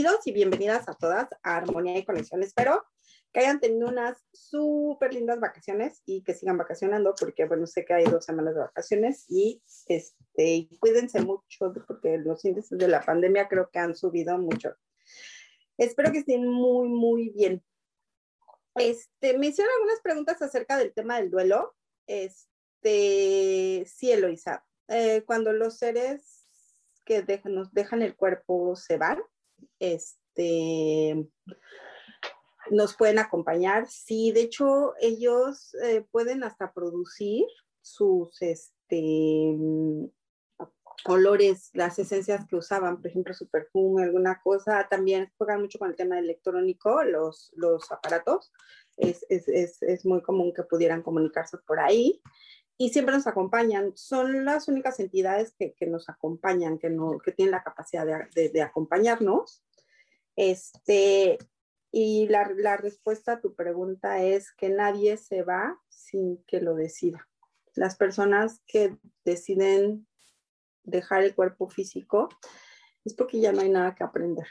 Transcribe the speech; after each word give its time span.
Bienvenidos 0.00 0.26
y 0.26 0.32
bienvenidas 0.32 0.88
a 0.88 0.94
todas 0.94 1.28
a 1.42 1.56
Armonía 1.58 1.98
y 1.98 2.06
Conexión. 2.06 2.42
Espero 2.42 2.82
que 3.34 3.40
hayan 3.40 3.60
tenido 3.60 3.86
unas 3.86 4.16
súper 4.32 5.12
lindas 5.12 5.40
vacaciones 5.40 6.00
y 6.06 6.22
que 6.22 6.32
sigan 6.32 6.56
vacacionando 6.56 7.14
porque, 7.20 7.44
bueno, 7.44 7.66
sé 7.66 7.84
que 7.84 7.92
hay 7.92 8.04
dos 8.04 8.24
semanas 8.24 8.54
de 8.54 8.60
vacaciones 8.60 9.26
y 9.28 9.62
este, 9.88 10.70
cuídense 10.78 11.20
mucho 11.20 11.74
porque 11.86 12.16
los 12.16 12.42
índices 12.46 12.78
de 12.78 12.88
la 12.88 13.02
pandemia 13.02 13.46
creo 13.46 13.68
que 13.70 13.78
han 13.78 13.94
subido 13.94 14.38
mucho. 14.38 14.74
Espero 15.76 16.12
que 16.12 16.20
estén 16.20 16.48
muy, 16.48 16.88
muy 16.88 17.28
bien. 17.28 17.62
Este, 18.76 19.36
me 19.36 19.48
hicieron 19.48 19.70
algunas 19.74 20.00
preguntas 20.00 20.40
acerca 20.40 20.78
del 20.78 20.94
tema 20.94 21.20
del 21.20 21.30
duelo. 21.30 21.74
Este, 22.06 23.84
sí, 23.86 24.10
Eloisa, 24.10 24.64
eh, 24.88 25.24
cuando 25.26 25.52
los 25.52 25.76
seres 25.76 26.46
que 27.04 27.42
nos 27.44 27.74
dejan 27.74 28.00
el 28.00 28.16
cuerpo 28.16 28.74
se 28.76 28.96
van, 28.96 29.20
este, 29.78 31.28
nos 32.70 32.96
pueden 32.96 33.18
acompañar. 33.18 33.86
Sí, 33.88 34.32
de 34.32 34.42
hecho, 34.42 34.94
ellos 35.00 35.74
eh, 35.82 36.06
pueden 36.10 36.44
hasta 36.44 36.72
producir 36.72 37.46
sus 37.80 38.40
este, 38.42 39.56
olores, 41.06 41.70
las 41.72 41.98
esencias 41.98 42.46
que 42.46 42.56
usaban, 42.56 43.00
por 43.00 43.08
ejemplo, 43.08 43.34
su 43.34 43.48
perfume, 43.48 44.04
alguna 44.04 44.40
cosa. 44.42 44.86
También 44.88 45.32
juegan 45.36 45.60
mucho 45.60 45.78
con 45.78 45.90
el 45.90 45.96
tema 45.96 46.18
electrónico, 46.18 47.02
los, 47.04 47.50
los 47.54 47.90
aparatos. 47.90 48.52
Es, 48.96 49.24
es, 49.30 49.48
es, 49.48 49.82
es 49.82 50.04
muy 50.04 50.22
común 50.22 50.52
que 50.54 50.62
pudieran 50.62 51.02
comunicarse 51.02 51.56
por 51.66 51.80
ahí 51.80 52.20
y 52.80 52.88
siempre 52.88 53.14
nos 53.14 53.26
acompañan. 53.26 53.92
Son 53.94 54.46
las 54.46 54.66
únicas 54.66 54.98
entidades 55.00 55.52
que, 55.52 55.74
que 55.74 55.86
nos 55.86 56.08
acompañan, 56.08 56.78
que, 56.78 56.88
no, 56.88 57.18
que 57.18 57.30
tienen 57.30 57.52
la 57.52 57.62
capacidad 57.62 58.06
de, 58.34 58.48
de, 58.48 58.62
acompañarnos. 58.62 59.62
Este, 60.34 61.36
y 61.92 62.26
la, 62.28 62.50
la, 62.56 62.78
respuesta 62.78 63.32
a 63.32 63.40
tu 63.42 63.54
pregunta 63.54 64.22
es 64.22 64.50
que 64.52 64.70
nadie 64.70 65.18
se 65.18 65.42
va 65.42 65.78
sin 65.90 66.42
que 66.44 66.62
lo 66.62 66.74
decida. 66.74 67.28
Las 67.74 67.96
personas 67.96 68.62
que 68.66 68.96
deciden 69.26 70.06
dejar 70.82 71.22
el 71.22 71.34
cuerpo 71.34 71.68
físico 71.68 72.30
es 73.04 73.12
porque 73.12 73.40
ya 73.40 73.52
no 73.52 73.60
hay 73.60 73.68
nada 73.68 73.94
que 73.94 74.04
aprender. 74.04 74.46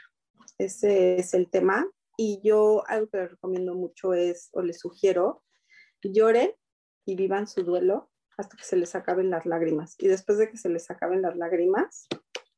Ese 0.56 1.16
es 1.16 1.34
el 1.34 1.50
tema. 1.50 1.84
Y 2.16 2.40
yo 2.44 2.84
algo 2.86 3.08
que 3.08 3.18
les 3.18 3.32
recomiendo 3.32 3.74
mucho 3.74 4.14
es, 4.14 4.50
o 4.52 4.62
les 4.62 4.78
sugiero, 4.78 5.42
lloren 6.00 6.52
y 7.04 7.16
vivan 7.16 7.48
su 7.48 7.64
duelo 7.64 8.09
hasta 8.40 8.56
que 8.56 8.64
se 8.64 8.76
les 8.76 8.94
acaben 8.94 9.30
las 9.30 9.46
lágrimas. 9.46 9.94
Y 9.98 10.08
después 10.08 10.38
de 10.38 10.50
que 10.50 10.56
se 10.56 10.68
les 10.68 10.90
acaben 10.90 11.22
las 11.22 11.36
lágrimas, 11.36 12.08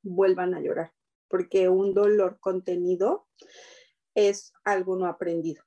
vuelvan 0.03 0.55
a 0.55 0.61
llorar, 0.61 0.93
porque 1.29 1.69
un 1.69 1.93
dolor 1.95 2.39
contenido 2.41 3.27
es 4.15 4.53
algo 4.65 4.97
no 4.97 5.07
aprendido. 5.07 5.63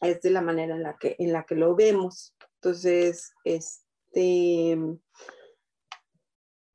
Es 0.00 0.20
de 0.22 0.30
la 0.30 0.42
manera 0.42 0.74
en 0.74 0.82
la 0.82 0.96
que, 0.98 1.16
en 1.18 1.32
la 1.32 1.44
que 1.44 1.54
lo 1.54 1.74
vemos. 1.74 2.34
Entonces, 2.56 3.32
este, 3.44 4.78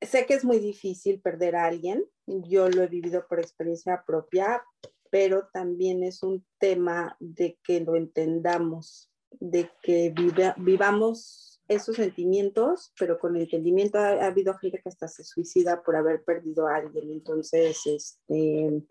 sé 0.00 0.26
que 0.26 0.34
es 0.34 0.44
muy 0.44 0.58
difícil 0.58 1.20
perder 1.20 1.56
a 1.56 1.66
alguien. 1.66 2.04
Yo 2.26 2.68
lo 2.68 2.82
he 2.82 2.88
vivido 2.88 3.26
por 3.28 3.40
experiencia 3.40 4.02
propia, 4.06 4.64
pero 5.10 5.48
también 5.52 6.02
es 6.02 6.22
un 6.22 6.44
tema 6.58 7.16
de 7.20 7.58
que 7.62 7.80
lo 7.80 7.96
entendamos, 7.96 9.10
de 9.30 9.70
que 9.82 10.10
viva, 10.10 10.54
vivamos 10.58 11.51
esos 11.74 11.96
sentimientos, 11.96 12.92
pero 12.98 13.18
con 13.18 13.36
entendimiento 13.36 13.98
ha, 13.98 14.08
ha, 14.08 14.26
habido 14.26 14.54
gente 14.58 14.80
que 14.82 14.88
hasta 14.88 15.08
se 15.08 15.24
suicida 15.24 15.82
por 15.82 15.96
haber 15.96 16.24
perdido 16.24 16.66
a 16.66 16.76
alguien. 16.76 17.10
Entonces, 17.10 17.80
este, 17.86 18.82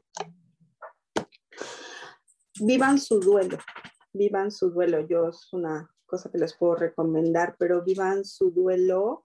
vivan 2.60 3.00
su 3.00 3.20
duelo, 3.20 3.58
vivan 4.14 4.52
su 4.52 4.70
duelo. 4.70 5.06
Yo 5.08 5.30
es 5.30 5.52
una 5.54 5.90
cosa 6.06 6.30
que 6.30 6.38
les 6.38 6.56
puedo 6.56 6.76
recomendar, 6.76 7.56
pero 7.58 7.84
vivan 7.84 8.26
su 8.26 8.52
duelo 8.52 9.24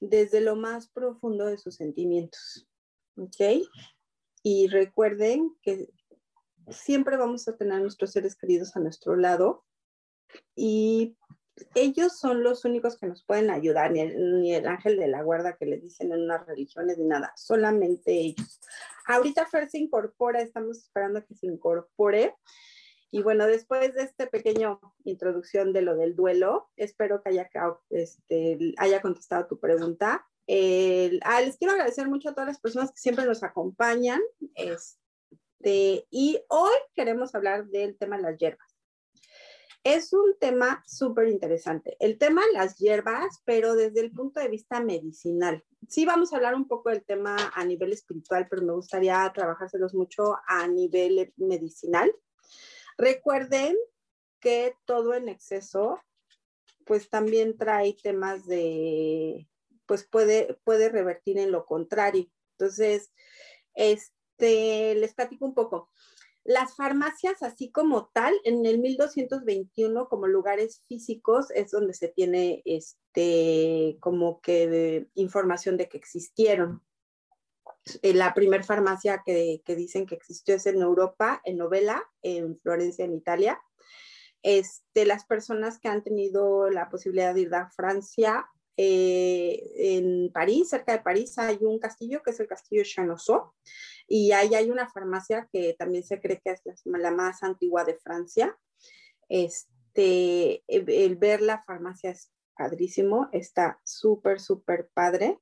desde 0.00 0.40
lo 0.40 0.56
más 0.56 0.88
profundo 0.88 1.46
de 1.46 1.58
sus 1.58 1.76
sentimientos. 1.76 2.68
¿Ok? 3.16 3.66
Y 4.42 4.68
recuerden 4.68 5.56
que 5.62 5.90
siempre 6.70 7.16
vamos 7.16 7.48
a 7.48 7.56
tener 7.56 7.80
nuestros 7.80 8.12
seres 8.12 8.36
queridos 8.36 8.76
a 8.76 8.80
nuestro 8.80 9.16
lado 9.16 9.64
y 10.54 11.16
ellos 11.74 12.18
son 12.18 12.42
los 12.42 12.64
únicos 12.64 12.98
que 12.98 13.06
nos 13.06 13.24
pueden 13.24 13.50
ayudar, 13.50 13.92
ni 13.92 14.00
el, 14.00 14.40
ni 14.40 14.54
el, 14.54 14.66
ángel 14.66 14.98
de 14.98 15.08
la 15.08 15.22
guarda 15.22 15.56
que 15.56 15.66
les 15.66 15.82
dicen 15.82 16.12
en 16.12 16.22
unas 16.22 16.46
religiones, 16.46 16.98
ni 16.98 17.04
nada, 17.04 17.32
solamente 17.36 18.12
ellos. 18.12 18.60
Ahorita 19.06 19.46
Fer 19.46 19.70
se 19.70 19.78
incorpora, 19.78 20.40
estamos 20.42 20.78
esperando 20.78 21.24
que 21.24 21.34
se 21.34 21.46
incorpore. 21.46 22.34
Y 23.10 23.22
bueno, 23.22 23.46
después 23.46 23.94
de 23.94 24.02
esta 24.02 24.26
pequeña 24.26 24.78
introducción 25.04 25.72
de 25.72 25.82
lo 25.82 25.96
del 25.96 26.14
duelo, 26.14 26.68
espero 26.76 27.22
que 27.22 27.30
haya, 27.30 27.48
este, 27.88 28.74
haya 28.76 29.00
contestado 29.00 29.46
tu 29.46 29.58
pregunta. 29.58 30.26
Ah, 31.22 31.40
les 31.40 31.56
quiero 31.56 31.72
agradecer 31.72 32.08
mucho 32.08 32.28
a 32.28 32.34
todas 32.34 32.48
las 32.48 32.60
personas 32.60 32.90
que 32.90 32.98
siempre 32.98 33.24
nos 33.24 33.42
acompañan. 33.42 34.20
Este, 34.54 36.06
y 36.10 36.38
hoy 36.48 36.74
queremos 36.94 37.34
hablar 37.34 37.66
del 37.68 37.96
tema 37.96 38.16
de 38.16 38.22
las 38.22 38.38
hierbas. 38.38 38.67
Es 39.88 40.12
un 40.12 40.36
tema 40.38 40.84
súper 40.86 41.28
interesante. 41.28 41.96
El 41.98 42.18
tema 42.18 42.42
de 42.44 42.52
las 42.52 42.76
hierbas, 42.76 43.40
pero 43.46 43.74
desde 43.74 44.00
el 44.00 44.12
punto 44.12 44.38
de 44.38 44.48
vista 44.48 44.82
medicinal. 44.82 45.64
Sí, 45.88 46.04
vamos 46.04 46.30
a 46.30 46.36
hablar 46.36 46.54
un 46.54 46.68
poco 46.68 46.90
del 46.90 47.06
tema 47.06 47.38
a 47.54 47.64
nivel 47.64 47.94
espiritual, 47.94 48.46
pero 48.50 48.60
me 48.60 48.74
gustaría 48.74 49.32
trabajárselos 49.34 49.94
mucho 49.94 50.36
a 50.46 50.68
nivel 50.68 51.32
medicinal. 51.38 52.14
Recuerden 52.98 53.78
que 54.40 54.74
todo 54.84 55.14
en 55.14 55.30
exceso, 55.30 55.98
pues 56.84 57.08
también 57.08 57.56
trae 57.56 57.94
temas 57.94 58.46
de, 58.46 59.48
pues 59.86 60.06
puede, 60.06 60.60
puede 60.64 60.90
revertir 60.90 61.38
en 61.38 61.50
lo 61.50 61.64
contrario. 61.64 62.26
Entonces, 62.58 63.10
este, 63.72 64.96
les 64.96 65.14
platico 65.14 65.46
un 65.46 65.54
poco. 65.54 65.90
Las 66.48 66.76
farmacias, 66.76 67.42
así 67.42 67.70
como 67.70 68.06
tal, 68.06 68.34
en 68.42 68.64
el 68.64 68.78
1221 68.78 70.08
como 70.08 70.26
lugares 70.26 70.82
físicos 70.88 71.50
es 71.50 71.72
donde 71.72 71.92
se 71.92 72.08
tiene 72.08 72.62
este, 72.64 73.98
como 74.00 74.40
que 74.40 75.08
información 75.12 75.76
de 75.76 75.90
que 75.90 75.98
existieron. 75.98 76.82
Eh, 78.00 78.14
la 78.14 78.32
primera 78.32 78.64
farmacia 78.64 79.22
que, 79.26 79.60
que, 79.62 79.76
dicen 79.76 80.06
que 80.06 80.14
existió 80.14 80.54
es 80.54 80.64
en 80.64 80.80
Europa, 80.80 81.42
en 81.44 81.58
Novela, 81.58 82.02
en 82.22 82.58
Florencia, 82.60 83.04
en 83.04 83.12
Italia. 83.12 83.60
Este, 84.42 85.04
las 85.04 85.26
personas 85.26 85.78
que 85.78 85.88
han 85.88 86.02
tenido 86.02 86.70
la 86.70 86.88
posibilidad 86.88 87.34
de 87.34 87.42
ir 87.42 87.54
a 87.54 87.68
Francia, 87.68 88.48
eh, 88.80 89.72
en 89.96 90.30
París, 90.32 90.68
cerca 90.68 90.92
de 90.92 91.00
París, 91.00 91.36
hay 91.36 91.58
un 91.62 91.80
castillo 91.80 92.22
que 92.22 92.30
es 92.30 92.38
el 92.38 92.46
castillo 92.46 92.84
Chanosseau 92.84 93.52
y 94.06 94.30
ahí 94.30 94.54
hay 94.54 94.70
una 94.70 94.88
farmacia 94.88 95.48
que 95.52 95.74
también 95.76 96.04
se 96.04 96.20
cree 96.20 96.40
que 96.40 96.52
es 96.52 96.62
la, 96.84 96.98
la 96.98 97.10
más 97.10 97.42
antigua 97.42 97.84
de 97.84 97.98
Francia. 97.98 98.56
Este, 99.28 100.62
el 100.68 101.16
ver 101.16 101.42
la 101.42 101.60
farmacia 101.64 102.10
es 102.10 102.30
padrísimo, 102.56 103.28
está 103.32 103.80
súper, 103.82 104.38
súper 104.38 104.88
padre. 104.94 105.40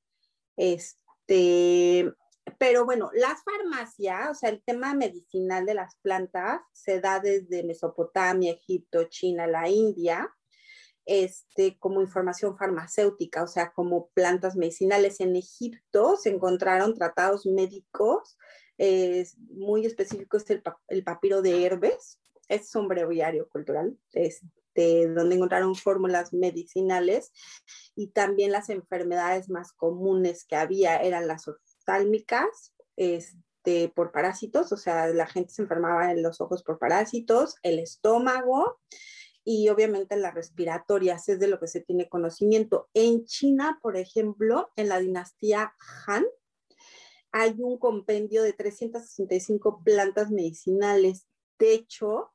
Este, 0.55 2.11
pero 2.57 2.85
bueno, 2.85 3.11
las 3.13 3.43
farmacias, 3.43 4.31
o 4.31 4.33
sea, 4.33 4.49
el 4.49 4.63
tema 4.63 4.95
medicinal 4.95 5.63
de 5.67 5.75
las 5.75 5.95
plantas 5.97 6.61
se 6.71 6.99
da 6.99 7.19
desde 7.19 7.63
Mesopotamia, 7.63 8.53
Egipto, 8.53 9.03
China, 9.03 9.45
la 9.45 9.69
India, 9.69 10.27
este, 11.07 11.77
como 11.79 12.01
información 12.01 12.57
farmacéutica, 12.57 13.43
o 13.43 13.47
sea, 13.47 13.71
como 13.71 14.09
plantas 14.09 14.55
medicinales. 14.55 15.19
En 15.19 15.35
Egipto 15.35 16.17
se 16.17 16.29
encontraron 16.29 16.93
tratados 16.93 17.45
médicos 17.45 18.37
muy 19.49 19.85
específicos, 19.85 20.47
el, 20.49 20.61
el 20.89 21.03
papiro 21.03 21.41
de 21.41 21.65
Herbes, 21.65 22.19
es 22.47 22.75
un 22.75 22.87
breviario 22.87 23.49
cultural, 23.49 23.97
este, 24.13 25.07
donde 25.07 25.35
encontraron 25.35 25.75
fórmulas 25.75 26.33
medicinales 26.33 27.31
y 27.95 28.09
también 28.09 28.51
las 28.51 28.69
enfermedades 28.69 29.49
más 29.49 29.73
comunes 29.73 30.45
que 30.45 30.55
había 30.55 30.97
eran 30.97 31.27
las 31.27 31.47
oftálmicas, 31.47 32.73
este, 32.95 33.89
por 33.89 34.11
parásitos, 34.11 34.71
o 34.71 34.77
sea, 34.77 35.07
la 35.07 35.27
gente 35.27 35.51
se 35.53 35.63
enfermaba 35.63 36.11
en 36.11 36.21
los 36.21 36.39
ojos 36.39 36.63
por 36.63 36.77
parásitos, 36.79 37.55
el 37.63 37.79
estómago 37.79 38.79
y 39.49 39.69
obviamente 39.69 40.17
las 40.17 40.33
respiratorias, 40.33 41.29
es 41.29 41.39
de 41.39 41.47
lo 41.47 41.57
que 41.57 41.69
se 41.69 41.79
tiene 41.79 42.09
conocimiento. 42.09 42.89
En 42.93 43.23
China, 43.23 43.79
por 43.81 43.95
ejemplo, 43.95 44.71
en 44.75 44.89
la 44.89 44.99
dinastía 44.99 45.73
Han, 46.05 46.25
hay 47.31 47.55
un 47.57 47.77
compendio 47.79 48.43
de 48.43 48.51
365 48.51 49.83
plantas 49.85 50.31
medicinales. 50.31 51.27
De 51.59 51.73
hecho, 51.73 52.33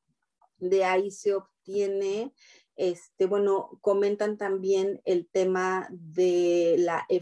de 0.56 0.86
ahí 0.86 1.10
se 1.10 1.34
obtiene, 1.34 2.32
este, 2.76 3.26
bueno, 3.26 3.78
comentan 3.82 4.38
también 4.38 5.02
el 5.04 5.28
tema 5.28 5.88
de 5.90 6.76
la 6.78 7.04
e, 7.10 7.20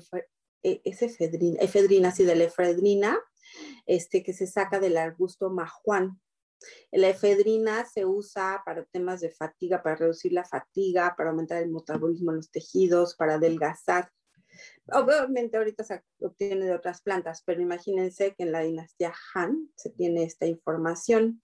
efedrina, 0.84 1.58
efedrina, 1.60 2.12
sí, 2.12 2.22
de 2.22 2.36
la 2.36 2.44
efedrina, 2.44 3.18
este, 3.86 4.22
que 4.22 4.34
se 4.34 4.46
saca 4.46 4.78
del 4.78 4.98
arbusto 4.98 5.50
majuan. 5.50 6.20
La 6.92 7.08
efedrina 7.08 7.84
se 7.84 8.04
usa 8.04 8.62
para 8.64 8.84
temas 8.86 9.20
de 9.20 9.30
fatiga, 9.30 9.82
para 9.82 9.96
reducir 9.96 10.32
la 10.32 10.44
fatiga, 10.44 11.14
para 11.16 11.30
aumentar 11.30 11.62
el 11.62 11.70
metabolismo 11.70 12.30
en 12.32 12.38
los 12.38 12.50
tejidos, 12.50 13.16
para 13.16 13.34
adelgazar. 13.34 14.10
Obviamente 14.92 15.56
ahorita 15.56 15.84
se 15.84 16.02
obtiene 16.20 16.66
de 16.66 16.74
otras 16.74 17.00
plantas, 17.02 17.42
pero 17.44 17.62
imagínense 17.62 18.34
que 18.34 18.42
en 18.42 18.52
la 18.52 18.60
dinastía 18.60 19.14
Han 19.34 19.70
se 19.76 19.90
tiene 19.90 20.24
esta 20.24 20.46
información. 20.46 21.42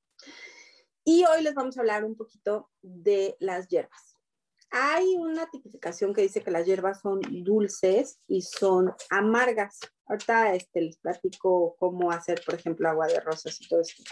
Y 1.05 1.25
hoy 1.25 1.43
les 1.43 1.55
vamos 1.55 1.77
a 1.77 1.81
hablar 1.81 2.05
un 2.05 2.17
poquito 2.17 2.69
de 2.83 3.37
las 3.39 3.69
hierbas. 3.69 4.17
Hay 4.71 5.15
una 5.17 5.49
tipificación 5.49 6.13
que 6.13 6.23
dice 6.23 6.43
que 6.43 6.51
las 6.51 6.67
hierbas 6.67 7.01
son 7.01 7.21
dulces 7.45 8.19
y 8.27 8.43
son 8.43 8.93
amargas. 9.11 9.79
Ahorita 10.07 10.55
este, 10.55 10.83
les 10.83 10.99
platico 10.99 11.77
cómo 11.79 12.11
hacer, 12.11 12.43
por 12.45 12.57
ejemplo, 12.57 12.89
agua 12.89 13.07
de 13.07 13.21
rosas 13.21 13.61
y 13.61 13.69
todo 13.69 13.83
eso. 13.83 14.03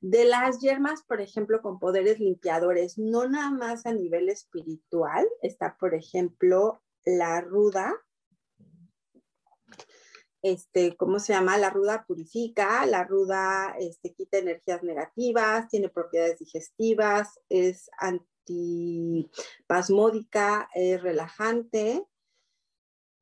De 0.00 0.24
las 0.24 0.60
hierbas, 0.60 1.02
por 1.02 1.20
ejemplo, 1.20 1.60
con 1.60 1.78
poderes 1.78 2.18
limpiadores, 2.18 2.96
no 2.96 3.28
nada 3.28 3.50
más 3.50 3.84
a 3.84 3.92
nivel 3.92 4.30
espiritual, 4.30 5.28
está, 5.42 5.76
por 5.78 5.94
ejemplo, 5.94 6.82
la 7.04 7.42
ruda, 7.42 7.94
este, 10.42 10.96
¿cómo 10.96 11.18
se 11.18 11.34
llama? 11.34 11.58
La 11.58 11.68
ruda 11.68 12.06
purifica, 12.06 12.86
la 12.86 13.04
ruda 13.04 13.74
este, 13.78 14.14
quita 14.14 14.38
energías 14.38 14.82
negativas, 14.82 15.68
tiene 15.68 15.90
propiedades 15.90 16.38
digestivas, 16.38 17.38
es 17.50 17.90
antipasmódica, 17.98 20.70
es 20.74 21.02
relajante. 21.02 22.06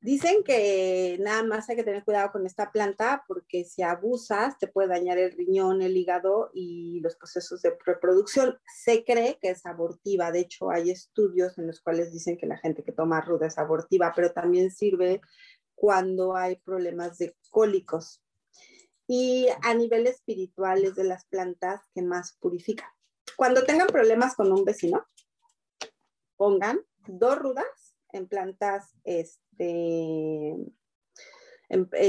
Dicen 0.01 0.43
que 0.45 1.17
nada 1.19 1.43
más 1.43 1.69
hay 1.69 1.75
que 1.75 1.83
tener 1.83 2.05
cuidado 2.05 2.31
con 2.31 2.45
esta 2.45 2.71
planta 2.71 3.25
porque 3.27 3.65
si 3.65 3.81
abusas 3.81 4.57
te 4.57 4.67
puede 4.67 4.87
dañar 4.87 5.17
el 5.17 5.33
riñón, 5.33 5.81
el 5.81 5.97
hígado 5.97 6.51
y 6.53 7.01
los 7.01 7.17
procesos 7.17 7.61
de 7.61 7.77
reproducción. 7.85 8.57
Se 8.73 9.03
cree 9.03 9.37
que 9.41 9.49
es 9.49 9.65
abortiva, 9.65 10.31
de 10.31 10.39
hecho 10.39 10.71
hay 10.71 10.89
estudios 10.89 11.57
en 11.57 11.67
los 11.67 11.81
cuales 11.81 12.13
dicen 12.13 12.37
que 12.37 12.45
la 12.45 12.57
gente 12.57 12.81
que 12.81 12.93
toma 12.93 13.19
ruda 13.19 13.47
es 13.47 13.57
abortiva, 13.57 14.13
pero 14.15 14.31
también 14.31 14.71
sirve 14.71 15.19
cuando 15.75 16.33
hay 16.33 16.55
problemas 16.55 17.17
de 17.17 17.35
cólicos. 17.49 18.23
Y 19.05 19.47
a 19.63 19.73
nivel 19.73 20.07
espiritual 20.07 20.85
es 20.85 20.95
de 20.95 21.03
las 21.03 21.25
plantas 21.25 21.81
que 21.93 22.03
más 22.03 22.37
purifican. 22.39 22.87
Cuando 23.35 23.63
tengan 23.63 23.87
problemas 23.87 24.35
con 24.35 24.51
un 24.51 24.63
vecino, 24.63 25.05
pongan 26.37 26.79
dos 27.05 27.37
rudas 27.37 27.65
en 28.13 28.27
plantas, 28.27 28.95
este, 29.03 29.48
en, 29.59 30.73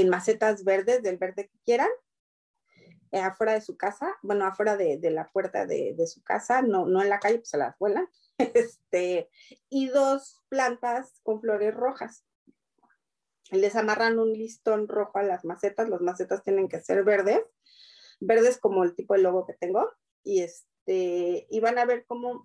macetas 0.09 0.63
verdes, 0.63 1.03
del 1.03 1.17
verde 1.17 1.49
que 1.49 1.59
quieran, 1.65 1.89
eh, 3.11 3.19
afuera 3.19 3.53
de 3.53 3.61
su 3.61 3.77
casa, 3.77 4.15
bueno, 4.21 4.45
afuera 4.45 4.77
de, 4.77 4.99
la 5.11 5.29
puerta 5.31 5.65
de, 5.65 6.07
su 6.07 6.23
casa, 6.23 6.61
no, 6.61 6.85
no 6.85 7.01
en 7.01 7.09
la 7.09 7.19
calle, 7.19 7.39
pues 7.39 7.49
se 7.49 7.57
las 7.57 7.77
vuelan, 7.77 8.07
este, 8.37 9.29
y 9.69 9.87
dos 9.87 10.41
plantas 10.49 11.19
con 11.23 11.41
flores 11.41 11.73
rojas. 11.73 12.25
Les 13.51 13.75
amarran 13.75 14.17
un 14.17 14.31
listón 14.31 14.87
rojo 14.87 15.19
a 15.19 15.23
las 15.23 15.43
macetas, 15.43 15.89
las 15.89 16.01
macetas 16.01 16.41
tienen 16.41 16.69
que 16.69 16.79
ser 16.79 17.03
verdes, 17.03 17.41
verdes 18.21 18.57
como 18.57 18.83
el 18.83 18.95
tipo 18.95 19.13
de 19.13 19.21
logo 19.21 19.45
que 19.45 19.53
tengo, 19.53 19.91
y, 20.23 20.41
este, 20.41 21.47
y 21.49 21.59
van 21.59 21.77
a 21.77 21.85
ver 21.85 22.05
cómo 22.05 22.43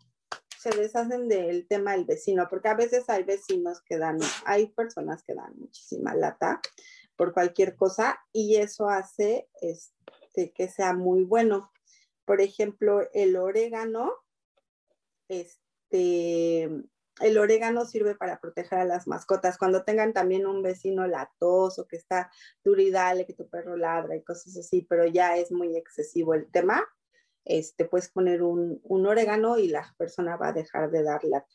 se 0.58 0.70
deshacen 0.70 1.28
del 1.28 1.66
tema 1.68 1.92
del 1.92 2.04
vecino, 2.04 2.46
porque 2.48 2.68
a 2.68 2.74
veces 2.74 3.08
hay 3.08 3.24
vecinos 3.24 3.82
que 3.82 3.98
dan, 3.98 4.18
hay 4.44 4.68
personas 4.68 5.22
que 5.22 5.34
dan 5.34 5.52
muchísima 5.58 6.14
lata 6.14 6.60
por 7.16 7.32
cualquier 7.32 7.76
cosa 7.76 8.18
y 8.32 8.56
eso 8.56 8.88
hace 8.88 9.48
este, 9.60 10.52
que 10.52 10.68
sea 10.68 10.92
muy 10.92 11.24
bueno. 11.24 11.70
Por 12.24 12.40
ejemplo, 12.40 13.08
el 13.12 13.36
orégano, 13.36 14.12
este, 15.28 16.64
el 17.20 17.38
orégano 17.38 17.86
sirve 17.86 18.14
para 18.14 18.40
proteger 18.40 18.78
a 18.78 18.84
las 18.84 19.06
mascotas. 19.06 19.58
Cuando 19.58 19.84
tengan 19.84 20.12
también 20.12 20.46
un 20.46 20.62
vecino 20.62 21.06
latoso 21.06 21.86
que 21.86 21.96
está 21.96 22.30
duridale, 22.62 23.26
que 23.26 23.32
tu 23.32 23.48
perro 23.48 23.76
ladra 23.76 24.16
y 24.16 24.22
cosas 24.22 24.56
así, 24.56 24.86
pero 24.88 25.06
ya 25.06 25.36
es 25.36 25.50
muy 25.50 25.76
excesivo 25.76 26.34
el 26.34 26.50
tema, 26.50 26.86
este, 27.46 27.84
puedes 27.84 28.10
poner 28.10 28.42
un, 28.42 28.80
orégano 29.06 29.58
y 29.58 29.68
la 29.68 29.94
persona 29.96 30.36
va 30.36 30.48
a 30.48 30.52
dejar 30.52 30.90
de 30.90 31.02
dar 31.02 31.24
lata. 31.24 31.54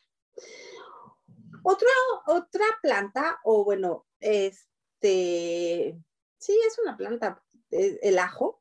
Otra, 1.62 1.88
otra 2.26 2.64
planta, 2.80 3.38
o 3.44 3.64
bueno, 3.64 4.06
este, 4.18 5.96
sí, 6.38 6.58
es 6.66 6.78
una 6.82 6.96
planta, 6.96 7.42
el 7.70 8.18
ajo. 8.18 8.60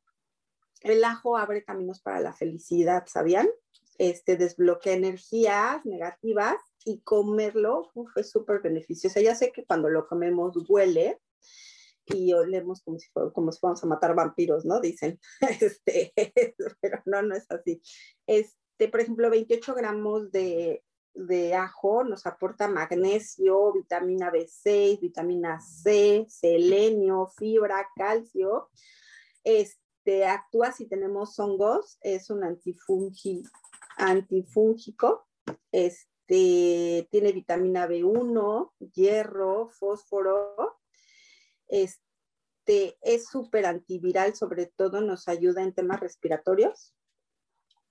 El 0.81 1.03
ajo 1.03 1.37
abre 1.37 1.63
caminos 1.63 2.01
para 2.01 2.19
la 2.19 2.33
felicidad, 2.33 3.05
¿sabían? 3.07 3.49
Este, 3.97 4.35
desbloquea 4.35 4.93
energías 4.93 5.85
negativas 5.85 6.57
y 6.83 7.01
comerlo 7.01 7.91
es 8.15 8.29
súper 8.29 8.61
beneficioso. 8.61 9.19
Ya 9.19 9.35
sé 9.35 9.51
que 9.51 9.63
cuando 9.63 9.89
lo 9.89 10.07
comemos 10.07 10.57
huele 10.67 11.19
y 12.13 12.33
olemos 12.33 12.81
como 12.81 12.99
si, 12.99 13.07
como 13.33 13.51
si 13.51 13.59
fuéramos 13.59 13.83
a 13.83 13.87
matar 13.87 14.15
vampiros, 14.15 14.65
¿no? 14.65 14.79
Dicen, 14.79 15.19
este, 15.61 16.13
pero 16.81 17.01
no, 17.05 17.21
no 17.21 17.35
es 17.35 17.49
así. 17.51 17.81
Este, 18.27 18.87
por 18.89 19.01
ejemplo, 19.01 19.29
28 19.29 19.73
gramos 19.75 20.31
de, 20.31 20.83
de 21.13 21.53
ajo 21.53 22.03
nos 22.03 22.25
aporta 22.25 22.67
magnesio, 22.67 23.73
vitamina 23.73 24.31
B6, 24.31 24.99
vitamina 24.99 25.59
C, 25.59 26.25
selenio, 26.29 27.27
fibra, 27.37 27.87
calcio. 27.95 28.69
Este, 29.43 30.25
actúa 30.25 30.71
si 30.71 30.87
tenemos 30.87 31.37
hongos, 31.39 31.97
es 32.01 32.29
un 32.29 32.43
antifungi, 32.43 33.43
antifúngico. 33.97 35.27
Este, 35.71 37.07
tiene 37.11 37.31
vitamina 37.33 37.87
B1, 37.87 38.71
hierro, 38.93 39.69
fósforo. 39.69 40.80
Este, 41.71 42.99
es 43.01 43.25
súper 43.27 43.65
antiviral, 43.65 44.35
sobre 44.35 44.67
todo 44.67 45.01
nos 45.01 45.27
ayuda 45.27 45.63
en 45.63 45.73
temas 45.73 45.99
respiratorios. 45.99 46.93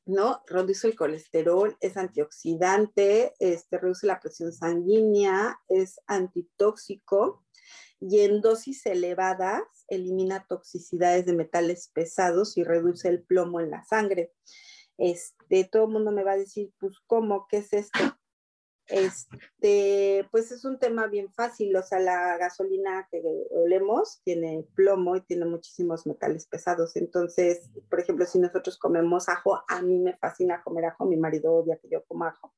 ¿no? 0.06 0.42
Reduce 0.46 0.88
el 0.88 0.96
colesterol, 0.96 1.76
es 1.80 1.96
antioxidante, 1.96 3.34
este, 3.38 3.78
reduce 3.78 4.06
la 4.06 4.20
presión 4.20 4.52
sanguínea, 4.52 5.58
es 5.68 6.00
antitóxico 6.06 7.44
y 8.00 8.20
en 8.20 8.40
dosis 8.40 8.86
elevadas 8.86 9.62
elimina 9.88 10.46
toxicidades 10.48 11.26
de 11.26 11.34
metales 11.34 11.90
pesados 11.92 12.56
y 12.56 12.64
reduce 12.64 13.08
el 13.08 13.22
plomo 13.22 13.60
en 13.60 13.70
la 13.70 13.84
sangre. 13.84 14.32
Este, 14.98 15.64
todo 15.64 15.84
el 15.84 15.92
mundo 15.92 16.12
me 16.12 16.24
va 16.24 16.32
a 16.32 16.38
decir, 16.38 16.72
pues, 16.78 16.98
¿cómo? 17.06 17.46
¿Qué 17.48 17.58
es 17.58 17.72
esto? 17.72 17.98
Este, 18.90 20.26
pues 20.30 20.50
es 20.50 20.64
un 20.64 20.78
tema 20.78 21.06
bien 21.06 21.32
fácil, 21.32 21.74
o 21.76 21.82
sea, 21.82 22.00
la 22.00 22.36
gasolina 22.38 23.06
que 23.10 23.22
olemos 23.50 24.20
tiene 24.24 24.66
plomo 24.74 25.16
y 25.16 25.22
tiene 25.22 25.46
muchísimos 25.46 26.06
metales 26.06 26.46
pesados. 26.46 26.96
Entonces, 26.96 27.70
por 27.88 28.00
ejemplo, 28.00 28.26
si 28.26 28.38
nosotros 28.38 28.78
comemos 28.78 29.28
ajo, 29.28 29.62
a 29.68 29.82
mí 29.82 29.98
me 29.98 30.16
fascina 30.16 30.62
comer 30.62 30.86
ajo, 30.86 31.06
mi 31.06 31.16
marido 31.16 31.52
odia 31.52 31.78
que 31.80 31.88
yo 31.88 32.04
coma 32.06 32.28
ajo. 32.28 32.52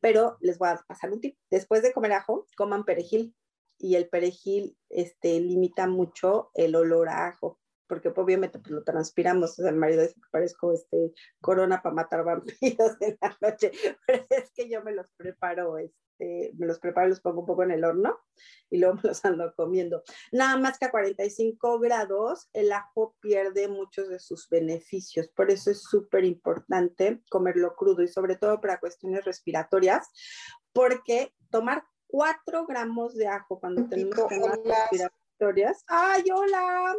Pero 0.00 0.36
les 0.40 0.58
voy 0.58 0.68
a 0.68 0.84
pasar 0.86 1.12
un 1.12 1.20
tip. 1.20 1.36
Después 1.50 1.82
de 1.82 1.92
comer 1.92 2.12
ajo, 2.12 2.46
coman 2.56 2.84
perejil. 2.84 3.34
y 3.78 3.96
el 3.96 4.08
perejil 4.08 4.76
este, 4.88 5.38
limita 5.40 5.86
mucho 5.86 6.50
el 6.54 6.74
olor 6.76 7.10
a 7.10 7.26
ajo 7.28 7.58
porque 7.86 8.12
obviamente 8.14 8.58
pues, 8.58 8.70
lo 8.70 8.84
transpiramos, 8.84 9.58
o 9.58 9.62
sea, 9.62 9.70
el 9.70 9.76
marido 9.76 10.02
dice 10.02 10.14
que 10.14 10.28
parezco 10.30 10.72
este, 10.72 11.12
corona 11.40 11.82
para 11.82 11.94
matar 11.94 12.24
vampiros 12.24 12.56
en 13.00 13.18
la 13.20 13.36
noche, 13.40 13.72
pero 14.06 14.24
es 14.30 14.50
que 14.52 14.68
yo 14.68 14.82
me 14.82 14.92
los 14.92 15.10
preparo, 15.12 15.78
este, 15.78 16.52
me 16.56 16.66
los 16.66 16.78
preparo, 16.78 17.08
los 17.08 17.20
pongo 17.20 17.40
un 17.40 17.46
poco 17.46 17.62
en 17.62 17.70
el 17.70 17.84
horno 17.84 18.18
y 18.70 18.78
luego 18.78 18.96
me 18.96 19.08
los 19.08 19.24
ando 19.24 19.52
comiendo. 19.54 20.02
Nada 20.32 20.56
más 20.56 20.78
que 20.78 20.86
a 20.86 20.90
45 20.90 21.78
grados 21.78 22.48
el 22.52 22.72
ajo 22.72 23.16
pierde 23.20 23.68
muchos 23.68 24.08
de 24.08 24.18
sus 24.18 24.48
beneficios, 24.48 25.28
por 25.28 25.50
eso 25.50 25.70
es 25.70 25.82
súper 25.82 26.24
importante 26.24 27.22
comerlo 27.30 27.74
crudo 27.76 28.02
y 28.02 28.08
sobre 28.08 28.36
todo 28.36 28.60
para 28.60 28.80
cuestiones 28.80 29.24
respiratorias, 29.24 30.08
porque 30.72 31.32
tomar 31.50 31.84
4 32.08 32.66
gramos 32.66 33.14
de 33.14 33.26
ajo 33.26 33.58
cuando 33.60 33.88
tenemos 33.88 34.14
problemas 34.14 34.58
respiratorias. 34.64 35.84
¡Ay, 35.88 36.24
hola! 36.32 36.94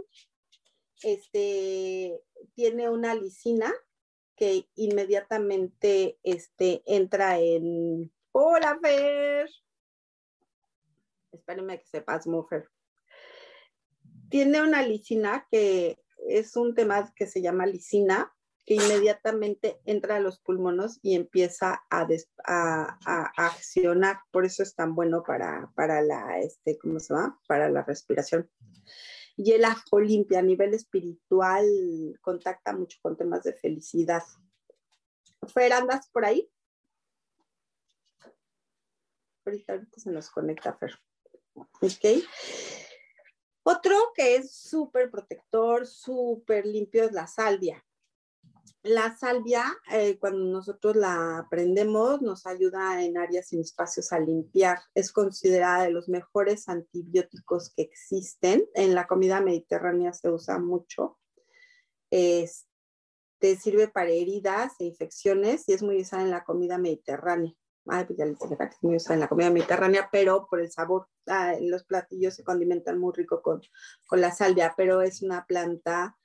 Este, 1.04 2.22
tiene 2.54 2.90
una 2.90 3.16
lisina 3.16 3.74
que 4.36 4.70
inmediatamente 4.76 6.20
este, 6.24 6.84
entra 6.86 7.40
en... 7.40 8.12
Hola, 8.32 8.78
Fer. 8.82 9.50
Espérenme 11.32 11.80
que 11.80 11.86
sepas, 11.88 12.28
Mufer. 12.28 12.70
Tiene 14.30 14.62
una 14.62 14.84
lisina 14.84 15.48
que 15.50 15.98
es 16.28 16.56
un 16.56 16.76
tema 16.76 17.12
que 17.16 17.26
se 17.26 17.42
llama 17.42 17.66
lisina, 17.66 18.34
que 18.66 18.76
inmediatamente 18.76 19.80
entra 19.86 20.18
a 20.18 20.20
los 20.20 20.40
pulmones 20.40 21.00
y 21.02 21.16
empieza 21.16 21.82
a, 21.90 22.08
a, 22.46 23.32
accionar. 23.38 24.20
Por 24.30 24.46
eso 24.46 24.62
es 24.62 24.76
tan 24.76 24.94
bueno 24.94 25.24
para, 25.24 25.72
para 25.74 26.02
la, 26.02 26.40
este, 26.42 26.78
¿cómo 26.78 27.00
se 27.00 27.14
llama? 27.14 27.40
Para 27.48 27.70
la 27.70 27.84
respiración. 27.84 28.50
Y 29.38 29.52
el 29.52 29.66
ajo 29.66 30.00
limpia 30.00 30.40
a 30.40 30.42
nivel 30.42 30.74
espiritual 30.74 31.66
contacta 32.22 32.74
mucho 32.74 32.98
con 33.02 33.16
temas 33.16 33.44
de 33.44 33.54
felicidad. 33.54 34.24
Fer, 35.54 35.74
¿andas 35.74 36.10
por 36.10 36.26
ahí? 36.26 36.50
Ahorita, 39.46 39.74
ahorita 39.74 40.00
se 40.00 40.12
nos 40.12 40.30
conecta 40.30 40.74
Fer. 40.74 41.00
Ok. 41.54 42.26
Otro 43.64 43.96
que 44.16 44.38
es 44.38 44.52
súper 44.52 45.12
protector, 45.12 45.86
súper 45.86 46.66
limpio 46.66 47.04
es 47.04 47.12
la 47.12 47.28
salvia. 47.28 47.86
La 48.88 49.18
salvia, 49.18 49.66
eh, 49.92 50.18
cuando 50.18 50.40
nosotros 50.46 50.96
la 50.96 51.40
aprendemos, 51.40 52.22
nos 52.22 52.46
ayuda 52.46 53.04
en 53.04 53.18
áreas 53.18 53.52
y 53.52 53.60
espacios 53.60 54.14
a 54.14 54.20
limpiar. 54.20 54.80
Es 54.96 55.12
considerada 55.12 55.84
de 55.84 55.90
los 55.90 56.08
mejores 56.08 56.70
antibióticos 56.70 57.74
que 57.76 57.82
existen. 57.82 58.66
En 58.76 58.96
la 58.96 59.06
comida 59.06 59.42
mediterránea 59.42 60.14
se 60.14 60.30
usa 60.30 60.60
mucho. 60.60 61.18
te 62.10 63.56
sirve 63.58 63.90
para 63.90 64.10
heridas 64.10 64.74
e 64.80 64.86
infecciones 64.86 65.68
y 65.68 65.74
es 65.74 65.84
muy 65.84 66.00
usada 66.02 66.24
en 66.24 66.32
la 66.32 66.46
comida 66.46 66.78
mediterránea. 66.78 67.54
Ay, 67.88 68.06
pues 68.06 68.18
ya 68.18 68.26
les 68.26 68.40
dije 68.40 68.58
que 68.58 68.64
es 68.64 68.84
muy 68.84 68.96
usada 68.96 69.16
en 69.16 69.20
la 69.20 69.28
comida 69.28 69.50
mediterránea, 69.50 70.08
pero 70.12 70.48
por 70.50 70.62
el 70.62 70.72
sabor. 70.72 71.08
Ah, 71.26 71.56
los 71.60 71.84
platillos 71.84 72.36
se 72.36 72.44
condimentan 72.46 73.00
muy 73.00 73.12
rico 73.14 73.42
con, 73.42 73.62
con 74.06 74.22
la 74.22 74.32
salvia, 74.32 74.74
pero 74.78 75.02
es 75.02 75.22
una 75.22 75.46
planta 75.46 76.18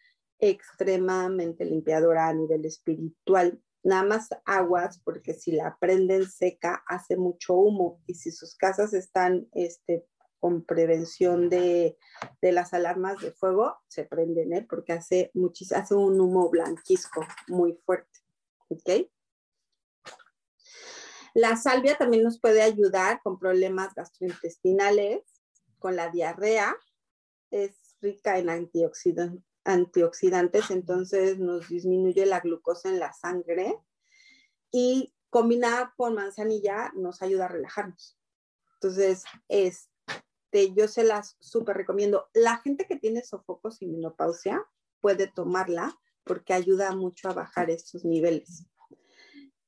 extremadamente 0.43 1.65
limpiadora 1.65 2.29
a 2.29 2.35
nivel 2.35 2.65
espiritual. 2.67 3.63
Nada 3.85 4.03
más 4.03 4.29
aguas, 4.45 5.01
porque 5.05 5.35
si 5.35 5.53
la 5.53 5.77
prenden 5.79 6.29
seca 6.29 6.83
hace 6.87 7.17
mucho 7.17 7.55
humo 7.55 8.03
y 8.07 8.15
si 8.15 8.33
sus 8.33 8.57
casas 8.57 8.93
están 8.93 9.49
este, 9.53 10.05
con 10.41 10.65
prevención 10.65 11.49
de, 11.49 11.97
las 12.41 12.75
alarmas 12.75 13.21
de 13.21 13.31
fuego, 13.31 13.77
se 13.87 14.05
prenden, 14.05 14.53
¿eh? 14.53 14.67
porque 14.69 14.93
hace, 14.93 15.33
hace 15.75 15.95
un 15.95 16.21
humo 16.21 16.51
blanquisco 16.51 17.25
muy 17.47 17.75
fuerte. 17.87 18.19
¿Ok? 18.69 19.09
La 21.35 21.57
salvia 21.57 21.97
también 21.97 22.25
nos 22.25 22.41
puede 22.41 22.63
ayudar 22.63 23.21
con 23.23 23.39
problemas 23.39 23.95
gastrointestinales, 23.95 25.23
con 25.79 25.95
la 25.95 26.11
diarrea. 26.11 26.77
Es 27.51 27.97
rica 28.01 28.39
en 28.39 28.51
antioxidantes 28.51 29.52
antioxidantes, 29.65 30.71
entonces 30.71 31.39
nos 31.39 31.69
disminuye 31.69 32.27
la 32.27 32.41
glucosa 32.41 32.89
en 32.89 32.99
la 32.99 33.13
sangre 33.13 33.79
y 34.71 35.15
combinada 35.31 35.95
con 35.97 36.15
manzanilla 36.15 36.93
nos 36.95 37.23
ayuda 37.23 37.47
a 37.47 37.49
relajarnos. 37.49 38.19
Entonces, 38.75 39.25
este, 39.49 40.75
yo 40.75 40.89
se 40.89 41.05
las 41.05 41.37
súper 41.41 41.77
recomiendo. 41.77 42.29
La 42.35 42.59
gente 42.59 42.87
que 42.87 42.97
tiene 42.97 43.23
sofocos 43.23 43.81
y 43.81 43.87
menopausia 43.87 44.67
puede 45.01 45.27
tomarla 45.29 45.99
porque 46.25 46.53
ayuda 46.53 46.95
mucho 46.95 47.29
a 47.29 47.35
bajar 47.35 47.71
estos 47.71 48.05
niveles. 48.05 48.67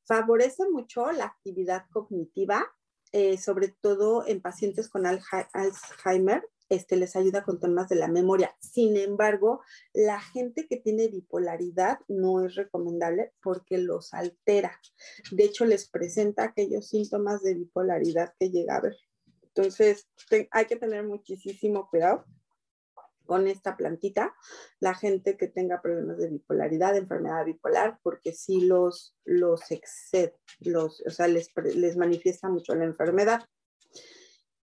Favorece 0.07 0.69
mucho 0.71 1.11
la 1.13 1.27
actividad 1.27 1.87
cognitiva, 1.91 2.67
eh, 3.13 3.39
sobre 3.39 3.69
todo 3.69 4.27
en 4.27 4.41
pacientes 4.41 4.89
con 4.89 5.07
Alzheimer 5.07 6.49
este, 6.69 6.97
les 6.97 7.17
ayuda 7.17 7.45
con 7.45 7.61
temas 7.61 7.89
de 7.89 7.97
la 7.97 8.09
memoria. 8.09 8.55
Sin 8.61 8.97
embargo, 8.97 9.63
la 9.93 10.21
gente 10.21 10.67
que 10.67 10.77
tiene 10.77 11.09
bipolaridad 11.09 11.99
no 12.09 12.45
es 12.45 12.55
recomendable 12.55 13.33
porque 13.43 13.79
los 13.79 14.15
altera. 14.15 14.81
De 15.31 15.45
hecho, 15.45 15.65
les 15.65 15.89
presenta 15.89 16.45
aquellos 16.45 16.89
síntomas 16.89 17.43
de 17.43 17.55
bipolaridad 17.55 18.35
que 18.39 18.51
llega 18.51 18.77
a 18.77 18.81
ver. 18.81 18.97
Entonces, 19.43 20.09
hay 20.51 20.67
que 20.67 20.77
tener 20.77 21.05
muchísimo 21.05 21.89
cuidado 21.89 22.25
con 23.25 23.47
esta 23.47 23.77
plantita, 23.77 24.35
la 24.81 24.95
gente 24.95 25.37
que 25.37 25.49
tenga 25.49 25.81
problemas 25.81 26.19
de 26.19 26.29
bipolaridad, 26.29 26.97
enfermedad 26.97 27.45
bipolar, 27.45 27.99
porque 28.03 28.33
si 28.33 28.61
los, 28.61 29.17
los 29.25 29.71
excede, 29.71 30.37
los, 30.61 31.03
o 31.07 31.11
sea, 31.11 31.29
les, 31.29 31.51
les 31.75 31.97
manifiesta 31.97 32.49
mucho 32.49 32.75
la 32.75 32.85
enfermedad. 32.85 33.43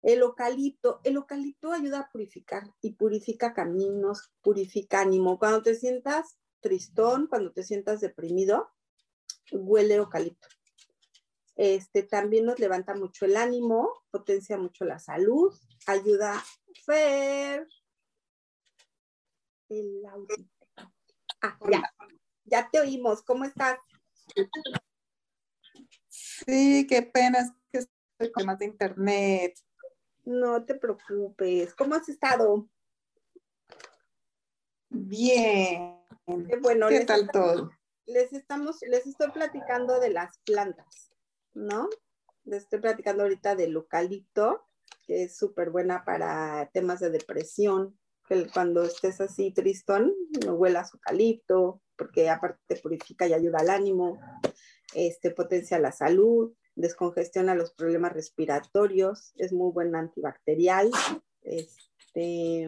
El 0.04 0.20
eucalipto, 0.20 1.00
el 1.06 1.16
eucalipto 1.16 1.72
ayuda 1.72 2.00
a 2.02 2.12
purificar 2.12 2.64
y 2.82 2.92
purifica 2.92 3.54
caminos, 3.54 4.34
purifica 4.42 5.00
ánimo. 5.00 5.40
Cuando 5.40 5.64
te 5.64 5.76
sientas 5.76 6.38
tristón, 6.60 7.28
cuando 7.28 7.54
te 7.54 7.64
sientas 7.64 8.02
deprimido, 8.02 8.70
huele 9.52 9.96
eucalipto. 9.96 10.50
Este 11.56 12.04
también 12.04 12.46
nos 12.46 12.60
levanta 12.60 12.96
mucho 12.96 13.26
el 13.26 13.38
ánimo, 13.38 14.04
potencia 14.12 14.58
mucho 14.58 14.84
la 14.84 15.00
salud, 15.00 15.54
ayuda 15.88 16.44
Fer. 16.86 17.66
El 19.70 20.04
ah, 21.42 21.58
ya, 21.72 21.82
ya 22.44 22.70
te 22.70 22.82
oímos. 22.82 23.24
¿Cómo 23.24 23.46
estás? 23.46 23.78
Sí, 26.10 26.86
qué 26.90 27.04
pena, 27.04 27.56
que 27.72 27.80
estoy 27.80 28.32
con 28.34 28.46
más 28.46 28.60
de 28.60 28.66
internet. 28.66 29.58
No 30.26 30.64
te 30.66 30.76
preocupes. 30.76 31.74
¿Cómo 31.76 31.96
has 31.96 32.08
estado? 32.08 32.70
Bien. 34.90 35.98
bueno, 36.62 36.88
¿Qué 36.88 37.06
tal 37.06 37.30
todo? 37.32 37.72
Les 38.06 38.32
estamos, 38.32 38.78
les 38.88 39.06
estoy 39.06 39.32
platicando 39.32 40.00
de 40.00 40.12
las 40.12 40.38
plantas, 40.40 41.12
¿no? 41.54 41.90
Les 42.46 42.64
estoy 42.64 42.80
platicando 42.80 43.24
ahorita 43.24 43.56
del 43.56 43.74
eucalipto, 43.74 44.66
que 45.06 45.24
es 45.24 45.38
súper 45.38 45.72
buena 45.72 46.06
para 46.06 46.70
temas 46.74 47.00
de 47.00 47.10
depresión. 47.10 47.98
Que 48.28 48.48
cuando 48.48 48.84
estés 48.84 49.20
así 49.20 49.52
tristón, 49.52 50.14
no 50.46 50.54
huelas 50.54 50.94
eucalipto, 50.94 51.82
porque 51.98 52.30
aparte 52.30 52.78
purifica 52.78 53.28
y 53.28 53.34
ayuda 53.34 53.60
al 53.60 53.70
ánimo, 53.70 54.20
este, 54.94 55.32
potencia 55.32 55.80
la 55.80 55.92
salud 55.92 56.54
descongestiona 56.76 57.56
los 57.56 57.72
problemas 57.74 58.14
respiratorios, 58.14 59.34
es 59.38 59.54
muy 59.54 59.72
buen 59.72 59.96
antibacterial. 59.96 60.92
Este, 61.42 62.68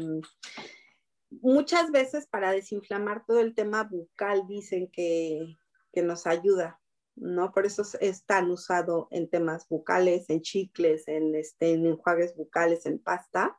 muchas 1.29 1.91
veces 1.91 2.27
para 2.27 2.51
desinflamar 2.51 3.25
todo 3.25 3.39
el 3.39 3.55
tema 3.55 3.83
bucal 3.83 4.47
dicen 4.47 4.89
que, 4.91 5.57
nos 6.03 6.27
ayuda, 6.27 6.81
¿no? 7.15 7.53
Por 7.53 7.65
eso 7.65 7.83
es 8.01 8.25
tan 8.25 8.51
usado 8.51 9.07
en 9.11 9.29
temas 9.29 9.65
bucales, 9.69 10.29
en 10.29 10.41
chicles, 10.41 11.07
en, 11.07 11.35
este, 11.35 11.71
en 11.71 11.85
enjuagues 11.85 12.35
bucales, 12.35 12.85
en 12.85 12.99
pasta. 12.99 13.57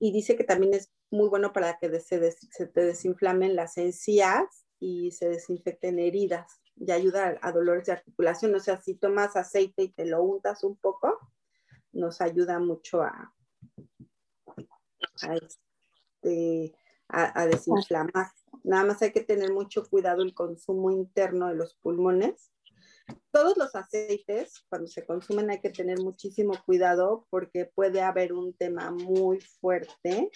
Y 0.00 0.10
dice 0.10 0.34
que 0.34 0.42
también 0.42 0.74
es 0.74 0.90
muy 1.08 1.28
bueno 1.28 1.52
para 1.52 1.78
que 1.78 2.00
se, 2.00 2.32
se 2.32 2.66
te 2.66 2.84
desinflamen 2.84 3.54
las 3.54 3.78
encías 3.78 4.66
y 4.80 5.12
se 5.12 5.28
desinfecten 5.28 6.00
heridas 6.00 6.60
y 6.76 6.90
ayuda 6.90 7.38
a, 7.40 7.52
dolores 7.52 7.86
de 7.86 7.92
articulación. 7.92 8.54
O 8.54 8.60
sea, 8.60 8.80
si 8.80 8.94
tomas 8.94 9.36
aceite 9.36 9.82
y 9.82 9.92
te 9.92 10.06
lo 10.06 10.22
untas 10.22 10.64
un 10.64 10.76
poco, 10.76 11.18
nos 11.92 12.20
ayuda 12.20 12.58
mucho 12.58 13.02
a, 13.02 13.34
a, 15.22 15.34
este, 15.34 16.74
desinflamar. 17.50 18.30
Nada 18.64 18.84
más 18.84 19.02
hay 19.02 19.12
que 19.12 19.22
tener 19.22 19.52
mucho 19.52 19.84
cuidado 19.88 20.22
el 20.22 20.34
consumo 20.34 20.90
interno 20.90 21.48
de 21.48 21.54
los 21.54 21.74
pulmones, 21.76 22.52
todos 23.30 23.56
los 23.56 23.74
aceites, 23.74 24.64
cuando 24.68 24.88
se 24.88 25.04
consumen, 25.04 25.50
hay 25.50 25.60
que 25.60 25.70
tener 25.70 26.00
muchísimo 26.00 26.54
cuidado 26.64 27.26
porque 27.30 27.66
puede 27.66 28.00
haber 28.00 28.32
un 28.32 28.54
tema 28.54 28.90
muy 28.90 29.40
fuerte 29.40 30.30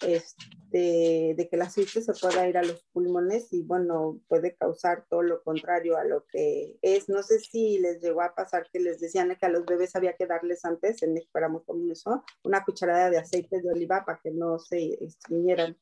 este, 0.00 1.34
de 1.36 1.48
que 1.48 1.56
el 1.56 1.62
aceite 1.62 2.02
se 2.02 2.12
pueda 2.12 2.48
ir 2.48 2.58
a 2.58 2.62
los 2.62 2.82
pulmones 2.92 3.52
y 3.52 3.62
bueno, 3.62 4.20
puede 4.28 4.54
causar 4.56 5.06
todo 5.08 5.22
lo 5.22 5.42
contrario 5.42 5.96
a 5.96 6.04
lo 6.04 6.26
que 6.26 6.76
es. 6.82 7.08
No 7.08 7.22
sé 7.22 7.38
si 7.38 7.78
les 7.78 8.02
llegó 8.02 8.22
a 8.22 8.34
pasar 8.34 8.68
que 8.70 8.80
les 8.80 9.00
decían 9.00 9.34
que 9.38 9.46
a 9.46 9.50
los 9.50 9.64
bebés 9.64 9.96
había 9.96 10.16
que 10.16 10.26
darles 10.26 10.64
antes, 10.64 11.02
en 11.02 11.14
México 11.14 11.38
era 11.38 11.48
muy 11.48 11.62
común 11.64 11.90
eso, 11.90 12.24
una 12.44 12.64
cucharada 12.64 13.10
de 13.10 13.18
aceite 13.18 13.60
de 13.60 13.70
oliva 13.70 14.04
para 14.04 14.20
que 14.22 14.30
no 14.30 14.58
se 14.58 15.02
estreñieran. 15.02 15.78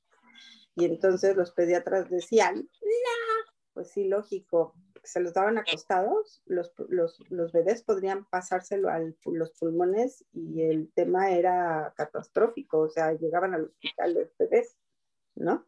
Y 0.76 0.84
entonces 0.84 1.36
los 1.36 1.52
pediatras 1.52 2.10
decían, 2.10 2.56
no, 2.56 3.52
pues 3.74 3.90
sí, 3.90 4.04
lógico, 4.04 4.74
se 5.04 5.20
los 5.20 5.32
daban 5.34 5.58
acostados, 5.58 6.42
los, 6.46 6.72
los, 6.88 7.20
los 7.30 7.52
bebés 7.52 7.82
podrían 7.82 8.24
pasárselo 8.24 8.88
a 8.88 9.00
los 9.24 9.52
pulmones 9.52 10.24
y 10.32 10.62
el 10.62 10.92
tema 10.94 11.30
era 11.30 11.92
catastrófico, 11.96 12.80
o 12.80 12.88
sea, 12.88 13.12
llegaban 13.12 13.54
al 13.54 13.64
hospital 13.64 14.14
los 14.14 14.36
bebés, 14.38 14.76
¿no? 15.34 15.66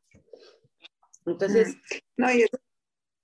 Entonces... 1.26 1.76
No, 2.16 2.33
y 2.33 2.43
es, 2.43 2.50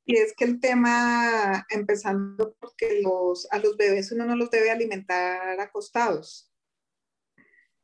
y 0.05 0.17
es 0.17 0.35
que 0.35 0.45
el 0.45 0.61
tema, 0.61 1.65
empezando 1.71 2.55
porque 2.61 3.01
los, 3.01 3.47
a 3.51 3.59
los 3.59 3.77
bebés 3.77 4.13
uno 4.13 4.27
no 4.27 4.37
los 4.37 4.51
debe 4.51 4.71
alimentar 4.71 5.59
acostados. 5.61 6.52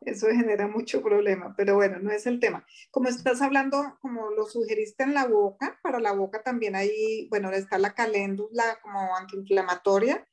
Eso 0.08 0.28
genera 0.28 0.66
mucho 0.66 1.02
problema, 1.02 1.54
pero 1.56 1.74
bueno, 1.74 1.98
no 1.98 2.10
es 2.10 2.26
el 2.26 2.40
tema. 2.40 2.66
Como 2.90 3.08
estás 3.08 3.42
hablando, 3.42 3.98
como 4.00 4.30
lo 4.30 4.46
sugeriste 4.46 5.02
en 5.02 5.14
la 5.14 5.26
boca, 5.26 5.78
para 5.82 6.00
la 6.00 6.12
boca 6.12 6.42
también 6.42 6.74
hay, 6.74 7.28
bueno, 7.28 7.50
está 7.50 7.78
la 7.78 7.94
caléndula 7.94 8.78
como 8.82 9.16
antiinflamatoria, 9.16 10.26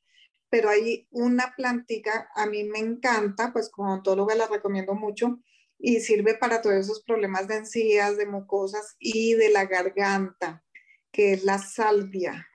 pero 0.50 0.70
hay 0.70 1.08
una 1.12 1.53
plantica, 1.55 2.29
a 2.36 2.46
mí 2.46 2.63
me 2.63 2.79
encanta, 2.79 3.51
pues 3.51 3.70
como 3.70 4.01
lo 4.05 4.27
la 4.27 4.48
recomiendo 4.48 4.94
mucho 4.94 5.39
y 5.77 6.00
sirve 6.00 6.36
para 6.36 6.62
todos 6.62 6.75
esos 6.75 7.03
problemas 7.03 7.48
de 7.48 7.58
encías, 7.58 8.17
de 8.17 8.25
mucosas 8.25 8.96
y 9.00 9.34
de 9.34 9.50
la 9.50 9.65
garganta, 9.65 10.63
que 11.12 11.34
es 11.34 11.44
la 11.44 11.58
salvia. 11.58 12.48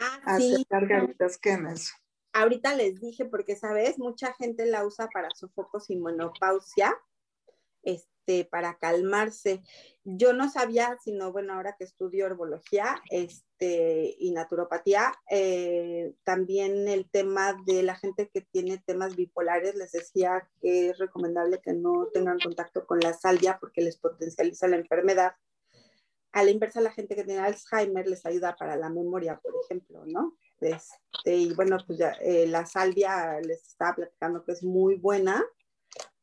Ah, 0.00 0.38
sí. 0.38 0.66
gargaritas 0.68 1.38
que 1.38 1.50
en 1.52 1.66
eso 1.66 1.92
ahorita 2.40 2.74
les 2.74 3.00
dije, 3.00 3.24
porque 3.24 3.56
sabes, 3.56 3.98
mucha 3.98 4.32
gente 4.34 4.66
la 4.66 4.84
usa 4.86 5.08
para 5.08 5.30
sofocos 5.34 5.90
y 5.90 5.96
menopausia, 5.96 6.96
este, 7.82 8.44
para 8.44 8.76
calmarse. 8.78 9.62
Yo 10.04 10.32
no 10.32 10.50
sabía, 10.50 10.98
sino 11.02 11.32
bueno, 11.32 11.54
ahora 11.54 11.76
que 11.78 11.84
estudio 11.84 12.26
herbología 12.26 13.02
este, 13.10 14.14
y 14.18 14.32
naturopatía, 14.32 15.14
eh, 15.30 16.12
también 16.24 16.88
el 16.88 17.08
tema 17.10 17.56
de 17.66 17.82
la 17.82 17.94
gente 17.96 18.28
que 18.32 18.42
tiene 18.42 18.78
temas 18.78 19.16
bipolares, 19.16 19.74
les 19.74 19.92
decía 19.92 20.48
que 20.60 20.90
es 20.90 20.98
recomendable 20.98 21.60
que 21.60 21.72
no 21.72 22.08
tengan 22.12 22.38
contacto 22.38 22.86
con 22.86 23.00
la 23.00 23.14
salvia 23.14 23.58
porque 23.58 23.82
les 23.82 23.96
potencializa 23.96 24.68
la 24.68 24.76
enfermedad. 24.76 25.32
A 26.32 26.44
la 26.44 26.50
inversa, 26.50 26.82
la 26.82 26.92
gente 26.92 27.16
que 27.16 27.24
tiene 27.24 27.40
Alzheimer 27.40 28.06
les 28.06 28.26
ayuda 28.26 28.54
para 28.56 28.76
la 28.76 28.90
memoria, 28.90 29.40
por 29.42 29.54
ejemplo, 29.64 30.04
¿no? 30.06 30.36
Este, 30.60 31.36
y 31.36 31.54
bueno, 31.54 31.78
pues 31.86 31.98
ya, 31.98 32.12
eh, 32.20 32.46
la 32.46 32.66
salvia 32.66 33.40
les 33.40 33.66
estaba 33.68 33.96
platicando 33.96 34.44
que 34.44 34.52
es 34.52 34.62
muy 34.62 34.96
buena 34.96 35.44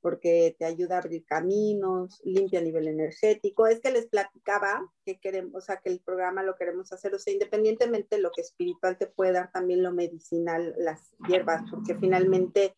porque 0.05 0.55
te 0.59 0.65
ayuda 0.65 0.97
a 0.97 0.99
abrir 0.99 1.25
caminos, 1.25 2.21
limpia 2.23 2.59
a 2.59 2.61
nivel 2.61 2.87
energético. 2.87 3.65
Es 3.65 3.79
que 3.79 3.91
les 3.91 4.05
platicaba 4.05 4.87
que 5.03 5.19
queremos, 5.19 5.55
o 5.55 5.61
sea, 5.61 5.77
que 5.77 5.89
el 5.89 5.99
programa 5.99 6.43
lo 6.43 6.55
queremos 6.57 6.93
hacer, 6.93 7.15
o 7.15 7.17
sea, 7.17 7.33
independientemente 7.33 8.17
de 8.17 8.21
lo 8.21 8.29
que 8.29 8.41
espiritual 8.41 8.99
te 8.99 9.07
puede 9.07 9.31
dar, 9.31 9.51
también 9.51 9.81
lo 9.81 9.91
medicinal, 9.91 10.75
las 10.77 11.09
hierbas, 11.27 11.63
porque 11.71 11.95
finalmente 11.95 12.75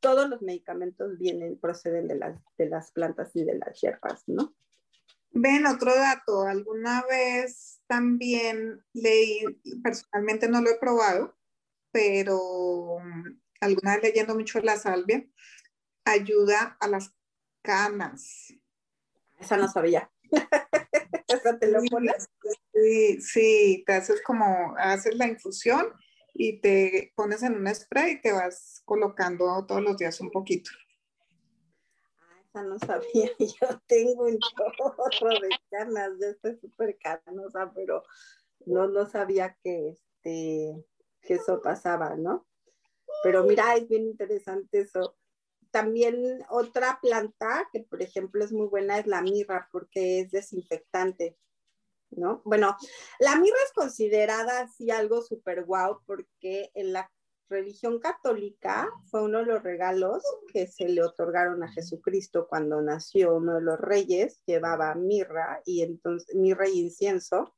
todos 0.00 0.28
los 0.28 0.42
medicamentos 0.42 1.16
vienen, 1.16 1.58
proceden 1.58 2.08
de 2.08 2.16
las, 2.16 2.38
de 2.58 2.68
las 2.68 2.92
plantas 2.92 3.34
y 3.34 3.44
de 3.44 3.56
las 3.56 3.80
hierbas, 3.80 4.24
¿no? 4.26 4.54
Ven, 5.30 5.66
otro 5.66 5.94
dato, 5.94 6.42
alguna 6.42 7.04
vez 7.08 7.80
también 7.86 8.82
leí, 8.94 9.42
personalmente 9.82 10.48
no 10.48 10.60
lo 10.62 10.70
he 10.70 10.78
probado, 10.78 11.36
pero 11.92 12.98
mm, 13.00 13.40
alguna 13.60 13.94
vez 13.94 14.02
leyendo 14.04 14.34
mucho 14.34 14.60
la 14.60 14.76
salvia, 14.76 15.24
ayuda 16.04 16.76
a 16.80 16.88
las 16.88 17.12
canas. 17.62 18.54
Esa 19.38 19.56
no 19.56 19.68
sabía. 19.68 20.10
Esa 21.28 21.58
te 21.58 21.70
lo 21.70 21.82
pones. 21.90 22.28
Sí, 22.72 23.20
sí, 23.20 23.84
te 23.86 23.94
haces 23.94 24.22
como, 24.22 24.74
haces 24.78 25.16
la 25.16 25.28
infusión 25.28 25.92
y 26.34 26.60
te 26.60 27.12
pones 27.16 27.42
en 27.42 27.56
un 27.56 27.74
spray 27.74 28.12
y 28.12 28.20
te 28.20 28.32
vas 28.32 28.82
colocando 28.84 29.64
todos 29.66 29.82
los 29.82 29.96
días 29.96 30.20
un 30.20 30.30
poquito 30.30 30.70
no 32.62 32.78
sabía, 32.78 33.30
yo 33.38 33.80
tengo 33.86 34.24
un 34.24 34.38
chorro 34.38 35.40
de 35.40 35.50
canas, 35.70 36.12
yo 36.20 36.28
estoy 36.28 36.56
súper 36.58 36.98
canosa, 36.98 37.72
pero 37.74 38.02
no, 38.66 38.88
no 38.88 39.08
sabía 39.08 39.56
que, 39.62 39.90
este, 39.90 40.84
que 41.20 41.34
eso 41.34 41.60
pasaba, 41.62 42.16
¿no? 42.16 42.46
Pero 43.22 43.44
mira, 43.44 43.74
es 43.76 43.88
bien 43.88 44.04
interesante 44.06 44.80
eso. 44.80 45.16
También 45.70 46.44
otra 46.48 46.98
planta 47.00 47.68
que, 47.72 47.80
por 47.80 48.02
ejemplo, 48.02 48.44
es 48.44 48.52
muy 48.52 48.66
buena 48.66 48.98
es 48.98 49.06
la 49.06 49.22
mirra 49.22 49.68
porque 49.72 50.20
es 50.20 50.30
desinfectante, 50.30 51.36
¿no? 52.10 52.42
Bueno, 52.44 52.76
la 53.18 53.36
mirra 53.36 53.56
es 53.64 53.72
considerada 53.72 54.60
así 54.60 54.90
algo 54.90 55.22
súper 55.22 55.64
guau 55.64 56.02
porque 56.06 56.70
en 56.74 56.92
la 56.92 57.10
religión 57.48 57.98
católica 58.00 58.88
fue 59.10 59.22
uno 59.22 59.38
de 59.38 59.46
los 59.46 59.62
regalos 59.62 60.22
que 60.52 60.66
se 60.66 60.88
le 60.88 61.02
otorgaron 61.02 61.62
a 61.62 61.70
Jesucristo 61.72 62.46
cuando 62.48 62.80
nació 62.82 63.36
uno 63.36 63.56
de 63.56 63.62
los 63.62 63.78
reyes, 63.78 64.42
llevaba 64.46 64.94
mirra 64.94 65.60
y 65.64 65.82
entonces 65.82 66.34
mirra 66.34 66.68
y 66.68 66.80
incienso 66.80 67.54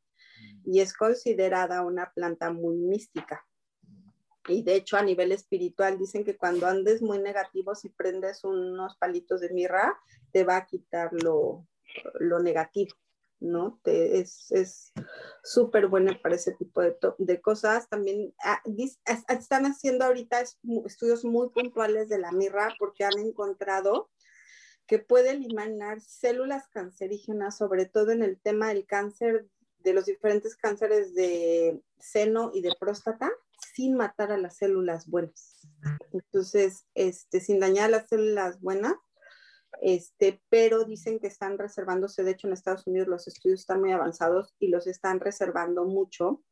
y 0.65 0.81
es 0.81 0.95
considerada 0.95 1.83
una 1.83 2.13
planta 2.13 2.53
muy 2.53 2.77
mística. 2.77 3.45
Y 4.47 4.63
de 4.63 4.77
hecho 4.77 4.97
a 4.97 5.03
nivel 5.03 5.33
espiritual 5.33 5.99
dicen 5.99 6.25
que 6.25 6.37
cuando 6.37 6.67
andes 6.67 7.03
muy 7.03 7.19
negativo, 7.19 7.75
si 7.75 7.91
prendes 7.91 8.45
unos 8.45 8.97
palitos 8.97 9.41
de 9.41 9.51
mirra, 9.51 9.99
te 10.33 10.45
va 10.45 10.57
a 10.57 10.67
quitar 10.67 11.11
lo, 11.13 11.67
lo 12.19 12.39
negativo. 12.41 12.95
¿No? 13.41 13.81
es 13.85 14.93
súper 15.43 15.87
buena 15.87 16.19
para 16.23 16.35
ese 16.35 16.53
tipo 16.53 16.83
de, 16.83 17.41
cosas. 17.41 17.89
También 17.89 18.35
ah, 18.45 18.63
están 19.29 19.67
haciendo 19.67 20.05
ahorita 20.05 20.41
estudios 20.87 21.25
muy 21.25 21.51
puntuales 21.51 22.09
de 22.09 22.19
la 22.19 22.33
mirra 22.33 22.75
porque 22.79 23.05
han 23.05 23.19
encontrado 23.19 24.11
que 24.87 24.99
puede 24.99 25.31
eliminar 25.31 26.01
células 26.01 26.67
cancerígenas, 26.69 27.59
sobre 27.59 27.85
todo 27.85 28.11
en 28.11 28.23
el 28.23 28.41
tema 28.41 28.69
del 28.69 28.87
cáncer, 28.87 29.47
de 29.81 29.93
los 29.93 30.07
diferentes 30.07 30.57
cánceres 30.57 31.15
de 31.15 31.81
seno 31.99 32.51
y 32.55 32.63
de 32.63 32.75
próstata, 32.81 33.31
sin 33.75 33.97
matar 33.97 34.33
a 34.33 34.39
las 34.39 34.57
células 34.57 35.07
buenas. 35.07 35.69
Entonces, 36.13 36.87
este, 36.95 37.41
sin 37.41 37.61
dañar 37.61 37.87
a 37.87 37.99
las 37.99 38.09
células 38.09 38.61
buenas, 38.61 38.95
este, 39.81 40.43
pero 40.49 40.85
dicen 40.85 41.19
que 41.19 41.27
están 41.27 41.59
reservándose, 41.59 42.25
de 42.25 42.33
hecho 42.33 42.47
en 42.47 42.53
Estados 42.53 42.87
Unidos 42.87 43.09
los 43.09 43.29
estudios 43.29 43.61
están 43.61 43.81
muy 43.81 43.93
avanzados 43.93 44.55
y 44.59 44.69
los 44.69 44.87
están 44.87 45.21
reservando 45.21 45.85
mucho, 45.85 46.43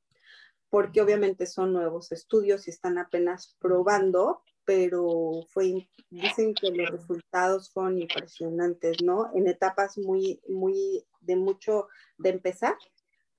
porque 0.71 1.01
obviamente 1.01 1.47
son 1.47 1.73
nuevos 1.73 2.13
estudios 2.13 2.67
y 2.67 2.71
están 2.71 2.99
apenas 2.99 3.57
probando, 3.61 4.43
pero 4.65 5.47
fue, 5.49 5.89
dicen 6.11 6.55
que 6.55 6.71
los 6.71 6.91
resultados 6.91 7.71
fueron 7.71 7.99
impresionantes, 7.99 9.03
¿no? 9.03 9.31
En 9.35 9.47
etapas 9.47 9.97
muy, 9.97 10.41
muy, 10.49 11.07
de 11.21 11.37
mucho, 11.37 11.89
de 12.19 12.31
empezar, 12.31 12.77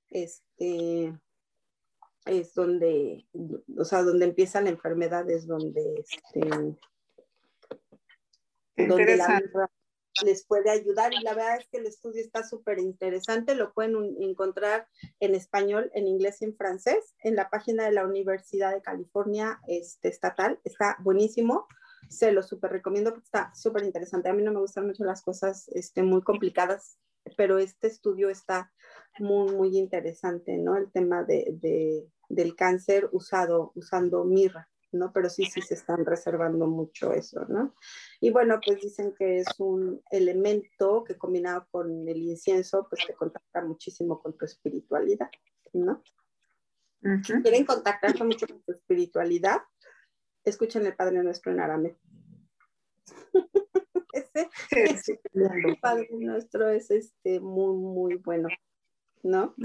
este, 0.09 1.13
es 2.25 2.53
donde, 2.53 3.27
o 3.77 3.83
sea, 3.83 4.03
donde 4.03 4.25
empiezan 4.25 4.65
la 4.65 4.71
enfermedad, 4.71 5.29
es 5.29 5.47
donde, 5.47 5.95
este, 5.99 6.77
donde 8.77 9.17
la 9.17 9.69
les 10.23 10.45
puede 10.45 10.69
ayudar 10.69 11.13
y 11.13 11.21
la 11.21 11.33
verdad 11.33 11.57
es 11.59 11.67
que 11.67 11.77
el 11.77 11.85
estudio 11.85 12.21
está 12.21 12.43
súper 12.43 12.79
interesante, 12.79 13.55
lo 13.55 13.73
pueden 13.73 13.95
encontrar 14.19 14.87
en 15.19 15.35
español, 15.35 15.91
en 15.93 16.07
inglés 16.07 16.41
y 16.41 16.45
en 16.45 16.55
francés 16.55 17.15
en 17.23 17.35
la 17.35 17.49
página 17.49 17.85
de 17.85 17.91
la 17.91 18.05
Universidad 18.05 18.73
de 18.73 18.81
California 18.81 19.59
este, 19.67 20.07
Estatal, 20.09 20.59
está 20.63 20.97
buenísimo, 20.99 21.67
se 22.09 22.31
lo 22.31 22.41
súper 22.41 22.71
recomiendo 22.71 23.11
porque 23.11 23.25
está 23.25 23.53
súper 23.53 23.83
interesante, 23.83 24.29
a 24.29 24.33
mí 24.33 24.43
no 24.43 24.53
me 24.53 24.59
gustan 24.59 24.87
mucho 24.87 25.03
las 25.03 25.21
cosas 25.21 25.67
este, 25.69 26.03
muy 26.03 26.21
complicadas, 26.21 26.97
pero 27.35 27.57
este 27.57 27.87
estudio 27.87 28.29
está 28.29 28.71
muy, 29.19 29.53
muy 29.53 29.77
interesante, 29.77 30.57
¿no? 30.57 30.77
El 30.77 30.91
tema 30.91 31.23
de, 31.23 31.57
de, 31.61 32.07
del 32.29 32.55
cáncer 32.55 33.09
usado, 33.11 33.73
usando 33.75 34.23
mirra. 34.23 34.69
¿No? 34.91 35.11
Pero 35.13 35.29
sí, 35.29 35.45
sí 35.45 35.61
se 35.61 35.73
están 35.73 36.05
reservando 36.05 36.67
mucho 36.67 37.13
eso, 37.13 37.45
¿no? 37.47 37.75
Y 38.19 38.31
bueno, 38.31 38.59
pues 38.63 38.81
dicen 38.81 39.13
que 39.17 39.39
es 39.39 39.47
un 39.59 40.01
elemento 40.11 41.03
que 41.03 41.17
combinado 41.17 41.67
con 41.71 42.07
el 42.07 42.17
incienso, 42.17 42.87
pues 42.89 43.05
te 43.05 43.13
contacta 43.13 43.63
muchísimo 43.63 44.21
con 44.21 44.37
tu 44.37 44.45
espiritualidad, 44.45 45.29
¿no? 45.73 46.03
quieren 47.41 47.65
contactarse 47.65 48.23
mucho 48.23 48.47
con 48.47 48.61
su 48.63 48.71
espiritualidad, 48.71 49.61
escuchen 50.43 50.85
el 50.85 50.95
Padre 50.95 51.23
Nuestro 51.23 51.51
en 51.51 51.59
arameo. 51.59 51.97
ese, 54.71 55.21
el 55.33 55.77
Padre 55.79 56.09
Nuestro 56.11 56.69
es 56.69 56.91
este 56.91 57.39
muy, 57.39 57.75
muy 57.75 58.15
bueno, 58.15 58.49
¿no? 59.23 59.55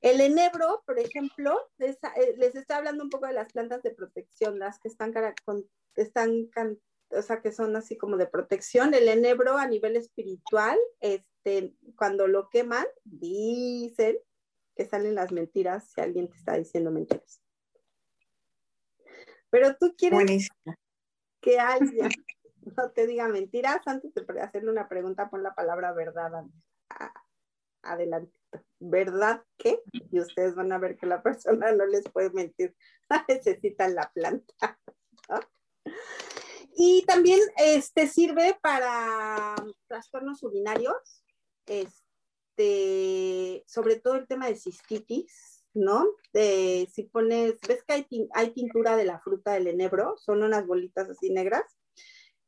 El 0.00 0.20
enebro, 0.20 0.82
por 0.86 0.98
ejemplo, 0.98 1.58
eh, 1.78 1.96
les 2.36 2.54
estoy 2.54 2.76
hablando 2.76 3.04
un 3.04 3.10
poco 3.10 3.26
de 3.26 3.34
las 3.34 3.52
plantas 3.52 3.82
de 3.82 3.90
protección, 3.90 4.58
las 4.58 4.78
que 4.78 4.88
están, 4.88 5.12
están 5.94 6.80
o 7.10 7.22
sea, 7.22 7.40
que 7.40 7.52
son 7.52 7.76
así 7.76 7.98
como 7.98 8.16
de 8.16 8.26
protección. 8.26 8.94
El 8.94 9.08
enebro 9.08 9.58
a 9.58 9.66
nivel 9.66 9.96
espiritual, 9.96 10.78
este, 11.00 11.74
cuando 11.96 12.26
lo 12.28 12.48
queman, 12.48 12.86
dicen 13.04 14.18
que 14.74 14.86
salen 14.86 15.14
las 15.14 15.32
mentiras 15.32 15.90
si 15.90 16.00
alguien 16.00 16.28
te 16.28 16.36
está 16.36 16.56
diciendo 16.56 16.90
mentiras. 16.90 17.42
Pero 19.50 19.76
tú 19.76 19.94
quieres 19.98 20.48
que 21.40 21.58
alguien 21.58 22.08
no 22.76 22.90
te 22.92 23.06
diga 23.06 23.28
mentiras 23.28 23.80
antes 23.86 24.14
de 24.14 24.40
hacerle 24.40 24.70
una 24.70 24.88
pregunta, 24.88 25.28
pon 25.28 25.42
la 25.42 25.54
palabra 25.54 25.92
verdad 25.92 26.44
adelante. 27.82 28.32
¿Verdad 28.78 29.44
que? 29.58 29.80
Y 30.10 30.20
ustedes 30.20 30.54
van 30.54 30.72
a 30.72 30.78
ver 30.78 30.96
que 30.96 31.06
la 31.06 31.22
persona 31.22 31.72
no 31.72 31.86
les 31.86 32.04
puede 32.10 32.30
mentir, 32.30 32.74
necesitan 33.28 33.94
la 33.94 34.10
planta. 34.12 34.78
Y 36.74 37.04
también 37.06 37.40
este, 37.56 38.06
sirve 38.06 38.58
para 38.62 39.54
trastornos 39.86 40.42
urinarios, 40.42 41.24
este, 41.66 43.62
sobre 43.66 43.96
todo 43.96 44.14
el 44.14 44.26
tema 44.26 44.46
de 44.46 44.56
cistitis, 44.56 45.64
¿no? 45.74 46.06
De, 46.32 46.88
si 46.92 47.04
pones, 47.04 47.60
ves 47.68 47.84
que 47.84 47.92
hay, 47.92 48.06
hay 48.34 48.50
tintura 48.52 48.96
de 48.96 49.04
la 49.04 49.20
fruta 49.20 49.52
del 49.52 49.66
enebro, 49.66 50.16
son 50.16 50.42
unas 50.42 50.66
bolitas 50.66 51.08
así 51.10 51.30
negras, 51.30 51.64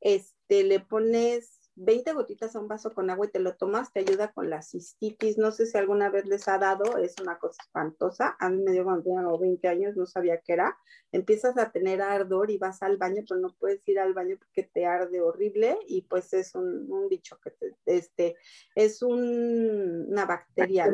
este, 0.01 0.65
le 0.65 0.81
pones 0.81 1.62
20 1.75 2.13
gotitas 2.13 2.55
a 2.55 2.61
un 2.61 2.69
vaso 2.69 2.93
con 2.93 3.11
agua 3.11 3.27
y 3.27 3.31
te 3.31 3.39
lo 3.39 3.57
tomas, 3.57 3.93
te 3.93 4.01
ayuda 4.01 4.33
con 4.33 4.51
la 4.51 4.63
cistitis. 4.63 5.39
No 5.39 5.51
sé 5.53 5.67
si 5.67 5.79
alguna 5.79 6.11
vez 6.11 6.27
les 6.27 6.47
ha 6.49 6.59
dado, 6.59 6.99
es 6.99 7.15
una 7.21 7.39
cosa 7.39 7.63
espantosa. 7.63 8.37
A 8.39 8.51
mí 8.51 8.63
me 8.63 8.73
dio 8.73 8.85
cuando 8.85 9.05
tenía 9.05 9.23
20 9.23 9.69
años, 9.69 9.97
no 9.97 10.07
sabía 10.07 10.41
qué 10.41 10.55
era. 10.55 10.77
Empiezas 11.13 11.57
a 11.59 11.71
tener 11.71 12.03
ardor 12.03 12.51
y 12.51 12.59
vas 12.59 12.83
al 12.83 12.97
baño, 12.97 13.23
pero 13.29 13.41
no 13.41 13.55
puedes 13.59 13.87
ir 13.89 13.99
al 13.99 14.15
baño 14.15 14.37
porque 14.39 14.65
te 14.65 14.87
arde 14.87 15.21
horrible 15.21 15.79
y 15.87 16.03
pues 16.03 16.33
es 16.33 16.55
un, 16.55 16.91
un 16.91 17.09
bicho 17.09 17.39
que 17.43 17.51
te, 17.51 17.75
este, 17.87 18.37
es 18.75 19.03
un, 19.03 20.07
una 20.09 20.27
bacteria, 20.27 20.87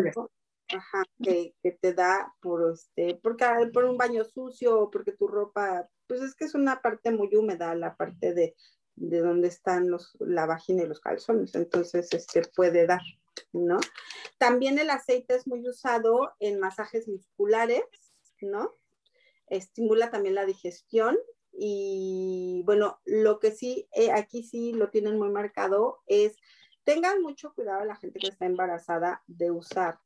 Ajá, 0.70 1.02
que, 1.22 1.54
que, 1.62 1.72
te 1.72 1.94
da 1.94 2.34
por 2.42 2.72
este, 2.72 3.18
porque 3.22 3.46
por 3.72 3.84
un 3.84 3.96
baño 3.96 4.22
sucio, 4.24 4.90
porque 4.92 5.12
tu 5.12 5.26
ropa, 5.26 5.88
pues 6.06 6.20
es 6.20 6.34
que 6.34 6.44
es 6.44 6.54
una 6.54 6.82
parte 6.82 7.10
muy 7.10 7.34
húmeda, 7.34 7.74
la 7.74 7.96
parte 7.96 8.34
de, 8.34 8.54
de 9.00 9.20
donde 9.20 9.48
están 9.48 9.90
los, 9.90 10.16
la 10.20 10.46
vagina 10.46 10.82
y 10.82 10.86
los 10.86 11.00
calzones, 11.00 11.54
entonces 11.54 12.12
este 12.12 12.42
puede 12.54 12.86
dar, 12.86 13.02
¿no? 13.52 13.78
También 14.38 14.78
el 14.78 14.90
aceite 14.90 15.34
es 15.34 15.46
muy 15.46 15.66
usado 15.68 16.32
en 16.40 16.58
masajes 16.60 17.08
musculares, 17.08 17.84
¿no? 18.40 18.74
Estimula 19.48 20.10
también 20.10 20.34
la 20.34 20.46
digestión 20.46 21.18
y 21.52 22.62
bueno, 22.66 23.00
lo 23.04 23.38
que 23.38 23.50
sí, 23.50 23.88
eh, 23.92 24.12
aquí 24.12 24.42
sí 24.42 24.72
lo 24.72 24.90
tienen 24.90 25.18
muy 25.18 25.30
marcado 25.30 25.98
es, 26.06 26.36
tengan 26.84 27.22
mucho 27.22 27.52
cuidado 27.54 27.84
la 27.84 27.96
gente 27.96 28.18
que 28.18 28.28
está 28.28 28.46
embarazada 28.46 29.22
de 29.26 29.50
usar 29.50 29.98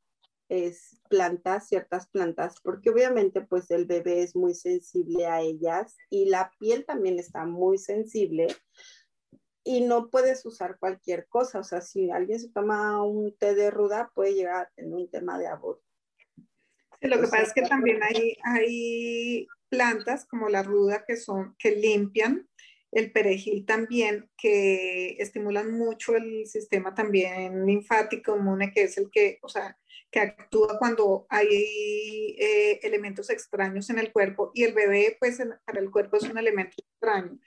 es 0.52 1.00
plantas, 1.08 1.68
ciertas 1.68 2.08
plantas, 2.08 2.56
porque 2.62 2.90
obviamente 2.90 3.40
pues 3.40 3.70
el 3.70 3.86
bebé 3.86 4.22
es 4.22 4.36
muy 4.36 4.54
sensible 4.54 5.26
a 5.26 5.40
ellas 5.40 5.96
y 6.10 6.26
la 6.26 6.52
piel 6.60 6.84
también 6.84 7.18
está 7.18 7.46
muy 7.46 7.78
sensible 7.78 8.48
y 9.64 9.80
no 9.80 10.10
puedes 10.10 10.44
usar 10.44 10.76
cualquier 10.78 11.26
cosa, 11.28 11.60
o 11.60 11.64
sea, 11.64 11.80
si 11.80 12.10
alguien 12.10 12.38
se 12.38 12.50
toma 12.50 13.02
un 13.02 13.34
té 13.38 13.54
de 13.54 13.70
ruda 13.70 14.10
puede 14.14 14.34
llegar 14.34 14.66
a 14.66 14.70
tener 14.74 14.92
un 14.92 15.10
tema 15.10 15.38
de 15.38 15.46
aborto. 15.46 15.84
lo 17.00 17.16
que 17.16 17.28
pasa 17.28 17.42
es 17.42 17.54
que 17.54 17.62
también 17.62 18.02
hay, 18.02 18.36
hay 18.44 19.46
plantas 19.70 20.26
como 20.26 20.50
la 20.50 20.62
ruda 20.62 21.04
que 21.06 21.16
son, 21.16 21.56
que 21.58 21.76
limpian, 21.76 22.46
el 22.90 23.10
perejil 23.10 23.64
también, 23.64 24.28
que 24.36 25.16
estimulan 25.18 25.72
mucho 25.72 26.14
el 26.14 26.46
sistema 26.46 26.94
también 26.94 27.64
linfático 27.64 28.36
inmune, 28.36 28.70
que 28.70 28.82
es 28.82 28.98
el 28.98 29.10
que, 29.10 29.38
o 29.40 29.48
sea, 29.48 29.78
que 30.12 30.20
actúa 30.20 30.78
cuando 30.78 31.26
hay 31.30 32.36
eh, 32.38 32.78
elementos 32.82 33.30
extraños 33.30 33.88
en 33.88 33.98
el 33.98 34.12
cuerpo 34.12 34.52
y 34.54 34.64
el 34.64 34.74
bebé, 34.74 35.16
pues 35.18 35.38
para 35.64 35.80
el 35.80 35.90
cuerpo 35.90 36.18
es 36.18 36.24
un 36.24 36.36
elemento 36.36 36.76
extraño. 36.78 37.38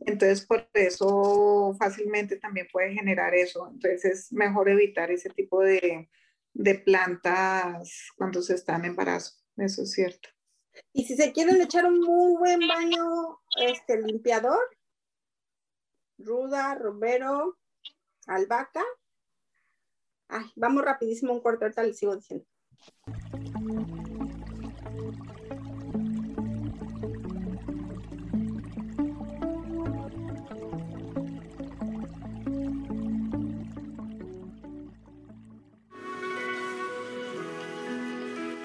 Entonces, 0.00 0.46
por 0.46 0.68
eso 0.72 1.76
fácilmente 1.78 2.36
también 2.36 2.66
puede 2.72 2.94
generar 2.94 3.34
eso. 3.34 3.68
Entonces, 3.70 4.04
es 4.06 4.32
mejor 4.32 4.70
evitar 4.70 5.10
ese 5.10 5.28
tipo 5.28 5.60
de, 5.60 6.08
de 6.54 6.74
plantas 6.76 8.08
cuando 8.16 8.40
se 8.40 8.54
está 8.54 8.76
en 8.76 8.86
embarazo. 8.86 9.36
Eso 9.58 9.82
es 9.82 9.92
cierto. 9.92 10.30
Y 10.94 11.04
si 11.04 11.14
se 11.14 11.32
quieren 11.32 11.60
echar 11.60 11.84
un 11.84 12.00
muy 12.00 12.36
buen 12.38 12.66
baño 12.66 13.40
este, 13.60 14.00
limpiador, 14.00 14.64
ruda, 16.16 16.74
romero, 16.74 17.58
albahaca, 18.26 18.84
Ay, 20.28 20.46
vamos 20.56 20.84
rapidísimo 20.84 21.32
un 21.32 21.40
cuarto, 21.40 21.64
ahorita 21.64 21.82
les 21.82 21.98
sigo 21.98 22.14
diciendo. 22.16 22.44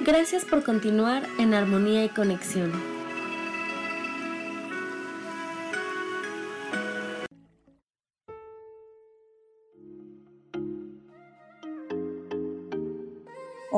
Gracias 0.06 0.44
por 0.44 0.64
continuar 0.64 1.24
en 1.40 1.54
armonía 1.54 2.04
y 2.04 2.10
conexión. 2.10 2.93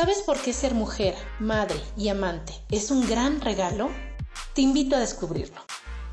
¿Sabes 0.00 0.22
por 0.22 0.40
qué 0.40 0.52
ser 0.52 0.74
mujer, 0.74 1.16
madre 1.40 1.74
y 1.96 2.08
amante 2.08 2.52
es 2.70 2.92
un 2.92 3.04
gran 3.08 3.40
regalo? 3.40 3.90
Te 4.54 4.62
invito 4.62 4.94
a 4.94 5.00
descubrirlo. 5.00 5.60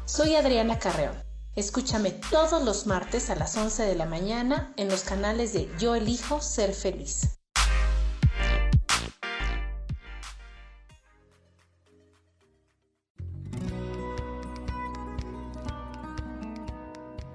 Soy 0.06 0.34
Adriana 0.34 0.80
Carreón. 0.80 1.14
Escúchame 1.56 2.10
todos 2.32 2.64
los 2.64 2.88
martes 2.88 3.30
a 3.30 3.36
las 3.36 3.56
11 3.56 3.84
de 3.84 3.94
la 3.94 4.08
mañana 4.08 4.74
en 4.78 4.90
los 4.90 5.04
canales 5.04 5.54
de 5.54 5.70
Yo 5.78 5.94
elijo 5.94 6.42
ser 6.42 6.74
feliz. 6.74 7.38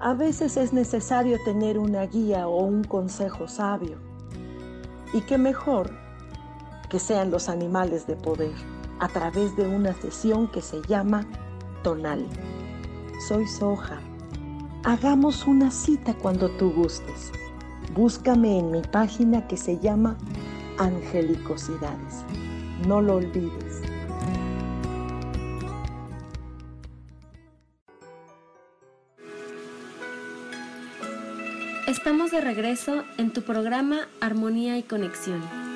A 0.01 0.13
veces 0.15 0.57
es 0.57 0.73
necesario 0.73 1.37
tener 1.45 1.79
una 1.79 2.05
guía 2.07 2.49
o 2.49 2.65
un 2.65 2.83
consejo 2.83 3.47
sabio. 3.47 4.01
Y 5.13 5.21
qué 5.21 5.37
mejor 5.37 6.10
que 6.91 6.99
sean 6.99 7.31
los 7.31 7.47
animales 7.47 8.05
de 8.05 8.17
poder 8.17 8.51
a 8.99 9.07
través 9.07 9.55
de 9.55 9.65
una 9.65 9.93
sesión 9.93 10.49
que 10.49 10.61
se 10.61 10.81
llama 10.89 11.25
Tonal. 11.83 12.27
Soy 13.29 13.47
Soja. 13.47 14.01
Hagamos 14.83 15.47
una 15.47 15.71
cita 15.71 16.13
cuando 16.13 16.49
tú 16.49 16.69
gustes. 16.71 17.31
Búscame 17.95 18.59
en 18.59 18.71
mi 18.71 18.81
página 18.81 19.47
que 19.47 19.55
se 19.55 19.79
llama 19.79 20.17
Angelicosidades. 20.77 22.25
No 22.85 23.01
lo 23.01 23.15
olvides. 23.15 23.81
Estamos 31.87 32.31
de 32.31 32.41
regreso 32.41 33.05
en 33.17 33.31
tu 33.31 33.43
programa 33.43 34.09
Armonía 34.19 34.77
y 34.77 34.83
Conexión. 34.83 35.70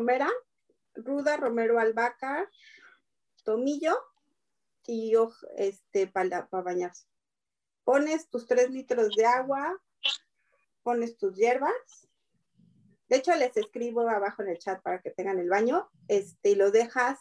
Romera, 0.00 0.30
Ruda 0.94 1.36
Romero 1.36 1.78
Albaca, 1.78 2.50
tomillo 3.44 3.94
y 4.86 5.12
este 5.56 6.06
para 6.06 6.48
bañarse. 6.50 7.04
Pones 7.84 8.30
tus 8.30 8.46
tres 8.46 8.70
litros 8.70 9.10
de 9.14 9.26
agua, 9.26 9.78
pones 10.82 11.18
tus 11.18 11.36
hierbas. 11.36 12.08
De 13.10 13.16
hecho, 13.16 13.34
les 13.34 13.54
escribo 13.58 14.08
abajo 14.08 14.40
en 14.40 14.48
el 14.48 14.58
chat 14.58 14.80
para 14.80 15.02
que 15.02 15.10
tengan 15.10 15.38
el 15.38 15.50
baño. 15.50 15.90
Este, 16.08 16.52
y 16.52 16.54
lo 16.54 16.70
dejas 16.70 17.18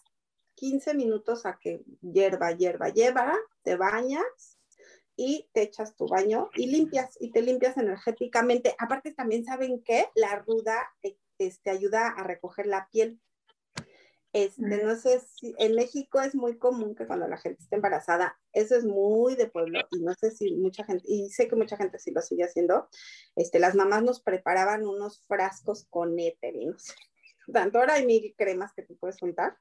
15 0.55 0.93
minutos 0.93 1.45
a 1.45 1.59
que 1.59 1.83
hierba, 2.01 2.53
hierba, 2.53 2.87
hierba, 2.87 3.37
te 3.61 3.75
bañas 3.75 4.57
y 5.17 5.49
te 5.51 5.63
echas 5.63 5.97
tu 5.97 6.07
baño 6.07 6.49
y 6.55 6.67
limpias 6.67 7.17
y 7.19 7.31
te 7.31 7.41
limpias 7.41 7.75
energéticamente. 7.75 8.73
Aparte 8.79 9.11
también 9.11 9.43
saben 9.43 9.83
que 9.83 10.07
la 10.15 10.37
ruda 10.37 10.93
este, 11.39 11.71
ayuda 11.71 12.09
a 12.09 12.23
recoger 12.23 12.67
la 12.67 12.87
piel. 12.91 13.19
Este, 14.31 14.61
no 14.61 14.95
sé 14.95 15.21
si 15.21 15.55
en 15.57 15.73
México 15.73 16.21
es 16.21 16.35
muy 16.35 16.59
común 16.59 16.93
que 16.93 17.07
cuando 17.07 17.27
la 17.27 17.37
gente 17.37 17.63
está 17.63 17.75
embarazada, 17.75 18.39
eso 18.53 18.75
es 18.75 18.85
muy 18.85 19.35
de 19.35 19.47
pueblo 19.47 19.79
y 19.89 20.01
no 20.01 20.13
sé 20.13 20.29
si 20.29 20.53
mucha 20.55 20.83
gente, 20.83 21.03
y 21.07 21.31
sé 21.31 21.47
que 21.47 21.55
mucha 21.55 21.77
gente 21.77 21.97
sí 21.97 22.11
lo 22.11 22.21
sigue 22.21 22.43
haciendo, 22.43 22.87
este, 23.35 23.57
las 23.57 23.73
mamás 23.73 24.03
nos 24.03 24.21
preparaban 24.21 24.85
unos 24.85 25.25
frascos 25.25 25.87
con 25.89 26.19
éter 26.19 26.55
y 26.55 26.67
no 26.67 26.77
sé, 26.77 26.93
tanto 27.51 27.79
ahora 27.79 27.95
hay 27.95 28.05
mil 28.05 28.35
cremas 28.37 28.71
que 28.73 28.83
tú 28.83 28.95
puedes 28.97 29.17
juntar. 29.17 29.57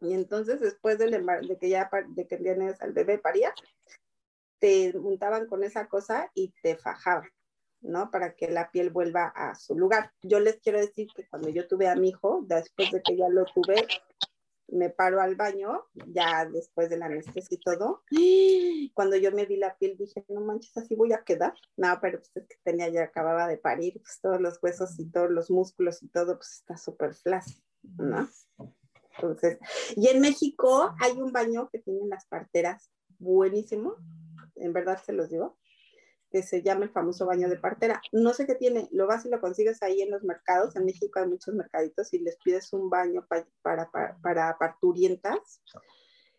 Y 0.00 0.12
entonces 0.12 0.60
después 0.60 0.98
de 0.98 1.58
que 1.60 1.68
ya 1.68 1.90
de 2.10 2.26
que 2.28 2.36
tienes 2.36 2.80
al 2.82 2.92
bebé 2.92 3.18
paría, 3.18 3.52
te 4.58 4.96
untaban 4.96 5.46
con 5.46 5.64
esa 5.64 5.88
cosa 5.88 6.30
y 6.34 6.54
te 6.62 6.76
fajaban, 6.76 7.28
¿no? 7.84 8.10
Para 8.10 8.34
que 8.34 8.50
la 8.50 8.70
piel 8.70 8.90
vuelva 8.90 9.26
a 9.28 9.54
su 9.54 9.76
lugar. 9.76 10.10
Yo 10.22 10.40
les 10.40 10.56
quiero 10.60 10.80
decir 10.80 11.08
que 11.14 11.26
cuando 11.28 11.48
yo 11.48 11.68
tuve 11.68 11.88
a 11.88 11.94
mi 11.94 12.08
hijo, 12.08 12.44
después 12.46 12.90
de 12.90 13.02
que 13.02 13.16
ya 13.16 13.28
lo 13.28 13.44
tuve, 13.44 13.86
me 14.68 14.90
paro 14.90 15.20
al 15.20 15.36
baño, 15.36 15.84
ya 15.92 16.46
después 16.46 16.88
de 16.88 16.96
la 16.96 17.06
anestesia 17.06 17.56
y 17.56 17.60
todo. 17.60 18.02
Cuando 18.94 19.16
yo 19.16 19.30
me 19.30 19.46
vi 19.46 19.56
la 19.56 19.76
piel, 19.76 19.96
dije, 19.96 20.24
no 20.28 20.40
manches, 20.40 20.76
así 20.76 20.94
voy 20.94 21.12
a 21.12 21.22
quedar. 21.22 21.54
No, 21.76 21.98
pero 22.00 22.18
pues 22.18 22.30
es 22.34 22.46
que 22.48 22.56
tenía, 22.64 22.88
ya 22.88 23.04
acababa 23.04 23.46
de 23.46 23.58
parir, 23.58 24.00
pues 24.00 24.18
todos 24.20 24.40
los 24.40 24.60
huesos 24.62 24.98
y 24.98 25.10
todos 25.10 25.30
los 25.30 25.50
músculos 25.50 26.02
y 26.02 26.08
todo, 26.08 26.36
pues 26.36 26.54
está 26.54 26.76
súper 26.76 27.14
flácido, 27.14 27.62
¿no? 27.82 28.28
Entonces, 29.16 29.58
y 29.94 30.08
en 30.08 30.20
México 30.20 30.92
hay 30.98 31.12
un 31.12 31.32
baño 31.32 31.68
que 31.70 31.78
tienen 31.78 32.08
las 32.08 32.26
parteras 32.26 32.90
buenísimo, 33.18 33.96
en 34.56 34.72
verdad 34.72 35.00
se 35.04 35.12
los 35.12 35.30
digo, 35.30 35.56
que 36.34 36.42
se 36.42 36.62
llama 36.62 36.86
el 36.86 36.90
famoso 36.90 37.26
baño 37.26 37.48
de 37.48 37.56
partera. 37.56 38.02
No 38.10 38.34
sé 38.34 38.44
qué 38.44 38.56
tiene, 38.56 38.88
lo 38.90 39.06
vas 39.06 39.24
y 39.24 39.28
lo 39.28 39.40
consigues 39.40 39.80
ahí 39.84 40.02
en 40.02 40.10
los 40.10 40.24
mercados. 40.24 40.74
En 40.74 40.84
México 40.84 41.20
hay 41.20 41.28
muchos 41.28 41.54
mercaditos 41.54 42.12
y 42.12 42.18
les 42.18 42.36
pides 42.38 42.72
un 42.72 42.90
baño 42.90 43.24
para, 43.62 43.88
para, 44.20 44.58
parturientas. 44.58 45.62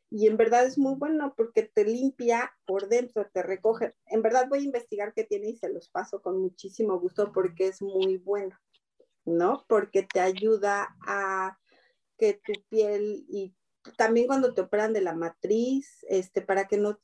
Y 0.09 0.27
en 0.27 0.35
verdad 0.35 0.65
es 0.65 0.77
muy 0.77 0.95
bueno 0.95 1.33
porque 1.37 1.63
te 1.63 1.85
limpia 1.85 2.51
por 2.65 2.89
dentro, 2.89 3.25
te 3.31 3.41
recoge. 3.41 3.95
En 4.07 4.21
verdad 4.21 4.49
voy 4.49 4.59
a 4.59 4.63
investigar 4.63 5.13
qué 5.13 5.23
tiene 5.23 5.51
y 5.51 5.55
se 5.55 5.69
los 5.69 5.87
paso 5.87 6.21
con 6.21 6.41
muchísimo 6.41 6.99
gusto 6.99 7.31
porque 7.31 7.69
es 7.69 7.81
muy 7.81 8.17
bueno, 8.17 8.53
¿no? 9.23 9.63
Porque 9.69 10.03
te 10.03 10.19
ayuda 10.19 10.93
a 11.07 11.57
que 12.17 12.33
tu 12.33 12.51
piel 12.67 13.25
y 13.29 13.55
también 13.97 14.27
cuando 14.27 14.53
te 14.53 14.59
operan 14.59 14.91
de 14.91 14.99
la 14.99 15.13
matriz, 15.13 16.05
este, 16.09 16.41
para 16.41 16.67
que 16.67 16.75
no, 16.75 16.99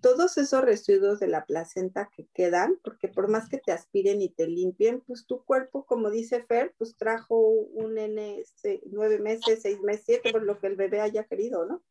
todos 0.00 0.36
esos 0.38 0.62
residuos 0.62 1.20
de 1.20 1.28
la 1.28 1.44
placenta 1.44 2.10
que 2.14 2.26
quedan, 2.34 2.78
porque 2.82 3.08
por 3.08 3.28
más 3.28 3.48
que 3.48 3.58
te 3.58 3.72
aspiren 3.72 4.20
y 4.20 4.28
te 4.28 4.46
limpien, 4.46 5.00
pues 5.00 5.26
tu 5.26 5.44
cuerpo, 5.44 5.86
como 5.86 6.10
dice 6.10 6.42
Fer, 6.44 6.74
pues 6.76 6.96
trajo 6.96 7.38
un 7.38 7.94
nene 7.94 8.38
este, 8.38 8.80
nueve 8.86 9.18
meses, 9.18 9.60
seis 9.62 9.80
meses, 9.80 10.04
siete, 10.06 10.32
por 10.32 10.42
lo 10.42 10.58
que 10.58 10.66
el 10.66 10.76
bebé 10.76 11.00
haya 11.00 11.24
querido, 11.24 11.66
¿no? 11.66 11.82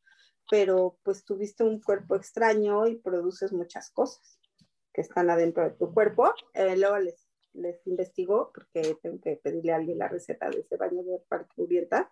Pero 0.50 1.00
pues 1.04 1.24
tuviste 1.24 1.64
un 1.64 1.80
cuerpo 1.82 2.16
extraño 2.16 2.88
y 2.88 2.96
produces 2.98 3.54
muchas 3.54 3.92
cosas 3.92 4.40
que 4.94 5.02
están 5.02 5.30
adentro 5.30 5.64
de 5.64 5.72
tu 5.72 5.94
cuerpo. 5.94 6.34
Eh, 6.54 6.76
luego 6.76 6.98
les, 6.98 7.28
les 7.54 7.86
investigo, 7.88 8.52
porque 8.54 8.98
tengo 9.02 9.22
que 9.22 9.38
pedirle 9.38 9.72
a 9.72 9.78
alguien 9.78 10.00
la 10.00 10.08
receta 10.08 10.50
de 10.50 10.60
ese 10.60 10.76
baño 10.76 11.04
de 11.04 11.20
parturienta 11.30 12.12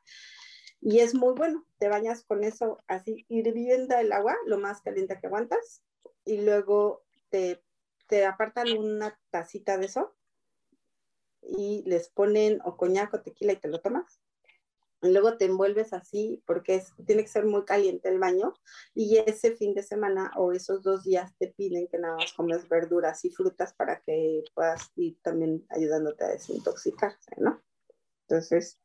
y 0.82 1.00
es 1.00 1.16
muy 1.16 1.34
bueno. 1.34 1.66
Te 1.78 1.90
bañas 1.90 2.24
con 2.24 2.44
eso 2.44 2.80
así, 2.88 3.26
hirviendo 3.30 3.96
el 3.98 4.12
agua, 4.12 4.36
lo 4.46 4.58
más 4.58 4.82
caliente 4.82 5.18
que 5.20 5.28
aguantas, 5.28 5.82
y 6.26 6.42
luego 6.42 7.04
te, 7.30 7.64
te 8.08 8.26
apartan 8.26 8.78
una 8.78 9.20
tacita 9.30 9.78
de 9.78 9.86
eso 9.86 10.16
y 11.42 11.84
les 11.86 12.10
ponen 12.10 12.60
o 12.66 12.76
coñac 12.78 13.14
o 13.14 13.22
tequila 13.22 13.54
y 13.54 13.58
te 13.58 13.70
lo 13.70 13.82
tomas. 13.82 14.22
Y 15.04 15.12
luego 15.12 15.38
te 15.38 15.46
envuelves 15.46 15.94
así 15.94 16.42
porque 16.48 16.84
tiene 17.06 17.22
que 17.22 17.30
ser 17.30 17.46
muy 17.46 17.66
caliente 17.66 18.10
el 18.10 18.18
baño 18.18 18.56
y 18.96 19.18
ese 19.18 19.56
fin 19.56 19.76
de 19.76 19.84
semana 19.84 20.32
o 20.36 20.54
esos 20.54 20.82
dos 20.82 21.04
días 21.04 21.36
te 21.38 21.50
piden 21.50 21.88
que 21.88 22.00
nada 22.00 22.16
más 22.16 22.34
comes 22.34 22.68
verduras 22.68 23.24
y 23.24 23.30
frutas 23.30 23.74
para 23.74 24.02
que 24.02 24.44
puedas 24.56 24.92
ir 24.96 25.18
también 25.22 25.66
ayudándote 25.70 26.24
a 26.26 26.30
desintoxicarse, 26.30 27.36
¿no? 27.38 27.62
Entonces, 28.30 28.80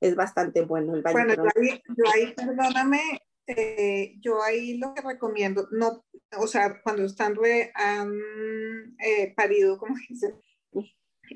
es 0.00 0.16
bastante 0.16 0.62
bueno 0.62 0.94
el 0.94 1.02
baño. 1.02 1.14
Bueno, 1.14 1.34
yo 1.34 2.04
ahí, 2.12 2.34
perdóname, 2.34 3.00
eh, 3.46 4.14
yo 4.20 4.42
ahí 4.42 4.78
lo 4.78 4.94
que 4.94 5.02
recomiendo, 5.02 5.68
no, 5.70 6.04
o 6.36 6.46
sea, 6.48 6.80
cuando 6.82 7.04
están 7.04 7.36
han 7.74 8.12
eh, 8.98 9.32
parido, 9.36 9.78
como 9.78 9.94
dicen, 10.08 10.34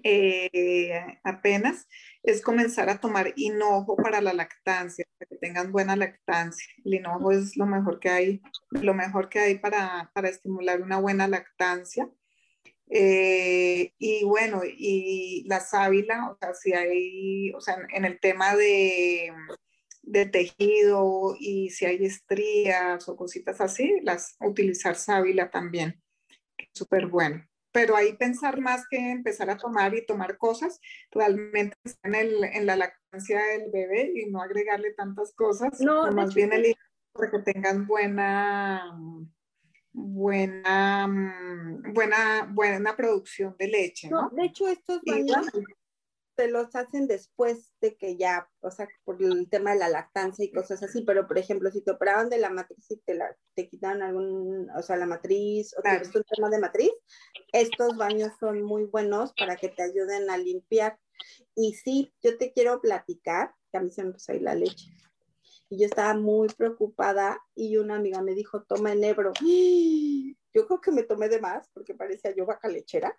eh, 0.03 1.21
apenas, 1.23 1.87
es 2.25 2.43
comenzar 2.43 2.89
a 2.91 2.99
tomar 2.99 3.33
hinojo 3.37 3.97
para 3.97 4.21
la 4.21 4.33
lactancia, 4.33 5.07
para 5.17 5.29
que 5.29 5.37
tengan 5.37 5.71
buena 5.71 5.95
lactancia. 5.95 6.67
El 6.85 6.95
hinojo 6.95 7.31
es 7.31 7.57
lo 7.57 7.67
mejor 7.67 8.01
que 8.01 8.09
hay, 8.09 8.43
lo 8.71 8.95
mejor 8.95 9.29
que 9.29 9.39
hay 9.39 9.59
para, 9.59 10.11
para 10.13 10.29
estimular 10.29 10.83
una 10.83 10.99
buena 10.99 11.29
lactancia. 11.29 12.11
Eh, 12.89 13.93
y 13.99 14.25
bueno, 14.25 14.63
y 14.65 15.45
la 15.47 15.61
sábila, 15.61 16.31
o 16.31 16.37
sea, 16.37 16.55
si 16.55 16.73
hay, 16.73 17.53
o 17.53 17.61
sea, 17.61 17.79
en 17.93 18.05
el 18.05 18.21
tema 18.21 18.55
de, 18.55 19.33
de 20.03 20.27
tejido 20.27 21.35
y 21.39 21.71
si 21.71 21.87
hay 21.87 22.05
estrías 22.05 23.09
o 23.09 23.17
cositas 23.17 23.61
así, 23.61 24.01
las, 24.03 24.37
utilizar 24.41 24.97
sábila 24.97 25.51
también, 25.51 26.03
que 26.57 26.67
es 26.67 26.71
súper 26.75 27.07
bueno. 27.07 27.47
Pero 27.73 27.97
ahí 27.97 28.13
pensar 28.13 28.61
más 28.61 28.87
que 28.89 29.11
empezar 29.11 29.51
a 29.51 29.57
tomar 29.57 29.95
y 29.95 30.07
tomar 30.07 30.39
cosas, 30.39 30.81
realmente 31.11 31.77
en, 32.05 32.15
el, 32.15 32.45
en 32.45 32.67
la 32.67 32.77
lactancia 32.77 33.43
del 33.43 33.71
bebé 33.73 34.13
y 34.15 34.31
no 34.31 34.41
agregarle 34.41 34.93
tantas 34.93 35.35
cosas, 35.35 35.81
no, 35.81 36.11
más 36.13 36.35
bien 36.35 36.53
el 36.53 36.77
para 37.13 37.31
que 37.31 37.53
tengan 37.53 37.87
buena, 37.87 38.93
buena, 39.95 41.07
mm, 41.07 41.95
buena, 41.95 42.51
buena 42.53 42.97
producción 42.97 43.55
de 43.59 43.69
leche, 43.69 44.11
¿no? 44.11 44.29
de 44.31 44.47
hecho, 44.47 44.69
estos 44.69 45.01
baños 45.07 45.47
se 46.37 46.49
los 46.49 46.75
hacen 46.75 47.07
después 47.07 47.71
de 47.81 47.97
que 47.97 48.17
ya, 48.17 48.51
o 48.61 48.71
sea, 48.73 48.89
por 49.05 49.23
el 49.23 49.49
tema 49.49 49.73
de 49.73 49.79
la 49.79 49.89
lactancia 49.89 50.45
y 50.45 50.51
cosas 50.51 50.83
así, 50.83 51.03
pero 51.03 51.29
por 51.29 51.39
ejemplo, 51.39 51.71
si 51.71 51.81
te 51.81 51.93
operaron 51.93 52.29
de 52.29 52.39
la 52.39 52.51
matriz 52.51 52.91
y 52.91 52.97
te, 52.97 53.15
la, 53.15 53.37
te 53.55 53.69
quitaron 53.69 54.03
algún, 54.03 54.69
o 54.77 54.83
sea, 54.83 54.97
la 54.97 55.07
matriz, 55.07 55.73
o 55.79 55.83
claro. 55.83 56.05
un 56.13 56.25
tema 56.25 56.51
de 56.51 56.59
matriz, 56.59 56.91
estos 57.53 57.97
baños 57.97 58.33
son 58.41 58.63
muy 58.63 58.85
buenos 58.85 59.33
para 59.39 59.55
que 59.55 59.69
te 59.69 59.85
ayuden 59.85 60.29
a 60.29 60.37
limpiar. 60.37 60.99
Y 61.55 61.75
sí, 61.75 62.13
yo 62.21 62.37
te 62.37 62.53
quiero 62.53 62.81
platicar, 62.81 63.55
que 63.71 63.79
a 63.79 63.81
mí 63.81 63.93
se 63.93 64.03
me 64.03 64.09
empezó 64.09 64.33
a 64.33 64.35
ir 64.35 64.43
la 64.43 64.57
leche 64.57 64.91
y 65.75 65.79
yo 65.79 65.87
estaba 65.87 66.15
muy 66.15 66.49
preocupada 66.49 67.43
y 67.55 67.77
una 67.79 67.97
amiga 67.97 68.23
me 68.23 68.35
dijo, 68.35 68.63
toma 68.63 68.93
enebro. 68.93 69.33
Yo 70.55 70.69
creo 70.69 70.81
que 70.81 70.93
me 70.93 71.03
tomé 71.03 71.29
de 71.29 71.41
más 71.41 71.69
porque 71.75 71.97
parecía 71.97 72.33
yo 72.33 72.47
vaca 72.47 72.69
lechera. 72.69 73.19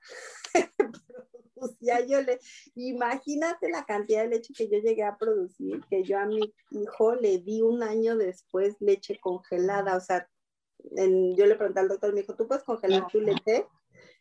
pues 1.53 1.75
ya 1.81 1.99
yo 1.99 2.21
le, 2.21 2.39
imagínate 2.75 3.69
la 3.69 3.83
cantidad 3.83 4.21
de 4.21 4.29
leche 4.29 4.53
que 4.53 4.69
yo 4.69 4.77
llegué 4.79 5.03
a 5.03 5.17
producir, 5.17 5.83
que 5.89 6.03
yo 6.03 6.17
a 6.17 6.25
mi 6.25 6.53
hijo 6.71 7.15
le 7.15 7.39
di 7.39 7.61
un 7.61 7.83
año 7.83 8.15
después 8.15 8.77
leche 8.79 9.19
congelada, 9.19 9.97
o 9.97 9.99
sea, 9.99 10.29
yo 10.79 11.45
le 11.45 11.55
pregunté 11.55 11.81
al 11.81 11.89
doctor, 11.89 12.13
me 12.13 12.21
dijo, 12.21 12.35
¿tú 12.35 12.47
puedes 12.47 12.63
congelar 12.63 13.07
tu 13.07 13.19
leche? 13.19 13.67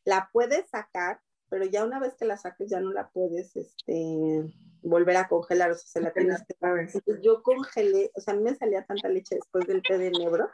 La 0.04 0.28
puedes 0.32 0.68
sacar, 0.70 1.20
pero 1.48 1.66
ya 1.66 1.84
una 1.84 2.00
vez 2.00 2.14
que 2.14 2.24
la 2.24 2.36
saques 2.36 2.68
ya 2.68 2.80
no 2.80 2.92
la 2.92 3.10
puedes, 3.10 3.54
este, 3.54 4.52
volver 4.84 5.16
a 5.16 5.28
congelar, 5.28 5.72
o 5.72 5.74
sea, 5.74 5.86
se 5.86 6.00
la 6.00 6.12
tienes 6.12 6.44
que... 6.46 6.54
Entonces 6.60 7.20
yo 7.22 7.42
congelé, 7.42 8.12
o 8.14 8.20
sea, 8.20 8.34
a 8.34 8.36
mí 8.36 8.42
me 8.42 8.54
salía 8.54 8.84
tanta 8.84 9.08
leche 9.08 9.34
después 9.34 9.66
del 9.66 9.82
té 9.82 9.98
de 9.98 10.10
negro, 10.12 10.48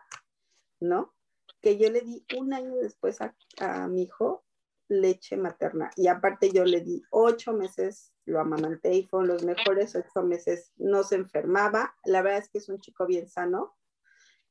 ¿no? 0.80 1.12
que 1.60 1.76
yo 1.76 1.90
le 1.90 2.00
di 2.00 2.24
un 2.38 2.52
año 2.52 2.76
después 2.76 3.18
a, 3.20 3.34
mi 3.88 4.02
hijo 4.02 4.44
leche 4.88 5.36
materna. 5.36 5.90
Y 5.96 6.08
aparte 6.08 6.50
yo 6.50 6.64
le 6.64 6.80
di 6.80 7.02
ocho 7.10 7.52
meses, 7.52 8.12
lo 8.24 8.40
amamanté 8.40 8.94
y 8.94 9.06
fueron 9.06 9.28
los 9.28 9.44
mejores 9.44 9.94
ocho 9.94 10.22
meses. 10.22 10.72
No 10.76 11.04
se 11.04 11.16
enfermaba. 11.16 11.94
La 12.04 12.22
verdad 12.22 12.40
es 12.40 12.48
que 12.48 12.58
es 12.58 12.68
un 12.68 12.80
chico 12.80 13.06
bien 13.06 13.28
sano, 13.28 13.76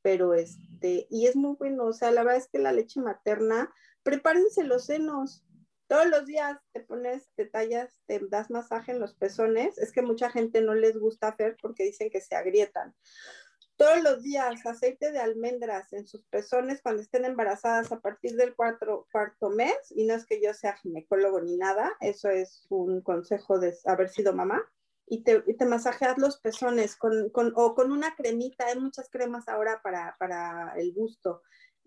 pero 0.02 0.34
este, 0.34 1.06
y 1.10 1.26
es 1.26 1.36
muy 1.36 1.56
bueno. 1.58 1.86
O 1.86 1.92
sea, 1.92 2.10
la 2.10 2.22
verdad 2.22 2.38
es 2.38 2.48
que 2.48 2.58
la 2.58 2.72
leche 2.72 3.00
materna, 3.00 3.72
prepárense 4.02 4.64
los 4.64 4.86
senos. 4.86 5.44
Todos 5.90 6.06
los 6.06 6.24
días 6.24 6.56
te 6.72 6.80
pones, 6.80 7.28
te 7.34 7.46
tallas, 7.46 7.98
te 8.06 8.20
das 8.30 8.48
masaje 8.48 8.92
en 8.92 9.00
los 9.00 9.14
pezones. 9.14 9.76
Es 9.76 9.90
que 9.90 10.02
mucha 10.02 10.30
gente 10.30 10.62
no 10.62 10.74
les 10.74 10.96
gusta 10.96 11.28
hacer 11.28 11.56
porque 11.60 11.82
dicen 11.82 12.10
que 12.10 12.20
se 12.20 12.36
agrietan 12.36 12.94
todos 13.80 14.02
los 14.02 14.22
días 14.22 14.66
aceite 14.66 15.10
de 15.10 15.20
almendras 15.20 15.90
en 15.94 16.06
sus 16.06 16.22
pezones 16.26 16.82
cuando 16.82 17.00
estén 17.00 17.24
embarazadas 17.24 17.90
a 17.90 18.00
partir 18.00 18.36
del 18.36 18.54
cuarto, 18.54 19.08
cuarto 19.10 19.48
mes, 19.48 19.74
y 19.88 20.04
no 20.04 20.12
es 20.12 20.26
que 20.26 20.38
yo 20.42 20.52
sea 20.52 20.76
ginecólogo 20.76 21.40
ni 21.40 21.56
nada, 21.56 21.90
eso 22.00 22.28
es 22.28 22.66
un 22.68 23.00
consejo 23.00 23.58
de 23.58 23.74
haber 23.86 24.10
sido 24.10 24.34
mamá, 24.34 24.62
y 25.06 25.24
te, 25.24 25.42
y 25.46 25.54
te 25.54 25.64
masajeas 25.64 26.18
los 26.18 26.38
pezones 26.42 26.94
con, 26.94 27.30
con, 27.30 27.54
o 27.56 27.74
con 27.74 27.90
una 27.90 28.14
cremita, 28.14 28.66
hay 28.66 28.78
muchas 28.78 29.08
cremas 29.08 29.48
ahora 29.48 29.80
para, 29.82 30.14
para 30.18 30.74
el 30.76 30.92
gusto. 30.92 31.40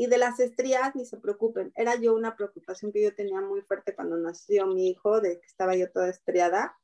Y 0.04 0.08
de 0.08 0.18
las 0.18 0.38
estrías, 0.42 0.94
ni 0.98 1.06
se 1.06 1.16
preocupen, 1.16 1.72
era 1.78 1.96
yo 1.96 2.13
una 2.13 2.36
preocupación 2.36 2.92
que 2.92 3.02
yo 3.02 3.16
tenía 3.16 3.39
muy 3.39 3.62
fuerte 3.62 3.96
cuando 3.96 4.18
nació 4.18 4.68
mi 4.68 4.89
hijo, 4.89 5.22
de 5.22 5.39
que 5.39 5.48
estaba 5.48 5.78
yo 5.78 5.89
toda 5.89 6.10
estriada. 6.10 6.78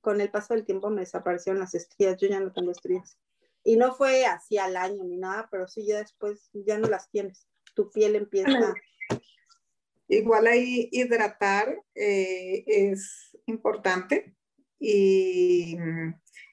Con 0.00 0.20
el 0.20 0.30
paso 0.30 0.54
del 0.54 0.64
tiempo 0.64 0.88
me 0.88 1.00
desaparecieron 1.00 1.58
las 1.58 1.74
estrías, 1.74 2.16
yo 2.18 2.28
ya 2.28 2.38
no 2.38 2.52
tengo 2.52 2.70
estrías. 2.70 3.18
Y 3.64 3.76
no 3.76 3.96
fue 3.96 4.26
así 4.26 4.58
al 4.58 4.76
año 4.76 5.02
ni 5.02 5.16
nada, 5.16 5.48
pero 5.50 5.66
sí 5.66 5.84
ya 5.84 5.98
después 5.98 6.48
ya 6.52 6.78
no 6.78 6.86
las 6.86 7.10
tienes. 7.10 7.48
Tu 7.74 7.90
piel 7.90 8.14
empieza. 8.14 8.74
Igual 10.06 10.46
ahí 10.46 10.88
hidratar 10.92 11.82
eh, 11.96 12.62
es 12.64 13.36
importante 13.46 14.36
y, 14.78 15.76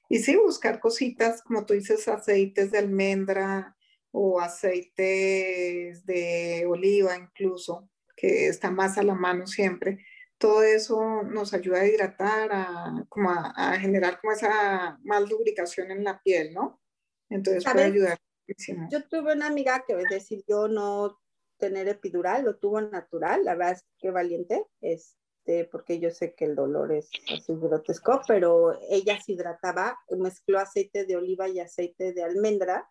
y 0.08 0.18
sí 0.18 0.34
buscar 0.34 0.80
cositas, 0.80 1.40
como 1.40 1.64
tú 1.64 1.74
dices, 1.74 2.08
aceites 2.08 2.72
de 2.72 2.78
almendra 2.78 3.73
o 4.16 4.40
aceites 4.40 6.06
de 6.06 6.64
oliva 6.68 7.16
incluso, 7.16 7.90
que 8.16 8.46
está 8.46 8.70
más 8.70 8.96
a 8.96 9.02
la 9.02 9.14
mano 9.14 9.44
siempre. 9.48 9.98
Todo 10.38 10.62
eso 10.62 11.24
nos 11.24 11.52
ayuda 11.52 11.80
a 11.80 11.86
hidratar, 11.86 12.50
a, 12.52 13.04
como 13.08 13.30
a, 13.30 13.52
a 13.56 13.80
generar 13.80 14.20
como 14.20 14.32
esa 14.32 15.00
más 15.02 15.28
lubricación 15.28 15.90
en 15.90 16.04
la 16.04 16.22
piel, 16.22 16.54
¿no? 16.54 16.80
Entonces 17.28 17.64
puede 17.64 17.84
ayudar 17.84 18.18
muchísimo. 18.46 18.88
Yo 18.92 19.02
tuve 19.08 19.32
una 19.32 19.48
amiga 19.48 19.84
que 19.84 19.96
decidió 20.08 20.68
no 20.68 21.18
tener 21.58 21.88
epidural, 21.88 22.44
lo 22.44 22.56
tuvo 22.56 22.80
natural, 22.80 23.44
la 23.44 23.56
verdad 23.56 23.72
es 23.72 23.84
que 23.98 24.12
valiente, 24.12 24.64
este, 24.80 25.64
porque 25.64 25.98
yo 25.98 26.10
sé 26.12 26.34
que 26.34 26.44
el 26.44 26.54
dolor 26.54 26.92
es 26.92 27.10
así 27.32 27.52
grotesco, 27.56 28.20
pero 28.28 28.78
ella 28.90 29.20
se 29.20 29.32
hidrataba, 29.32 29.98
mezcló 30.10 30.60
aceite 30.60 31.04
de 31.04 31.16
oliva 31.16 31.48
y 31.48 31.58
aceite 31.58 32.12
de 32.12 32.22
almendra, 32.22 32.88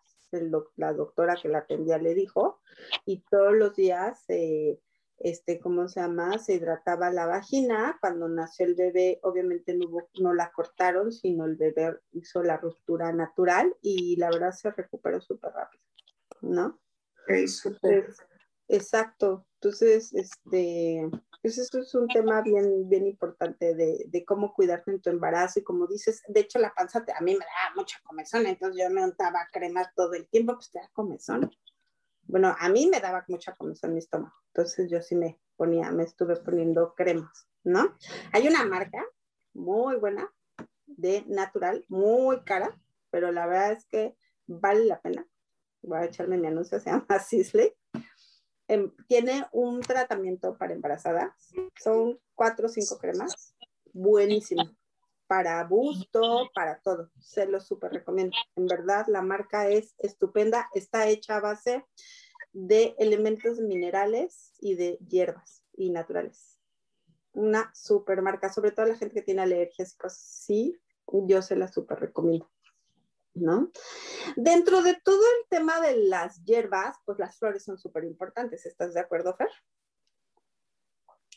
la 0.76 0.92
doctora 0.92 1.36
que 1.40 1.48
la 1.48 1.58
atendía 1.58 1.98
le 1.98 2.14
dijo, 2.14 2.60
y 3.04 3.24
todos 3.30 3.54
los 3.54 3.74
días 3.74 4.24
eh, 4.28 4.78
este, 5.18 5.60
¿cómo 5.60 5.88
se 5.88 6.00
llama? 6.00 6.38
Se 6.38 6.54
hidrataba 6.54 7.10
la 7.10 7.26
vagina. 7.26 7.96
Cuando 8.00 8.28
nació 8.28 8.66
el 8.66 8.74
bebé, 8.74 9.20
obviamente 9.22 9.74
no, 9.74 9.86
no 10.20 10.34
la 10.34 10.50
cortaron, 10.52 11.12
sino 11.12 11.44
el 11.44 11.56
bebé 11.56 11.98
hizo 12.12 12.42
la 12.42 12.56
ruptura 12.56 13.12
natural 13.12 13.74
y 13.80 14.16
la 14.16 14.30
verdad 14.30 14.52
se 14.52 14.70
recuperó 14.70 15.20
súper 15.20 15.52
rápido, 15.52 15.82
¿no? 16.42 16.80
exacto. 18.68 19.46
Entonces, 19.60 20.12
este, 20.12 21.08
pues 21.44 21.58
eso 21.58 21.78
es 21.78 21.94
un 21.94 22.08
tema 22.08 22.40
bien, 22.40 22.88
bien 22.88 23.06
importante 23.06 23.74
de, 23.74 24.06
de, 24.08 24.24
cómo 24.24 24.54
cuidarte 24.54 24.90
en 24.90 25.00
tu 25.00 25.10
embarazo 25.10 25.60
y 25.60 25.62
como 25.62 25.86
dices, 25.86 26.22
de 26.26 26.40
hecho 26.40 26.58
la 26.58 26.72
panza 26.74 27.04
a 27.14 27.22
mí 27.22 27.32
me 27.34 27.44
da 27.44 27.74
mucha 27.76 27.98
comezón, 28.02 28.46
entonces 28.46 28.82
yo 28.82 28.90
me 28.90 29.04
untaba 29.04 29.48
crema 29.52 29.90
todo 29.94 30.14
el 30.14 30.26
tiempo, 30.28 30.54
pues 30.54 30.70
te 30.70 30.78
da 30.78 30.88
comezón 30.92 31.50
bueno, 32.26 32.54
a 32.58 32.68
mí 32.68 32.88
me 32.90 33.00
daba 33.00 33.24
mucha 33.28 33.54
comezón 33.54 33.92
mi 33.92 33.98
estómago, 33.98 34.34
entonces 34.48 34.90
yo 34.90 35.00
sí 35.00 35.14
me 35.14 35.40
ponía, 35.56 35.90
me 35.90 36.04
estuve 36.04 36.36
poniendo 36.36 36.94
cremas, 36.94 37.46
¿no? 37.62 37.96
Hay 38.32 38.48
una 38.48 38.64
marca 38.64 39.04
muy 39.52 39.96
buena 39.96 40.32
de 40.86 41.24
natural, 41.26 41.84
muy 41.88 42.42
cara, 42.44 42.76
pero 43.10 43.30
la 43.30 43.46
verdad 43.46 43.72
es 43.72 43.86
que 43.86 44.16
vale 44.46 44.84
la 44.86 45.00
pena. 45.00 45.26
Voy 45.82 45.98
a 45.98 46.04
echarme 46.06 46.38
mi 46.38 46.46
anuncio, 46.46 46.80
se 46.80 46.90
llama 46.90 47.06
Sisley. 47.24 47.72
Em, 48.68 48.92
tiene 49.06 49.46
un 49.52 49.80
tratamiento 49.80 50.56
para 50.56 50.72
embarazadas, 50.72 51.32
son 51.82 52.18
cuatro 52.34 52.66
o 52.66 52.70
cinco 52.70 52.98
cremas, 52.98 53.54
buenísimo 53.92 54.74
para 55.26 55.64
busto, 55.64 56.50
para 56.54 56.80
todo. 56.80 57.10
Se 57.18 57.46
lo 57.46 57.60
súper 57.60 57.92
recomiendo. 57.92 58.36
En 58.56 58.66
verdad, 58.66 59.06
la 59.08 59.22
marca 59.22 59.68
es 59.68 59.94
estupenda. 59.98 60.68
Está 60.74 61.08
hecha 61.08 61.36
a 61.36 61.40
base 61.40 61.84
de 62.52 62.94
elementos 62.98 63.58
minerales 63.58 64.52
y 64.60 64.74
de 64.76 64.98
hierbas 65.08 65.64
y 65.72 65.90
naturales. 65.90 66.58
Una 67.32 67.72
super 67.74 68.22
marca, 68.22 68.52
sobre 68.52 68.70
todo 68.70 68.86
la 68.86 68.96
gente 68.96 69.14
que 69.14 69.22
tiene 69.22 69.42
alergias 69.42 69.94
y 69.94 69.96
cosas 69.96 70.46
yo 71.26 71.42
se 71.42 71.56
la 71.56 71.68
súper 71.68 72.00
recomiendo. 72.00 72.48
¿No? 73.34 73.70
Dentro 74.36 74.82
de 74.82 74.94
todo 75.04 75.20
el 75.20 75.48
tema 75.48 75.80
de 75.80 75.96
las 75.96 76.42
hierbas, 76.44 76.96
pues 77.04 77.18
las 77.18 77.36
flores 77.38 77.64
son 77.64 77.78
súper 77.78 78.04
importantes. 78.04 78.64
¿Estás 78.64 78.94
de 78.94 79.00
acuerdo, 79.00 79.34
Fer? 79.36 79.48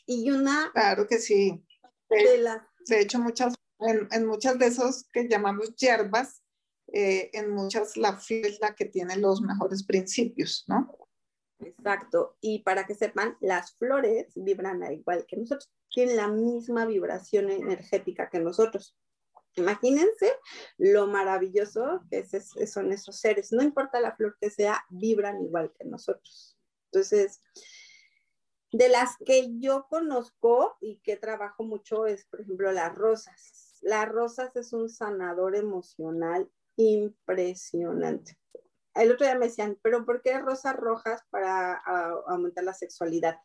Y 0.06 0.30
una... 0.30 0.70
Claro 0.72 1.06
que 1.06 1.18
sí. 1.18 1.64
De, 2.08 2.60
de 2.86 3.00
hecho, 3.00 3.18
muchas 3.18 3.54
en, 3.80 4.26
muchas 4.26 4.58
de 4.58 4.66
esos 4.66 5.08
que 5.12 5.28
llamamos 5.28 5.74
hierbas, 5.76 6.42
eh, 6.92 7.30
en 7.32 7.50
muchas 7.50 7.96
la 7.96 8.16
flor 8.16 8.46
es 8.46 8.60
la 8.60 8.74
que 8.74 8.86
tiene 8.86 9.16
los 9.16 9.40
mejores 9.40 9.84
principios, 9.84 10.64
¿no? 10.66 10.96
Exacto. 11.60 12.36
Y 12.40 12.62
para 12.62 12.86
que 12.86 12.94
sepan, 12.94 13.36
las 13.40 13.74
flores 13.76 14.32
vibran 14.34 14.82
igual 14.92 15.26
que 15.26 15.36
nosotros, 15.36 15.68
tienen 15.90 16.16
la 16.16 16.28
misma 16.28 16.86
vibración 16.86 17.50
energética 17.50 18.28
que 18.30 18.40
nosotros. 18.40 18.96
Imagínense 19.58 20.32
lo 20.78 21.06
maravilloso 21.06 22.02
que 22.10 22.24
son 22.66 22.92
esos 22.92 23.16
seres. 23.16 23.52
No 23.52 23.62
importa 23.62 24.00
la 24.00 24.16
flor 24.16 24.36
que 24.40 24.50
sea, 24.50 24.84
vibran 24.88 25.42
igual 25.42 25.72
que 25.78 25.84
nosotros. 25.84 26.56
Entonces, 26.92 27.42
de 28.72 28.88
las 28.88 29.16
que 29.24 29.58
yo 29.58 29.86
conozco 29.88 30.76
y 30.80 30.98
que 31.00 31.16
trabajo 31.16 31.62
mucho 31.62 32.06
es, 32.06 32.24
por 32.26 32.40
ejemplo, 32.40 32.72
las 32.72 32.94
rosas 32.94 33.68
las 33.82 34.08
rosas 34.08 34.54
es 34.56 34.72
un 34.72 34.88
sanador 34.88 35.56
emocional 35.56 36.50
impresionante. 36.76 38.38
El 38.94 39.12
otro 39.12 39.26
día 39.26 39.36
me 39.36 39.46
decían, 39.46 39.78
pero 39.82 40.04
¿por 40.04 40.22
qué 40.22 40.38
rosas 40.38 40.74
rojas 40.76 41.22
para 41.30 41.74
aumentar 42.26 42.64
la 42.64 42.74
sexualidad? 42.74 43.38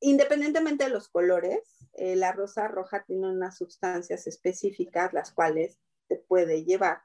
Independientemente 0.00 0.84
de 0.84 0.90
los 0.90 1.08
colores, 1.08 1.86
eh, 1.92 2.16
la 2.16 2.32
rosa 2.32 2.68
roja 2.68 3.04
tiene 3.04 3.28
unas 3.28 3.58
sustancias 3.58 4.26
específicas, 4.26 5.12
las 5.12 5.32
cuales 5.32 5.78
te 6.08 6.16
puede 6.16 6.64
llevar 6.64 7.02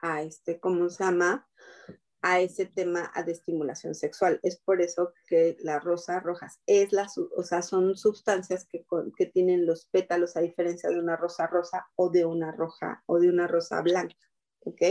a 0.00 0.22
este, 0.22 0.58
¿cómo 0.60 0.88
se 0.88 1.04
llama? 1.04 1.46
a 2.22 2.40
ese 2.40 2.66
tema 2.66 3.12
de 3.24 3.32
estimulación 3.32 3.94
sexual. 3.94 4.40
Es 4.42 4.58
por 4.58 4.80
eso 4.80 5.12
que 5.28 5.56
las 5.60 5.82
rosas 5.82 6.22
rojas 6.22 6.60
es 6.66 6.92
la, 6.92 7.08
son 7.08 7.96
sustancias 7.96 8.66
que, 8.66 8.84
que 9.16 9.26
tienen 9.26 9.66
los 9.66 9.86
pétalos 9.86 10.36
a 10.36 10.40
diferencia 10.40 10.90
de 10.90 10.98
una 10.98 11.16
rosa 11.16 11.46
rosa 11.46 11.86
o 11.96 12.10
de 12.10 12.24
una 12.24 12.52
roja 12.52 13.02
o 13.06 13.18
de 13.20 13.28
una 13.28 13.46
rosa 13.46 13.80
blanca, 13.82 14.16
¿ok? 14.60 14.82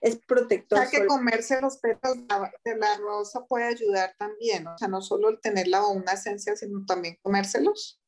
Es 0.00 0.18
protector. 0.26 0.78
O 0.78 0.82
sea 0.82 0.90
que 0.90 1.06
comerse 1.06 1.60
los 1.60 1.78
pétalos 1.78 2.18
de 2.64 2.76
la 2.76 2.96
rosa 2.98 3.44
puede 3.46 3.64
ayudar 3.64 4.14
también, 4.18 4.66
o 4.66 4.78
sea, 4.78 4.88
no 4.88 5.02
solo 5.02 5.28
el 5.28 5.40
tenerla 5.40 5.84
o 5.84 5.92
una 5.92 6.12
esencia, 6.12 6.56
sino 6.56 6.84
también 6.86 7.18
comérselos. 7.22 8.00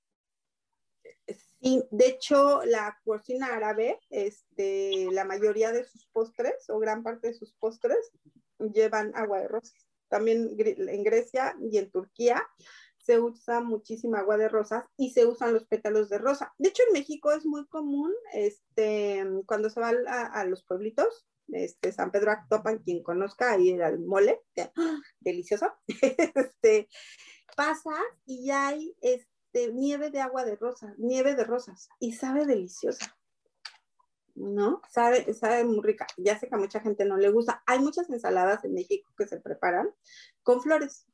Sí, 1.60 1.84
de 1.90 2.06
hecho, 2.06 2.62
la 2.64 2.96
cocina 3.04 3.54
árabe, 3.54 3.98
este, 4.10 5.08
la 5.10 5.24
mayoría 5.24 5.72
de 5.72 5.84
sus 5.84 6.06
postres 6.06 6.70
o 6.70 6.78
gran 6.78 7.02
parte 7.02 7.28
de 7.28 7.34
sus 7.34 7.52
postres 7.54 8.12
llevan 8.58 9.12
agua 9.16 9.40
de 9.40 9.48
rosas. 9.48 9.88
También 10.08 10.56
en 10.56 11.02
Grecia 11.02 11.56
y 11.60 11.78
en 11.78 11.90
Turquía 11.90 12.46
se 13.08 13.18
usa 13.18 13.60
muchísima 13.60 14.18
agua 14.18 14.36
de 14.36 14.48
rosas 14.48 14.84
y 14.96 15.10
se 15.10 15.26
usan 15.26 15.54
los 15.54 15.66
pétalos 15.66 16.10
de 16.10 16.18
rosa. 16.18 16.54
De 16.58 16.68
hecho, 16.68 16.82
en 16.86 16.92
México 16.92 17.32
es 17.32 17.46
muy 17.46 17.66
común, 17.66 18.12
este, 18.34 19.24
cuando 19.46 19.70
se 19.70 19.80
va 19.80 19.92
a, 20.06 20.44
los 20.44 20.62
pueblitos, 20.62 21.26
este, 21.52 21.92
San 21.92 22.10
Pedro 22.10 22.30
Actopan, 22.30 22.78
quien 22.78 23.02
conozca, 23.02 23.52
ahí 23.52 23.70
el 23.70 23.98
mole, 24.00 24.40
¡ah! 24.76 24.98
delicioso, 25.20 25.66
este, 26.34 26.88
pasa 27.56 27.94
y 28.26 28.50
hay, 28.50 28.94
este, 29.00 29.72
nieve 29.72 30.10
de 30.10 30.20
agua 30.20 30.44
de 30.44 30.56
rosa, 30.56 30.94
nieve 30.98 31.34
de 31.34 31.44
rosas, 31.44 31.88
y 31.98 32.12
sabe 32.12 32.46
deliciosa. 32.46 33.14
¿no? 34.34 34.80
Sabe, 34.88 35.34
sabe 35.34 35.64
muy 35.64 35.80
rica. 35.82 36.06
Ya 36.16 36.38
sé 36.38 36.48
que 36.48 36.54
a 36.54 36.58
mucha 36.58 36.78
gente 36.78 37.04
no 37.04 37.16
le 37.16 37.28
gusta. 37.28 37.60
Hay 37.66 37.80
muchas 37.80 38.08
ensaladas 38.08 38.64
en 38.64 38.72
México 38.72 39.10
que 39.18 39.26
se 39.26 39.40
preparan 39.40 39.90
con 40.44 40.62
flores, 40.62 41.08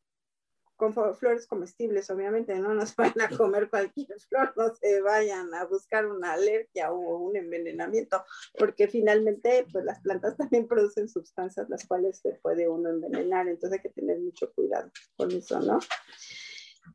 con 0.76 0.92
flores 0.92 1.46
comestibles, 1.46 2.10
obviamente, 2.10 2.54
¿no? 2.56 2.74
No 2.74 2.84
se 2.86 2.94
vayan 2.96 3.20
a 3.20 3.36
comer 3.36 3.70
cualquier 3.70 4.18
flor, 4.28 4.52
no 4.56 4.74
se 4.74 5.00
vayan 5.00 5.54
a 5.54 5.64
buscar 5.64 6.06
una 6.06 6.32
alergia 6.32 6.92
o 6.92 7.18
un 7.18 7.36
envenenamiento, 7.36 8.24
porque 8.58 8.88
finalmente, 8.88 9.66
pues 9.72 9.84
las 9.84 10.00
plantas 10.00 10.36
también 10.36 10.66
producen 10.66 11.08
sustancias 11.08 11.68
las 11.68 11.86
cuales 11.86 12.18
se 12.18 12.32
puede 12.42 12.68
uno 12.68 12.90
envenenar, 12.90 13.48
entonces 13.48 13.78
hay 13.78 13.82
que 13.82 13.94
tener 13.94 14.18
mucho 14.18 14.52
cuidado 14.52 14.90
con 15.16 15.30
eso, 15.30 15.60
¿no? 15.60 15.78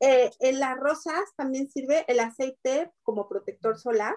Eh, 0.01 0.29
en 0.39 0.59
las 0.59 0.77
rosas 0.77 1.23
también 1.35 1.69
sirve 1.69 2.05
el 2.07 2.19
aceite 2.19 2.91
como 3.01 3.27
protector 3.27 3.77
solar, 3.77 4.15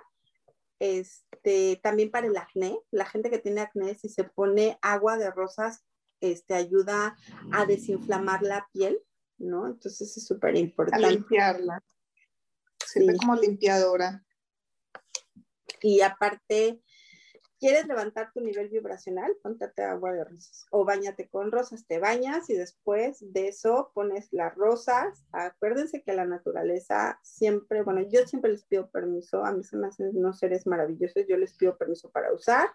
este, 0.79 1.81
también 1.83 2.11
para 2.11 2.27
el 2.27 2.37
acné. 2.37 2.79
La 2.91 3.07
gente 3.07 3.31
que 3.31 3.39
tiene 3.39 3.61
acné, 3.61 3.95
si 3.95 4.09
se 4.09 4.25
pone 4.25 4.79
agua 4.83 5.17
de 5.17 5.31
rosas, 5.31 5.85
este, 6.21 6.55
ayuda 6.55 7.17
a 7.53 7.67
desinflamar 7.67 8.43
la 8.43 8.69
piel, 8.73 9.01
¿no? 9.43 9.67
Entonces 9.67 10.17
es 10.17 10.27
súper 10.27 10.57
importante. 10.57 11.11
Limpiarla. 11.11 11.83
Sirve 12.85 13.17
como 13.17 13.37
limpiadora. 13.37 14.25
Y 15.81 16.01
aparte, 16.01 16.83
¿Quieres 17.63 17.87
levantar 17.87 18.33
tu 18.33 18.41
nivel 18.41 18.71
vibracional? 18.71 19.37
Póntate 19.41 19.85
agua 19.85 20.13
de 20.13 20.25
rosas 20.25 20.67
o 20.73 20.85
bañate 20.85 21.29
con 21.29 21.53
rosas. 21.53 21.87
Te 21.87 22.01
bañas 22.01 22.51
y 22.51 22.55
después 22.55 23.19
de 23.21 23.47
eso 23.47 23.93
pones 23.95 24.33
las 24.33 24.53
rosas. 24.57 25.25
Acuérdense 25.31 26.03
que 26.03 26.13
la 26.13 26.25
naturaleza 26.25 27.21
siempre, 27.23 27.85
bueno, 27.85 28.01
yo 28.01 28.27
siempre 28.27 28.51
les 28.51 28.65
pido 28.65 28.91
permiso. 28.91 29.45
A 29.45 29.53
mí 29.53 29.63
se 29.63 29.77
me 29.77 29.87
hacen 29.87 30.09
unos 30.09 30.41
seres 30.41 30.67
maravillosos. 30.67 31.25
Yo 31.29 31.37
les 31.37 31.55
pido 31.55 31.79
permiso 31.79 32.11
para 32.11 32.33
usar. 32.33 32.69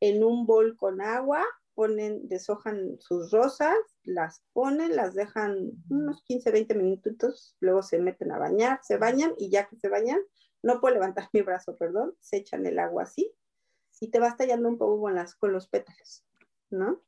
En 0.00 0.24
un 0.24 0.46
bol 0.46 0.76
con 0.76 1.00
agua 1.00 1.46
ponen, 1.74 2.26
deshojan 2.26 2.96
sus 2.98 3.30
rosas, 3.30 3.76
las 4.04 4.42
ponen, 4.52 4.96
las 4.96 5.14
dejan 5.14 5.72
unos 5.88 6.22
15, 6.24 6.50
20 6.50 6.74
minutos, 6.74 7.56
luego 7.60 7.82
se 7.82 7.98
meten 7.98 8.32
a 8.32 8.38
bañar, 8.38 8.80
se 8.82 8.98
bañan 8.98 9.34
y 9.38 9.50
ya 9.50 9.66
que 9.66 9.76
se 9.76 9.88
bañan, 9.88 10.20
no 10.62 10.80
puedo 10.80 10.94
levantar 10.94 11.28
mi 11.32 11.42
brazo, 11.42 11.76
perdón, 11.76 12.14
se 12.20 12.38
echan 12.38 12.66
el 12.66 12.78
agua 12.78 13.04
así 13.04 13.34
y 14.00 14.10
te 14.10 14.18
vas 14.18 14.36
tallando 14.36 14.68
un 14.68 14.78
poco 14.78 15.00
con, 15.00 15.14
las, 15.14 15.34
con 15.34 15.52
los 15.52 15.68
pétalos, 15.68 16.24
¿no? 16.70 17.02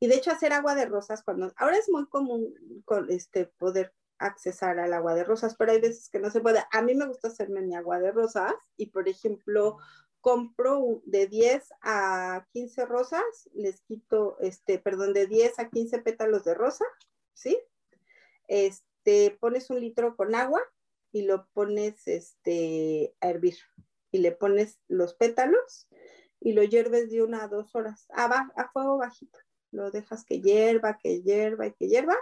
Y 0.00 0.08
de 0.08 0.16
hecho 0.16 0.32
hacer 0.32 0.52
agua 0.52 0.74
de 0.74 0.86
rosas 0.86 1.22
cuando, 1.22 1.52
ahora 1.56 1.76
es 1.76 1.88
muy 1.88 2.06
común 2.08 2.52
con 2.84 3.08
este, 3.10 3.46
poder 3.46 3.94
accesar 4.18 4.78
al 4.78 4.92
agua 4.92 5.14
de 5.14 5.24
rosas, 5.24 5.54
pero 5.56 5.72
hay 5.72 5.80
veces 5.80 6.08
que 6.08 6.18
no 6.18 6.30
se 6.30 6.40
puede. 6.40 6.62
A 6.72 6.82
mí 6.82 6.94
me 6.94 7.06
gusta 7.06 7.28
hacerme 7.28 7.62
mi 7.62 7.74
agua 7.74 8.00
de 8.00 8.10
rosas 8.10 8.52
y, 8.76 8.86
por 8.86 9.08
ejemplo, 9.08 9.78
compro 10.22 11.02
de 11.04 11.26
10 11.26 11.68
a 11.82 12.46
15 12.52 12.86
rosas, 12.86 13.22
les 13.52 13.82
quito, 13.82 14.38
este, 14.40 14.78
perdón, 14.78 15.12
de 15.12 15.26
10 15.26 15.58
a 15.58 15.68
15 15.68 15.98
pétalos 15.98 16.44
de 16.44 16.54
rosa, 16.54 16.86
¿sí? 17.34 17.58
Este, 18.48 19.36
pones 19.40 19.68
un 19.68 19.80
litro 19.80 20.16
con 20.16 20.34
agua 20.34 20.62
y 21.12 21.22
lo 21.22 21.46
pones, 21.52 22.06
este, 22.06 23.14
a 23.20 23.28
hervir 23.28 23.58
y 24.10 24.18
le 24.18 24.32
pones 24.32 24.78
los 24.88 25.14
pétalos 25.14 25.88
y 26.40 26.52
lo 26.52 26.62
hierves 26.62 27.10
de 27.10 27.22
una 27.22 27.44
a 27.44 27.48
dos 27.48 27.74
horas 27.74 28.06
a, 28.10 28.24
a 28.56 28.70
fuego 28.72 28.98
bajito. 28.98 29.38
Lo 29.70 29.90
dejas 29.90 30.24
que 30.24 30.40
hierva, 30.40 30.98
que 30.98 31.22
hierva 31.22 31.66
y 31.66 31.72
que 31.72 31.88
hierva. 31.88 32.16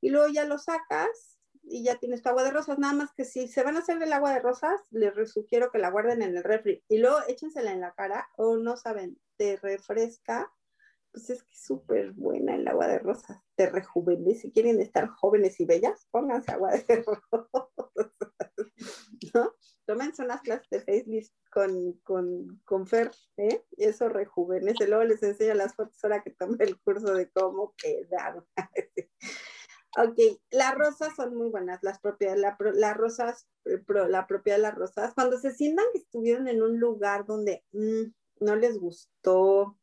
Y 0.00 0.10
luego 0.10 0.28
ya 0.28 0.44
lo 0.44 0.58
sacas 0.58 1.37
y 1.70 1.82
ya 1.82 1.98
tienes 1.98 2.22
tu 2.22 2.28
agua 2.28 2.44
de 2.44 2.50
rosas. 2.50 2.78
Nada 2.78 2.94
más 2.94 3.12
que 3.12 3.24
si 3.24 3.48
se 3.48 3.62
van 3.62 3.76
a 3.76 3.80
hacer 3.80 4.02
el 4.02 4.12
agua 4.12 4.32
de 4.32 4.40
rosas, 4.40 4.80
les 4.90 5.32
sugiero 5.32 5.70
que 5.70 5.78
la 5.78 5.90
guarden 5.90 6.22
en 6.22 6.36
el 6.36 6.44
refri 6.44 6.84
y 6.88 6.98
luego 6.98 7.18
échensela 7.28 7.72
en 7.72 7.80
la 7.80 7.94
cara 7.94 8.28
o 8.36 8.56
no 8.56 8.76
saben, 8.76 9.18
te 9.36 9.56
refresca. 9.56 10.52
Pues 11.10 11.30
es 11.30 11.42
que 11.42 11.52
es 11.52 11.64
súper 11.64 12.12
buena 12.12 12.54
el 12.54 12.68
agua 12.68 12.86
de 12.86 12.98
rosas. 12.98 13.38
Te 13.54 13.70
rejuvenece. 13.70 14.42
Si 14.42 14.52
quieren 14.52 14.80
estar 14.80 15.08
jóvenes 15.08 15.58
y 15.58 15.64
bellas, 15.64 16.06
pónganse 16.10 16.52
agua 16.52 16.72
de 16.72 17.04
rosas. 17.06 18.12
¿No? 19.34 19.54
tómense 19.88 20.22
unas 20.22 20.42
clases 20.42 20.68
de 20.68 20.80
facelift 20.80 21.32
con, 21.50 21.94
con, 22.04 22.60
con 22.66 22.86
Fer, 22.86 23.10
¿eh? 23.38 23.64
Y 23.70 23.84
eso 23.84 24.10
rejuvenece. 24.10 24.86
Luego 24.86 25.04
les 25.04 25.22
enseño 25.22 25.54
las 25.54 25.74
fotos 25.74 25.98
ahora 26.04 26.22
que 26.22 26.30
tomé 26.30 26.62
el 26.64 26.78
curso 26.78 27.14
de 27.14 27.30
cómo 27.30 27.74
quedar. 27.74 28.44
ok, 30.04 30.40
las 30.50 30.74
rosas 30.74 31.14
son 31.16 31.34
muy 31.34 31.50
buenas, 31.50 31.82
las 31.82 31.98
propiedades, 31.98 32.40
las 32.74 32.96
rosas, 32.96 33.48
eh, 33.64 33.82
la 34.08 34.26
propiedad 34.26 34.58
de 34.58 34.62
las 34.62 34.74
rosas, 34.74 35.14
cuando 35.14 35.38
se 35.38 35.52
sientan 35.52 35.86
que 35.92 35.98
estuvieron 35.98 36.48
en 36.48 36.62
un 36.62 36.78
lugar 36.78 37.26
donde 37.26 37.64
mm, 37.72 38.12
no 38.40 38.56
les 38.56 38.78
gustó, 38.78 39.76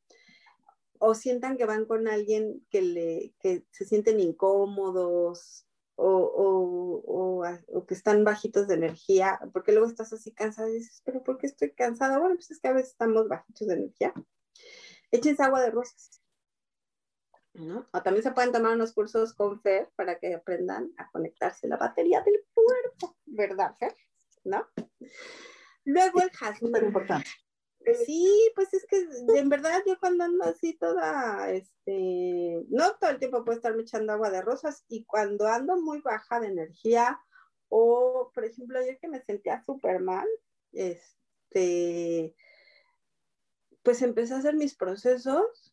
o 1.00 1.14
sientan 1.14 1.58
que 1.58 1.66
van 1.66 1.86
con 1.86 2.08
alguien 2.08 2.66
que, 2.70 2.82
le, 2.82 3.34
que 3.40 3.66
se 3.72 3.86
sienten 3.86 4.20
incómodos, 4.20 5.66
o, 5.98 7.44
o, 7.68 7.86
que 7.86 7.94
están 7.94 8.24
bajitos 8.24 8.68
de 8.68 8.76
energía, 8.76 9.40
porque 9.54 9.72
luego 9.72 9.88
estás 9.88 10.12
así 10.14 10.34
cansada 10.34 10.70
y 10.70 10.74
dices, 10.74 11.02
pero 11.06 11.24
¿por 11.24 11.38
qué 11.38 11.48
estoy 11.48 11.72
cansada? 11.72 12.20
Bueno, 12.20 12.36
pues 12.36 12.52
es 12.52 12.60
que 12.60 12.68
a 12.68 12.74
veces 12.74 12.92
estamos 12.92 13.28
bajitos 13.28 13.68
de 13.68 13.76
energía. 13.76 14.14
Échense 15.12 15.44
agua 15.44 15.62
de 15.62 15.72
rosas. 15.72 16.22
¿No? 17.56 17.88
O 17.92 18.02
también 18.02 18.24
se 18.24 18.32
pueden 18.32 18.52
tomar 18.52 18.76
unos 18.76 18.94
cursos 18.94 19.34
con 19.34 19.62
Fer 19.62 19.90
para 19.96 20.20
que 20.20 20.34
aprendan 20.34 20.92
a 20.98 21.10
conectarse 21.12 21.68
la 21.68 21.78
batería 21.78 22.22
del 22.22 22.46
cuerpo, 22.54 23.18
¿verdad, 23.26 23.76
Fer? 23.80 23.96
¿No? 24.44 24.68
Luego 25.86 26.22
el 26.22 26.32
jazmín. 26.32 26.76
importante. 26.76 27.30
Sí, 28.06 28.52
pues 28.56 28.74
es 28.74 28.86
que 28.88 29.08
en 29.36 29.48
verdad 29.48 29.84
yo 29.86 30.00
cuando 30.00 30.24
ando 30.24 30.44
así 30.46 30.74
toda, 30.74 31.52
este, 31.52 32.64
no 32.70 32.96
todo 32.96 33.12
el 33.12 33.20
tiempo 33.20 33.46
puedo 33.46 33.58
estarme 33.58 33.84
echando 33.84 34.14
agua 34.14 34.32
de 34.32 34.42
rosas 34.42 34.84
y 34.88 35.06
cuando 35.06 35.48
ando 35.48 35.80
muy 35.80 36.02
baja 36.02 36.40
de 36.40 36.48
energía 36.48 37.20
o, 37.70 38.32
por 38.34 38.46
ejemplo, 38.46 38.80
ayer 38.80 38.98
que 39.00 39.08
me 39.08 39.22
sentía 39.22 39.64
súper 39.64 40.00
mal, 40.00 40.28
este, 40.72 42.36
pues 43.84 44.02
empecé 44.02 44.34
a 44.34 44.38
hacer 44.38 44.56
mis 44.56 44.76
procesos, 44.76 45.65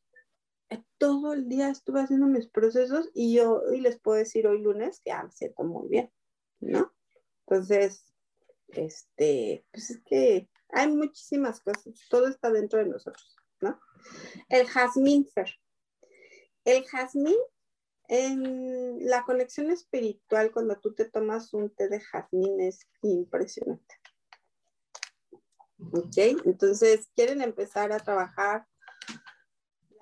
todo 0.98 1.32
el 1.32 1.48
día 1.48 1.68
estuve 1.68 2.00
haciendo 2.00 2.26
mis 2.26 2.48
procesos 2.48 3.10
y 3.14 3.34
yo 3.34 3.60
hoy 3.60 3.80
les 3.80 3.98
puedo 4.00 4.18
decir 4.18 4.46
hoy 4.46 4.60
lunes 4.60 5.00
que 5.04 5.12
ah, 5.12 5.24
me 5.24 5.32
siento 5.32 5.64
muy 5.64 5.88
bien, 5.88 6.12
¿no? 6.60 6.92
Entonces, 7.46 8.12
este, 8.68 9.66
pues 9.72 9.90
es 9.90 10.00
que 10.04 10.48
hay 10.70 10.88
muchísimas 10.88 11.60
cosas, 11.60 11.94
todo 12.08 12.28
está 12.28 12.50
dentro 12.50 12.78
de 12.78 12.86
nosotros, 12.86 13.36
¿no? 13.60 13.78
El 14.48 14.66
jazmín, 14.66 15.26
Fer. 15.26 15.50
El 16.64 16.84
jazmín, 16.84 17.36
en 18.08 19.04
la 19.06 19.24
conexión 19.24 19.70
espiritual, 19.70 20.52
cuando 20.52 20.78
tú 20.78 20.94
te 20.94 21.04
tomas 21.04 21.52
un 21.52 21.70
té 21.70 21.88
de 21.88 22.00
jazmín, 22.00 22.60
es 22.60 22.86
impresionante. 23.02 23.94
¿Ok? 25.92 26.16
Entonces, 26.44 27.10
quieren 27.14 27.42
empezar 27.42 27.92
a 27.92 27.98
trabajar 27.98 28.66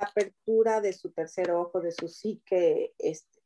apertura 0.01 0.81
de 0.81 0.93
su 0.93 1.11
tercer 1.11 1.51
ojo, 1.51 1.81
de 1.81 1.93
su 1.93 2.09
psique, 2.09 2.95
este, 2.99 3.41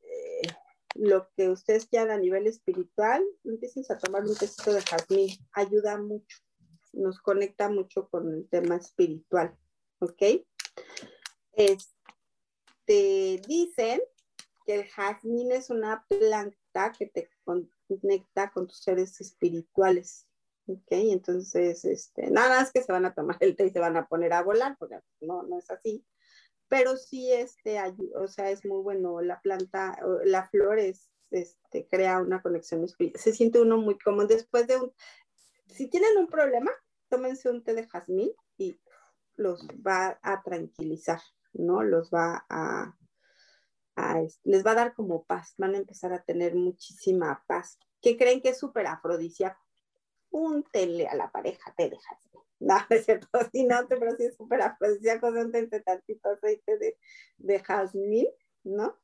lo 0.94 1.28
que 1.36 1.48
ustedes 1.50 1.86
quieran 1.86 2.11
a 2.11 2.18
nivel 2.18 2.46
espiritual, 2.46 3.24
empiecen 3.44 3.84
a 3.88 3.98
tomar 3.98 4.22
un 4.22 4.36
tecito 4.36 4.72
de 4.72 4.82
jazmín, 4.82 5.30
ayuda 5.52 5.98
mucho 5.98 6.44
nos 6.94 7.18
conecta 7.20 7.68
mucho 7.68 8.09
con 8.09 8.32
el 8.32 8.48
tema 8.48 8.76
espiritual, 8.76 9.57
¿ok? 10.00 10.22
Este, 11.52 13.42
dicen 13.46 14.00
que 14.66 14.74
el 14.76 14.88
jazmín 14.88 15.52
es 15.52 15.70
una 15.70 16.07
planta 16.09 16.92
que 16.96 17.07
te 17.07 17.28
conecta 17.44 18.50
con 18.50 18.66
tus 18.66 18.82
seres 18.82 19.20
espirituales, 19.20 20.26
¿ok? 20.66 20.88
Entonces, 20.90 21.84
este, 21.84 22.30
nada 22.30 22.61
más 22.61 22.72
que 22.72 22.82
se 22.82 22.92
van 22.92 23.05
a 23.05 23.14
tomar 23.14 23.36
el 23.40 23.57
té 23.57 23.66
y 23.66 23.70
se 23.70 23.80
van 23.80 23.96
a 23.96 24.07
poner 24.07 24.32
a 24.32 24.42
volar, 24.42 24.76
porque 24.78 24.98
no, 25.20 25.42
no 25.42 25.59
es 25.59 25.70
así. 25.70 26.05
Pero 26.75 26.97
sí, 26.97 27.33
este, 27.33 27.79
o 28.16 28.27
sea, 28.27 28.51
es 28.51 28.64
muy 28.64 28.83
bueno, 28.83 29.20
la 29.20 29.41
planta, 29.41 29.97
la 30.25 30.49
flor 30.49 30.81
es, 30.81 31.09
este, 31.31 31.87
crea 31.89 32.18
una 32.18 32.43
conexión 32.43 32.83
espiritual, 32.83 33.22
se 33.22 33.33
siente 33.33 33.61
uno 33.61 33.79
muy 33.79 33.97
cómodo. 33.97 34.27
Después 34.27 34.66
de 34.66 34.79
un, 34.79 34.93
si 35.68 35.89
tienen 35.89 36.18
un 36.18 36.27
problema, 36.27 36.72
tómense 37.09 37.49
un 37.49 37.62
té 37.62 37.75
de 37.75 37.87
jazmín 37.87 38.33
y 38.59 38.77
los 39.37 39.64
va 39.87 40.18
a 40.20 40.43
tranquilizar, 40.43 41.20
¿no? 41.53 41.85
Los 41.85 42.11
va 42.11 42.45
a, 42.49 42.97
les 44.43 44.66
va 44.66 44.72
a 44.72 44.75
dar 44.75 44.95
como 44.95 45.22
paz, 45.27 45.55
van 45.57 45.77
a 45.77 45.79
empezar 45.79 46.12
a 46.12 46.25
tener 46.25 46.57
muchísima 46.57 47.45
paz. 47.47 47.79
¿Qué 48.01 48.16
creen 48.16 48.43
que 48.43 48.49
es 48.49 48.59
súper 48.59 48.89
afrodisíaco? 48.89 49.64
Té 50.72 51.07
a 51.07 51.14
la 51.14 51.28
pareja 51.30 51.72
té 51.76 51.91
de 51.91 51.97
jazmín. 51.97 52.43
No, 52.59 52.76
es 52.91 53.05
cierto, 53.05 53.28
sí, 53.53 53.68
pero 53.89 54.16
sí 54.16 54.24
es 54.24 54.37
súper 54.37 54.62
afrodisíaco, 54.62 55.28
un 55.28 55.53
tantito 55.53 56.28
aceite 56.28 56.78
de, 56.78 56.99
de 57.39 57.59
jazmín, 57.61 58.26
¿no? 58.64 58.99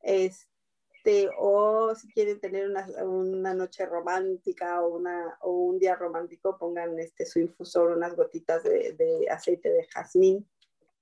Este, 0.00 1.28
o 1.38 1.94
si 1.96 2.08
quieren 2.12 2.38
tener 2.40 2.68
una, 2.68 2.86
una, 3.04 3.54
noche 3.54 3.84
romántica 3.86 4.82
o, 4.82 4.96
una, 4.96 5.36
o 5.40 5.50
un 5.50 5.78
día 5.78 5.96
romántico, 5.96 6.56
pongan 6.56 6.98
este, 7.00 7.26
su 7.26 7.40
infusor, 7.40 7.96
unas 7.96 8.14
gotitas 8.14 8.62
de, 8.62 8.92
de 8.92 9.28
aceite 9.30 9.70
de 9.70 9.86
jazmín, 9.86 10.48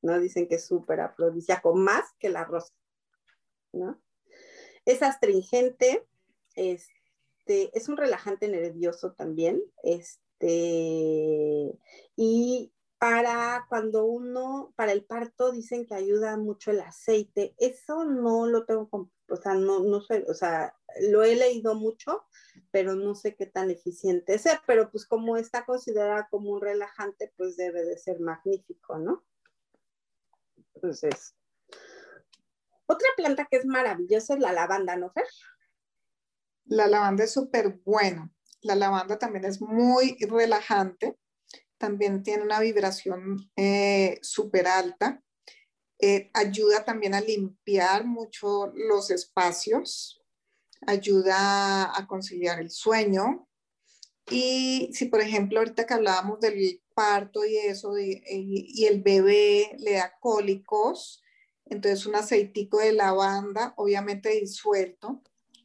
¿no? 0.00 0.18
Dicen 0.18 0.48
que 0.48 0.55
es 0.55 0.64
súper 0.64 1.00
afrodisíaco, 1.00 1.74
más 1.74 2.14
que 2.18 2.30
la 2.30 2.44
rosa, 2.44 2.72
¿no? 3.72 4.00
Es 4.86 5.03
astringente, 5.03 6.07
este, 6.55 7.01
es 7.47 7.88
un 7.88 7.97
relajante 7.97 8.49
nervioso 8.49 9.12
también, 9.12 9.62
este, 9.82 11.78
y 12.16 12.72
para 13.03 13.66
cuando 13.68 14.05
uno, 14.05 14.72
para 14.76 14.93
el 14.93 15.05
parto 15.05 15.51
dicen 15.51 15.86
que 15.86 15.95
ayuda 15.97 16.36
mucho 16.36 16.70
el 16.70 16.80
aceite. 16.80 17.53
Eso 17.59 18.05
no 18.05 18.47
lo 18.47 18.64
tengo, 18.64 18.88
o 19.28 19.36
sea, 19.36 19.55
no, 19.55 19.80
no 19.80 20.01
sé, 20.03 20.24
o 20.28 20.34
sea, 20.34 20.76
lo 21.01 21.24
he 21.24 21.34
leído 21.34 21.74
mucho, 21.74 22.24
pero 22.70 22.95
no 22.95 23.16
sé 23.16 23.34
qué 23.34 23.47
tan 23.47 23.72
eficiente 23.72 24.38
sea, 24.38 24.62
pero 24.68 24.88
pues 24.88 25.05
como 25.05 25.36
está 25.36 25.64
considerada 25.64 26.28
como 26.30 26.51
un 26.51 26.61
relajante, 26.61 27.32
pues 27.36 27.57
debe 27.57 27.84
de 27.84 27.99
ser 27.99 28.20
magnífico, 28.20 28.97
¿no? 28.99 29.24
Entonces, 30.76 31.34
otra 32.86 33.09
planta 33.16 33.49
que 33.51 33.57
es 33.57 33.66
maravillosa 33.66 34.34
es 34.34 34.40
la 34.40 34.53
lavanda, 34.53 34.95
¿no, 34.95 35.11
Fer? 35.11 35.26
La 36.64 36.86
lavanda 36.86 37.24
es 37.24 37.32
súper 37.32 37.80
buena. 37.84 38.32
La 38.60 38.74
lavanda 38.74 39.18
también 39.18 39.44
es 39.44 39.60
muy 39.60 40.16
relajante 40.20 41.16
también 41.82 42.22
tiene 42.22 42.44
una 42.44 42.60
vibración 42.60 43.50
eh, 43.56 44.20
súper 44.22 44.68
alta. 44.68 45.20
Eh, 45.98 46.30
ayuda 46.32 46.84
también 46.84 47.12
a 47.12 47.20
limpiar 47.20 48.04
mucho 48.06 48.72
los 48.72 49.10
espacios, 49.10 50.22
ayuda 50.86 51.98
a 51.98 52.06
conciliar 52.06 52.60
el 52.60 52.70
sueño. 52.70 53.48
Y 54.30 54.90
si, 54.92 55.06
por 55.06 55.20
ejemplo, 55.20 55.58
ahorita 55.58 55.84
que 55.84 55.94
hablábamos 55.94 56.38
del 56.38 56.80
parto 56.94 57.44
y 57.44 57.56
eso, 57.56 57.98
y, 57.98 58.84
el 58.86 59.02
bebé 59.02 59.74
le 59.80 59.94
da 59.94 60.14
cólicos, 60.20 61.20
entonces 61.64 62.06
un 62.06 62.14
aceitico 62.14 62.78
de 62.78 62.92
lavanda, 62.92 63.74
obviamente 63.76 64.28
disuelto, 64.38 65.20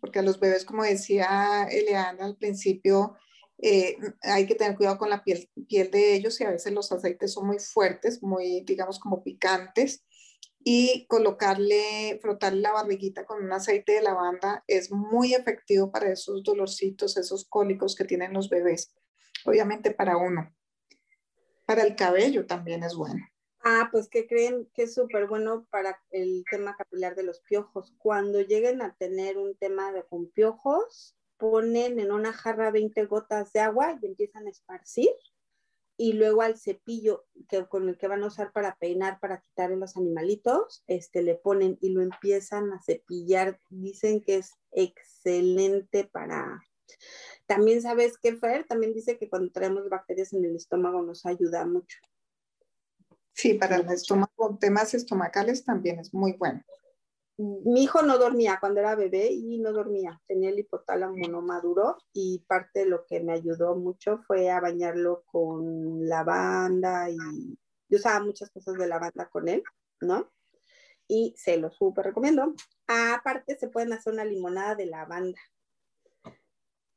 porque 0.08 0.20
a 0.20 0.24
los 0.24 0.40
bebés, 0.40 0.64
como 0.64 0.84
decía 0.84 1.68
Eleana 1.70 2.24
al 2.24 2.38
principio, 2.38 3.18
eh, 3.62 3.98
hay 4.22 4.46
que 4.46 4.56
tener 4.56 4.78
cuidado 4.78 4.98
con 4.98 5.10
la 5.10 5.22
piel, 5.22 5.50
piel 5.68 5.92
de 5.92 6.16
ellos 6.16 6.40
y 6.40 6.46
a 6.46 6.52
veces 6.52 6.72
los 6.72 6.94
aceites 6.94 7.34
son 7.34 7.46
muy 7.46 7.60
fuertes, 7.60 8.24
muy, 8.24 8.62
digamos, 8.62 9.00
como 9.00 9.22
picantes. 9.22 10.06
Y 10.64 11.06
colocarle, 11.08 12.20
frotarle 12.22 12.62
la 12.62 12.72
barriguita 12.72 13.26
con 13.26 13.44
un 13.44 13.52
aceite 13.52 13.94
de 13.94 14.02
lavanda 14.02 14.64
es 14.66 14.92
muy 14.94 15.34
efectivo 15.34 15.92
para 15.92 16.10
esos 16.10 16.42
dolorcitos, 16.42 17.18
esos 17.18 17.44
cólicos 17.44 17.94
que 17.94 18.06
tienen 18.06 18.32
los 18.32 18.50
bebés. 18.50 18.96
Obviamente 19.44 19.92
para 19.92 20.16
uno. 20.16 20.56
Para 21.66 21.84
el 21.84 21.98
cabello 21.98 22.46
también 22.46 22.84
es 22.84 22.96
bueno. 22.96 23.28
Ah, 23.70 23.90
pues 23.92 24.08
que 24.08 24.28
creen 24.28 24.66
que 24.74 24.84
es 24.84 24.94
súper 24.94 25.28
bueno 25.28 25.68
para 25.70 26.00
el 26.12 26.46
tema 26.50 26.78
capilar 26.78 27.16
de 27.16 27.24
los 27.24 27.42
piojos. 27.42 27.94
Cuando 27.98 28.40
lleguen 28.40 28.82
a 28.82 28.96
tener 28.96 29.38
un 29.38 29.58
tema 29.58 29.92
de 29.92 30.04
con 30.04 30.32
piojos, 30.32 31.18
ponen 31.36 32.00
en 32.00 32.14
una 32.14 32.32
jarra 32.32 32.72
20 32.72 33.04
gotas 33.08 33.52
de 33.52 33.60
agua 33.60 34.00
y 34.02 34.06
empiezan 34.06 34.48
a 34.48 34.52
esparcir 34.52 35.10
y 35.98 36.14
luego 36.14 36.44
al 36.44 36.58
cepillo 36.58 37.26
que, 37.50 37.66
con 37.66 37.90
el 37.90 37.98
que 37.98 38.08
van 38.08 38.24
a 38.24 38.28
usar 38.28 38.54
para 38.54 38.78
peinar, 38.78 39.20
para 39.20 39.42
quitar 39.42 39.70
los 39.72 39.98
animalitos, 39.98 40.86
este, 40.88 41.22
le 41.22 41.36
ponen 41.36 41.78
y 41.82 41.90
lo 41.90 42.02
empiezan 42.02 42.72
a 42.72 42.82
cepillar. 42.82 43.60
Dicen 43.70 44.24
que 44.24 44.36
es 44.36 44.54
excelente 44.72 46.06
para... 46.06 46.64
También 47.48 47.82
sabes 47.82 48.18
que 48.18 48.38
Fer 48.38 48.64
también 48.64 48.94
dice 48.94 49.18
que 49.18 49.30
cuando 49.30 49.52
traemos 49.52 49.90
bacterias 49.90 50.32
en 50.32 50.46
el 50.46 50.56
estómago 50.56 51.02
nos 51.02 51.26
ayuda 51.26 51.66
mucho. 51.66 51.98
Sí, 53.38 53.54
para 53.54 53.76
el 53.76 53.88
estómago, 53.90 54.58
temas 54.60 54.94
estomacales 54.94 55.64
también 55.64 56.00
es 56.00 56.14
muy 56.14 56.34
bueno 56.34 56.64
mi 57.38 57.84
hijo 57.84 58.02
no 58.02 58.18
dormía 58.18 58.58
cuando 58.60 58.80
era 58.80 58.96
bebé 58.96 59.28
y 59.32 59.60
no 59.60 59.72
dormía, 59.72 60.20
tenía 60.28 60.50
el 60.50 60.58
hipotálamo 60.58 61.16
no 61.30 61.42
maduro 61.42 61.98
y 62.12 62.44
parte 62.48 62.80
de 62.80 62.86
lo 62.88 63.06
que 63.06 63.20
me 63.20 63.34
ayudó 63.34 63.76
mucho 63.76 64.18
fue 64.26 64.50
a 64.50 64.60
bañarlo 64.60 65.24
con 65.28 66.08
lavanda 66.08 67.12
y 67.12 67.18
yo 67.90 67.98
usaba 67.98 68.26
muchas 68.26 68.50
cosas 68.50 68.76
de 68.76 68.88
lavanda 68.88 69.30
con 69.30 69.48
él, 69.48 69.64
¿no? 70.02 70.32
Y 71.08 71.36
se 71.38 71.58
lo 71.58 71.70
súper 71.70 72.06
recomiendo. 72.06 72.54
Aparte 72.88 73.58
se 73.58 73.70
pueden 73.70 73.94
hacer 73.94 74.14
una 74.14 74.26
limonada 74.26 74.76
de 74.76 74.88
lavanda. 74.88 75.40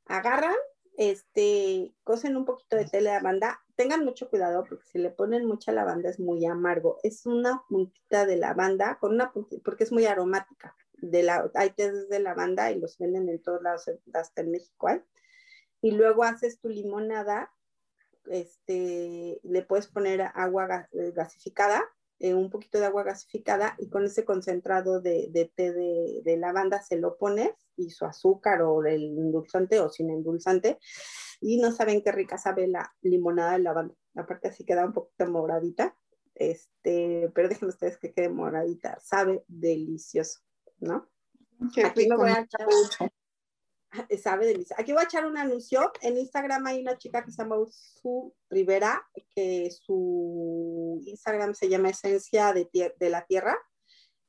Agarran, 0.06 0.56
este, 0.96 1.94
cosen 2.04 2.36
un 2.36 2.44
poquito 2.44 2.76
de 2.76 2.84
tela 2.84 3.10
de 3.10 3.16
lavanda, 3.16 3.60
tengan 3.76 4.04
mucho 4.04 4.28
cuidado 4.28 4.64
porque 4.68 4.84
si 4.86 4.98
le 4.98 5.10
ponen 5.10 5.46
mucha 5.46 5.72
lavanda 5.72 6.10
es 6.10 6.20
muy 6.20 6.44
amargo. 6.44 6.98
Es 7.02 7.26
una 7.26 7.62
puntita 7.68 8.26
de 8.26 8.36
lavanda 8.36 8.98
con 9.00 9.14
una 9.14 9.32
puntita, 9.32 9.62
porque 9.64 9.84
es 9.84 9.92
muy 9.92 10.06
aromática. 10.06 10.76
De 10.94 11.22
la, 11.22 11.50
hay 11.54 11.70
tés 11.70 12.08
de 12.10 12.20
lavanda 12.20 12.70
y 12.70 12.78
los 12.78 12.98
venden 12.98 13.28
en 13.28 13.40
todos 13.42 13.62
lados, 13.62 13.90
hasta 14.12 14.42
en 14.42 14.50
México 14.50 14.88
Y 15.80 15.92
luego 15.92 16.24
haces 16.24 16.60
tu 16.60 16.68
limonada, 16.68 17.50
este, 18.26 19.40
le 19.42 19.62
puedes 19.62 19.86
poner 19.86 20.20
agua 20.34 20.88
eh, 20.92 21.12
gasificada, 21.14 21.82
eh, 22.20 22.34
un 22.34 22.50
poquito 22.50 22.78
de 22.78 22.86
agua 22.86 23.02
gasificada 23.02 23.74
y 23.78 23.88
con 23.88 24.04
ese 24.04 24.24
concentrado 24.24 25.00
de, 25.00 25.28
de 25.30 25.46
té 25.46 25.72
de, 25.72 26.20
de, 26.22 26.36
lavanda 26.36 26.82
se 26.82 26.96
lo 26.96 27.16
pones 27.16 27.50
y 27.76 27.90
su 27.90 28.04
azúcar 28.04 28.60
o 28.62 28.84
el 28.84 29.18
endulzante 29.18 29.80
o 29.80 29.88
sin 29.88 30.10
endulzante 30.10 30.78
y 31.40 31.58
no 31.58 31.72
saben 31.72 32.02
qué 32.02 32.12
rica 32.12 32.36
sabe 32.36 32.68
la 32.68 32.94
limonada 33.00 33.52
de 33.52 33.60
lavanda. 33.60 33.94
Aparte 34.14 34.48
así 34.48 34.64
queda 34.64 34.84
un 34.84 34.92
poquito 34.92 35.26
moradita, 35.30 35.96
este, 36.34 37.30
pero 37.34 37.48
déjenme 37.48 37.70
ustedes 37.70 37.98
que 37.98 38.12
quede 38.12 38.28
moradita, 38.28 38.98
sabe 39.00 39.44
delicioso, 39.48 40.40
¿no? 40.78 41.08
Aquí 41.84 42.08
me 42.08 42.16
voy 42.16 42.30
a 42.30 42.40
echar, 42.40 43.12
sabe 44.22 44.46
delicioso. 44.46 44.80
Aquí 44.80 44.92
voy 44.92 45.02
a 45.02 45.04
echar 45.04 45.26
un 45.26 45.36
anuncio. 45.36 45.92
En 46.00 46.16
Instagram 46.16 46.66
hay 46.66 46.80
una 46.80 46.98
chica 46.98 47.24
que 47.24 47.30
se 47.30 47.42
llama 47.42 47.56
Su 47.70 48.34
Rivera, 48.48 49.06
que 49.34 49.70
su 49.70 51.00
Instagram 51.06 51.54
se 51.54 51.68
llama 51.68 51.90
Esencia 51.90 52.52
de, 52.52 52.68
de 52.98 53.10
la 53.10 53.24
Tierra 53.26 53.56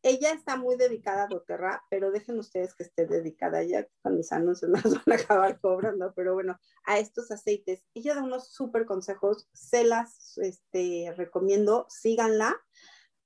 ella 0.04 0.32
está 0.32 0.56
muy 0.56 0.78
dedicada 0.78 1.24
a 1.24 1.28
doTERRA, 1.28 1.84
pero 1.90 2.12
dejen 2.12 2.40
ustedes 2.40 2.74
que 2.74 2.84
esté 2.84 3.06
dedicada 3.06 3.64
ya 3.64 3.88
con 4.02 4.18
mis 4.18 4.32
anuncios 4.32 4.72
nos 4.86 5.06
van 5.06 5.20
a 5.20 5.22
acabar 5.22 5.60
cobrando, 5.60 6.14
pero 6.16 6.34
bueno, 6.34 6.60
a 6.86 6.98
estos 7.00 7.32
aceites. 7.32 7.86
Ella 7.94 8.16
da 8.16 8.24
unos 8.24 8.52
súper 8.52 8.86
consejos, 8.86 9.48
se 9.54 9.84
las 9.84 10.38
este, 10.40 11.14
recomiendo, 11.16 11.86
síganla, 11.90 12.60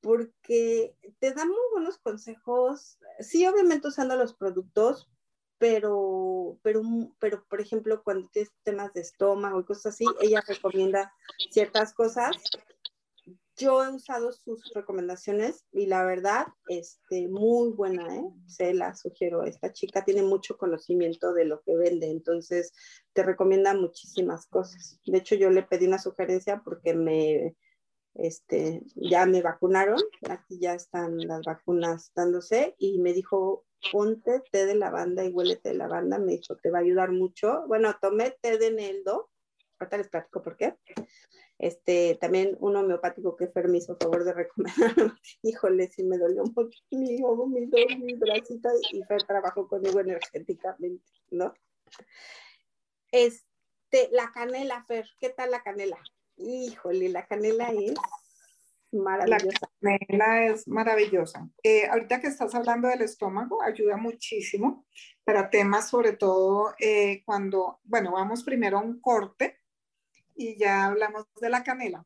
porque 0.01 0.95
te 1.19 1.31
da 1.31 1.45
muy 1.45 1.55
buenos 1.71 1.97
consejos, 1.97 2.99
sí, 3.19 3.47
obviamente 3.47 3.87
usando 3.87 4.15
los 4.15 4.35
productos, 4.35 5.09
pero, 5.57 6.57
pero, 6.61 6.81
pero 7.19 7.45
por 7.47 7.61
ejemplo, 7.61 8.03
cuando 8.03 8.27
tienes 8.29 8.51
temas 8.63 8.93
de 8.93 9.01
estómago 9.01 9.59
y 9.59 9.65
cosas 9.65 9.93
así, 9.93 10.05
ella 10.21 10.41
recomienda 10.47 11.13
ciertas 11.51 11.93
cosas 11.93 12.35
yo 13.57 13.83
he 13.83 13.89
usado 13.89 14.31
sus 14.33 14.73
recomendaciones 14.73 15.65
y 15.71 15.85
la 15.85 16.03
verdad, 16.03 16.47
este, 16.67 17.27
muy 17.27 17.71
buena, 17.71 18.17
¿eh? 18.17 18.23
Se 18.47 18.73
la 18.73 18.95
sugiero. 18.95 19.43
Esta 19.43 19.71
chica 19.71 20.03
tiene 20.03 20.23
mucho 20.23 20.57
conocimiento 20.57 21.33
de 21.33 21.45
lo 21.45 21.61
que 21.61 21.75
vende, 21.75 22.07
entonces 22.07 22.73
te 23.13 23.23
recomienda 23.23 23.73
muchísimas 23.73 24.45
cosas. 24.47 24.99
De 25.05 25.17
hecho, 25.17 25.35
yo 25.35 25.49
le 25.49 25.63
pedí 25.63 25.87
una 25.87 25.99
sugerencia 25.99 26.61
porque 26.65 26.93
me, 26.93 27.55
este, 28.15 28.83
ya 28.95 29.25
me 29.25 29.41
vacunaron, 29.41 30.01
aquí 30.29 30.59
ya 30.59 30.73
están 30.73 31.17
las 31.19 31.41
vacunas 31.45 32.11
dándose 32.13 32.75
y 32.77 32.99
me 32.99 33.13
dijo, 33.13 33.63
ponte 33.91 34.41
té 34.51 34.65
de 34.65 34.75
lavanda 34.75 35.23
y 35.23 35.29
huélete 35.29 35.69
de 35.69 35.75
lavanda, 35.75 36.19
me 36.19 36.33
dijo, 36.33 36.55
te 36.57 36.71
va 36.71 36.79
a 36.79 36.81
ayudar 36.81 37.11
mucho. 37.11 37.63
Bueno, 37.67 37.95
tomé 38.01 38.31
té 38.41 38.57
de 38.57 38.71
Neldo, 38.71 39.29
ahorita 39.79 39.97
les 39.97 40.09
platico 40.09 40.41
por 40.41 40.57
qué. 40.57 40.75
Este, 41.57 42.17
también 42.19 42.57
un 42.59 42.75
homeopático 42.75 43.35
que 43.37 43.47
Fer 43.47 43.69
me 43.69 43.77
hizo 43.77 43.95
favor 43.95 44.25
de 44.25 44.33
recomendar, 44.33 44.75
híjole, 45.41 45.89
sí 45.89 46.03
me 46.03 46.17
dolió 46.17 46.43
mucho 46.43 46.79
mi 46.91 47.23
ojo, 47.23 47.47
mi, 47.47 47.67
mi 47.67 48.13
bracito, 48.15 48.69
y 48.91 49.03
Fer 49.03 49.23
trabajó 49.23 49.67
conmigo 49.67 49.99
energéticamente, 50.01 51.05
¿no? 51.31 51.53
Este, 53.11 54.09
la 54.11 54.31
canela, 54.33 54.83
Fer, 54.85 55.05
¿qué 55.19 55.29
tal 55.29 55.51
la 55.51 55.63
canela? 55.63 55.97
Híjole, 56.35 57.07
la 57.07 57.25
canela 57.25 57.71
es 57.71 57.93
maravillosa. 58.95 59.69
La 59.81 59.97
canela 59.99 60.45
es 60.45 60.67
maravillosa. 60.67 61.49
Eh, 61.63 61.87
ahorita 61.87 62.19
que 62.19 62.27
estás 62.27 62.55
hablando 62.55 62.87
del 62.87 63.01
estómago, 63.01 63.61
ayuda 63.61 63.97
muchísimo 63.97 64.85
para 65.23 65.49
temas, 65.49 65.89
sobre 65.89 66.13
todo 66.13 66.73
eh, 66.79 67.23
cuando, 67.25 67.79
bueno, 67.83 68.11
vamos 68.11 68.43
primero 68.43 68.77
a 68.77 68.81
un 68.81 68.99
corte 68.99 69.59
y 70.35 70.57
ya 70.57 70.85
hablamos 70.85 71.25
de 71.39 71.49
la 71.49 71.63
canela. 71.63 72.05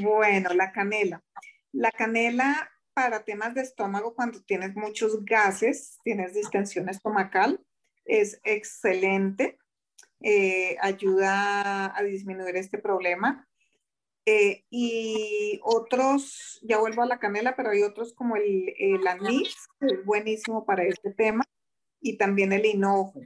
Bueno, 0.00 0.50
la 0.54 0.72
canela. 0.72 1.22
La 1.72 1.90
canela 1.90 2.70
para 2.94 3.24
temas 3.24 3.54
de 3.54 3.62
estómago, 3.62 4.14
cuando 4.14 4.42
tienes 4.42 4.74
muchos 4.74 5.24
gases, 5.24 5.98
tienes 6.02 6.34
distensión 6.34 6.88
estomacal, 6.88 7.64
es 8.04 8.40
excelente. 8.42 9.58
Eh, 10.20 10.76
ayuda 10.80 11.96
a 11.96 12.02
disminuir 12.02 12.56
este 12.56 12.78
problema. 12.78 13.46
Eh, 14.26 14.64
y 14.68 15.60
otros, 15.62 16.60
ya 16.62 16.78
vuelvo 16.78 17.02
a 17.02 17.06
la 17.06 17.18
canela, 17.18 17.56
pero 17.56 17.70
hay 17.70 17.82
otros 17.82 18.12
como 18.14 18.36
el, 18.36 18.74
el 18.78 19.06
anís, 19.06 19.56
que 19.80 19.86
es 19.86 20.04
buenísimo 20.04 20.66
para 20.66 20.82
este 20.82 21.12
tema, 21.12 21.44
y 22.00 22.18
también 22.18 22.52
el 22.52 22.66
hinojo. 22.66 23.22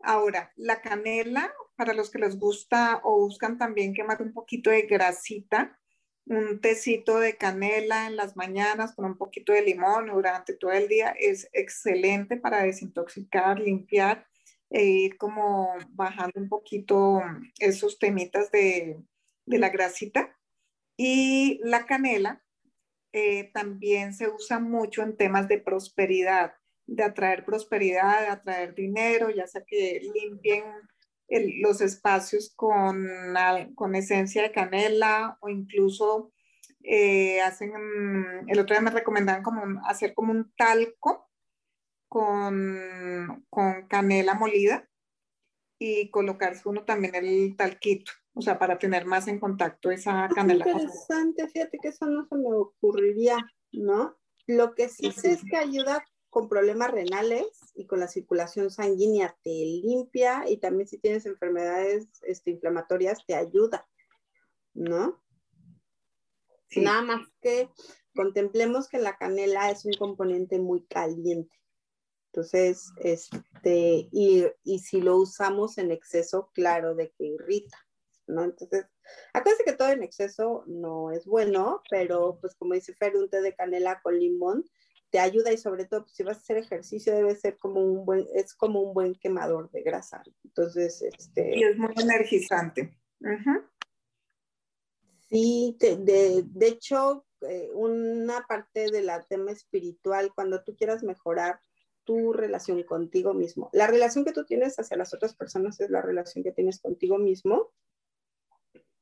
Ahora, 0.00 0.52
la 0.56 0.80
canela 0.80 1.52
para 1.82 1.94
los 1.94 2.10
que 2.10 2.20
les 2.20 2.38
gusta 2.38 3.00
o 3.02 3.18
buscan 3.18 3.58
también 3.58 3.92
quemar 3.92 4.22
un 4.22 4.32
poquito 4.32 4.70
de 4.70 4.82
grasita, 4.82 5.76
un 6.26 6.60
tecito 6.60 7.18
de 7.18 7.36
canela 7.36 8.06
en 8.06 8.14
las 8.14 8.36
mañanas 8.36 8.94
con 8.94 9.04
un 9.04 9.18
poquito 9.18 9.52
de 9.52 9.62
limón 9.62 10.06
durante 10.06 10.54
todo 10.54 10.70
el 10.70 10.86
día 10.86 11.12
es 11.18 11.48
excelente 11.52 12.36
para 12.36 12.62
desintoxicar, 12.62 13.58
limpiar 13.58 14.28
e 14.70 14.84
ir 14.84 15.16
como 15.16 15.74
bajando 15.88 16.40
un 16.40 16.48
poquito 16.48 17.20
esos 17.58 17.98
temitas 17.98 18.52
de, 18.52 19.02
la 19.46 19.70
grasita. 19.70 20.38
Y 20.96 21.58
la 21.64 21.84
canela 21.84 22.44
eh, 23.10 23.50
también 23.52 24.14
se 24.14 24.28
usa 24.28 24.60
mucho 24.60 25.02
en 25.02 25.16
temas 25.16 25.48
de 25.48 25.58
prosperidad, 25.58 26.54
de 26.86 27.02
atraer 27.02 27.44
prosperidad, 27.44 28.20
de 28.20 28.28
atraer 28.28 28.72
dinero, 28.72 29.30
ya 29.30 29.48
sea 29.48 29.64
que 29.66 30.00
limpien 30.14 30.62
los 31.60 31.80
espacios 31.80 32.52
con, 32.54 33.06
con 33.74 33.94
esencia 33.94 34.42
de 34.42 34.52
canela 34.52 35.38
o 35.40 35.48
incluso 35.48 36.32
eh, 36.82 37.40
hacen, 37.40 37.72
el 38.48 38.58
otro 38.58 38.74
día 38.74 38.82
me 38.82 38.90
recomendaban 38.90 39.42
como 39.42 39.80
hacer 39.86 40.14
como 40.14 40.32
un 40.32 40.52
talco 40.56 41.30
con, 42.08 43.46
con 43.48 43.86
canela 43.88 44.34
molida 44.34 44.88
y 45.78 46.10
colocarse 46.10 46.68
uno 46.68 46.84
también 46.84 47.14
el 47.14 47.56
talquito, 47.56 48.12
o 48.34 48.42
sea, 48.42 48.58
para 48.58 48.78
tener 48.78 49.06
más 49.06 49.26
en 49.28 49.40
contacto 49.40 49.90
esa 49.90 50.28
canela. 50.34 50.66
Interesante, 50.68 51.48
fíjate 51.48 51.78
que 51.80 51.88
eso 51.88 52.06
no 52.06 52.26
se 52.26 52.36
me 52.36 52.52
ocurriría, 52.52 53.38
¿no? 53.72 54.16
Lo 54.46 54.74
que 54.74 54.88
sí 54.88 55.10
sé 55.12 55.32
es 55.32 55.42
que 55.44 55.56
ayuda 55.56 56.04
con 56.32 56.48
problemas 56.48 56.90
renales 56.90 57.46
y 57.74 57.84
con 57.84 58.00
la 58.00 58.08
circulación 58.08 58.70
sanguínea 58.70 59.36
te 59.44 59.50
limpia 59.50 60.44
y 60.48 60.56
también 60.56 60.88
si 60.88 60.96
tienes 60.96 61.26
enfermedades 61.26 62.08
este, 62.22 62.52
inflamatorias 62.52 63.26
te 63.26 63.34
ayuda, 63.34 63.86
¿no? 64.72 65.22
Nada 66.74 67.02
más 67.02 67.28
que 67.42 67.68
contemplemos 68.14 68.88
que 68.88 68.98
la 68.98 69.18
canela 69.18 69.70
es 69.70 69.84
un 69.84 69.92
componente 69.92 70.58
muy 70.58 70.86
caliente. 70.86 71.54
Entonces, 72.32 72.94
este, 72.96 74.08
y, 74.10 74.46
y 74.64 74.78
si 74.78 75.02
lo 75.02 75.18
usamos 75.18 75.76
en 75.76 75.90
exceso, 75.90 76.50
claro 76.54 76.94
de 76.94 77.10
que 77.10 77.26
irrita, 77.26 77.76
¿no? 78.26 78.44
Entonces, 78.44 78.86
acuérdense 79.34 79.64
que 79.64 79.76
todo 79.76 79.90
en 79.90 80.02
exceso 80.02 80.64
no 80.66 81.10
es 81.12 81.26
bueno, 81.26 81.82
pero 81.90 82.38
pues 82.40 82.54
como 82.54 82.72
dice 82.72 82.94
Fer, 82.94 83.18
un 83.18 83.28
té 83.28 83.42
de 83.42 83.54
canela 83.54 84.00
con 84.00 84.18
limón 84.18 84.64
te 85.12 85.20
ayuda 85.20 85.52
y 85.52 85.58
sobre 85.58 85.84
todo 85.84 86.04
pues, 86.04 86.16
si 86.16 86.22
vas 86.22 86.38
a 86.38 86.40
hacer 86.40 86.56
ejercicio 86.56 87.14
debe 87.14 87.36
ser 87.36 87.58
como 87.58 87.80
un 87.84 88.06
buen, 88.06 88.26
es 88.34 88.54
como 88.54 88.80
un 88.80 88.94
buen 88.94 89.14
quemador 89.14 89.70
de 89.70 89.82
grasa. 89.82 90.22
Entonces, 90.42 91.02
este... 91.02 91.58
Y 91.58 91.62
es 91.64 91.76
muy 91.76 91.92
energizante. 91.98 92.98
Sí, 95.28 95.76
de, 95.78 96.42
de, 96.46 96.66
hecho, 96.66 97.26
eh, 97.42 97.68
una 97.74 98.46
parte 98.48 98.90
de 98.90 99.02
la 99.02 99.22
tema 99.22 99.52
espiritual, 99.52 100.32
cuando 100.34 100.64
tú 100.64 100.74
quieras 100.76 101.02
mejorar 101.02 101.60
tu 102.04 102.32
relación 102.32 102.82
contigo 102.82 103.34
mismo, 103.34 103.68
la 103.74 103.86
relación 103.86 104.24
que 104.24 104.32
tú 104.32 104.46
tienes 104.46 104.78
hacia 104.78 104.96
las 104.96 105.12
otras 105.12 105.36
personas 105.36 105.78
es 105.80 105.90
la 105.90 106.00
relación 106.00 106.42
que 106.42 106.52
tienes 106.52 106.80
contigo 106.80 107.18
mismo, 107.18 107.70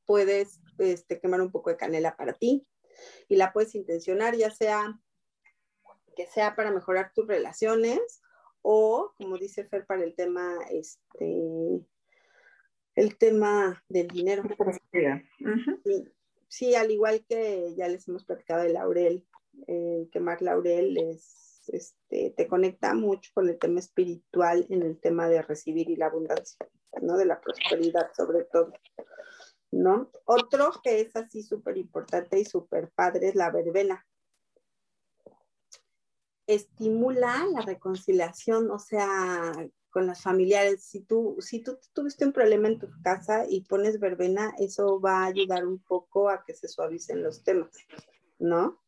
puedes 0.05 0.59
este, 0.77 1.21
quemar 1.21 1.41
un 1.41 1.51
poco 1.51 1.69
de 1.69 1.77
canela 1.77 2.17
para 2.17 2.33
ti 2.33 2.67
y 3.29 3.37
la 3.37 3.53
puedes 3.53 3.75
intencionar, 3.75 4.35
ya 4.35 4.51
sea 4.51 4.99
que 6.15 6.27
sea 6.27 6.55
para 6.55 6.71
mejorar 6.71 7.11
tus 7.13 7.27
relaciones 7.27 8.21
o, 8.61 9.13
como 9.17 9.37
dice 9.37 9.65
Fer, 9.65 9.85
para 9.85 10.03
el 10.03 10.15
tema 10.15 10.57
este, 10.69 11.85
el 12.95 13.17
tema 13.17 13.83
del 13.89 14.07
dinero. 14.07 14.43
sí, 16.47 16.75
al 16.75 16.91
igual 16.91 17.25
que 17.27 17.73
ya 17.75 17.87
les 17.87 18.07
hemos 18.07 18.25
platicado 18.25 18.63
de 18.63 18.73
laurel, 18.73 19.25
eh, 19.67 20.07
quemar 20.11 20.41
laurel 20.41 20.97
es, 20.97 21.63
este, 21.67 22.33
te 22.35 22.47
conecta 22.47 22.93
mucho 22.93 23.31
con 23.33 23.49
el 23.49 23.57
tema 23.57 23.79
espiritual 23.79 24.65
en 24.69 24.83
el 24.83 24.99
tema 24.99 25.27
de 25.27 25.41
recibir 25.41 25.89
y 25.89 25.95
la 25.95 26.07
abundancia, 26.07 26.67
¿no? 27.01 27.17
De 27.17 27.25
la 27.25 27.39
prosperidad 27.39 28.11
sobre 28.15 28.43
todo, 28.45 28.73
¿no? 29.71 30.11
Otro 30.25 30.71
que 30.83 31.01
es 31.01 31.15
así 31.15 31.43
súper 31.43 31.77
importante 31.77 32.39
y 32.39 32.45
súper 32.45 32.89
padre 32.91 33.29
es 33.29 33.35
la 33.35 33.51
verbena. 33.51 34.05
Estimula 36.47 37.45
la 37.51 37.61
reconciliación, 37.61 38.71
o 38.71 38.79
sea, 38.79 39.53
con 39.91 40.07
las 40.07 40.21
familiares. 40.21 40.83
Si 40.83 41.01
tú, 41.01 41.37
si 41.39 41.61
tú 41.61 41.77
tuviste 41.93 42.25
un 42.25 42.33
problema 42.33 42.67
en 42.67 42.79
tu 42.79 42.87
casa 43.03 43.45
y 43.47 43.61
pones 43.61 43.99
verbena, 43.99 44.53
eso 44.57 44.99
va 44.99 45.23
a 45.23 45.27
ayudar 45.27 45.67
un 45.67 45.79
poco 45.79 46.29
a 46.29 46.43
que 46.43 46.55
se 46.55 46.67
suavicen 46.67 47.21
los 47.21 47.43
temas, 47.43 47.69
¿no? 48.39 48.81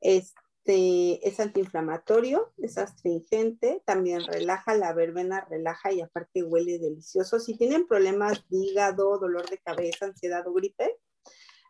Este, 0.00 1.26
es 1.26 1.40
antiinflamatorio, 1.40 2.52
es 2.58 2.76
astringente, 2.76 3.82
también 3.86 4.24
relaja, 4.24 4.74
la 4.74 4.92
verbena 4.92 5.46
relaja 5.48 5.92
y 5.92 6.00
aparte 6.00 6.42
huele 6.42 6.78
delicioso. 6.78 7.38
Si 7.38 7.56
tienen 7.56 7.86
problemas 7.86 8.44
de 8.50 8.58
hígado, 8.58 9.18
dolor 9.18 9.48
de 9.48 9.58
cabeza, 9.58 10.06
ansiedad 10.06 10.46
o 10.46 10.52
gripe, 10.52 10.98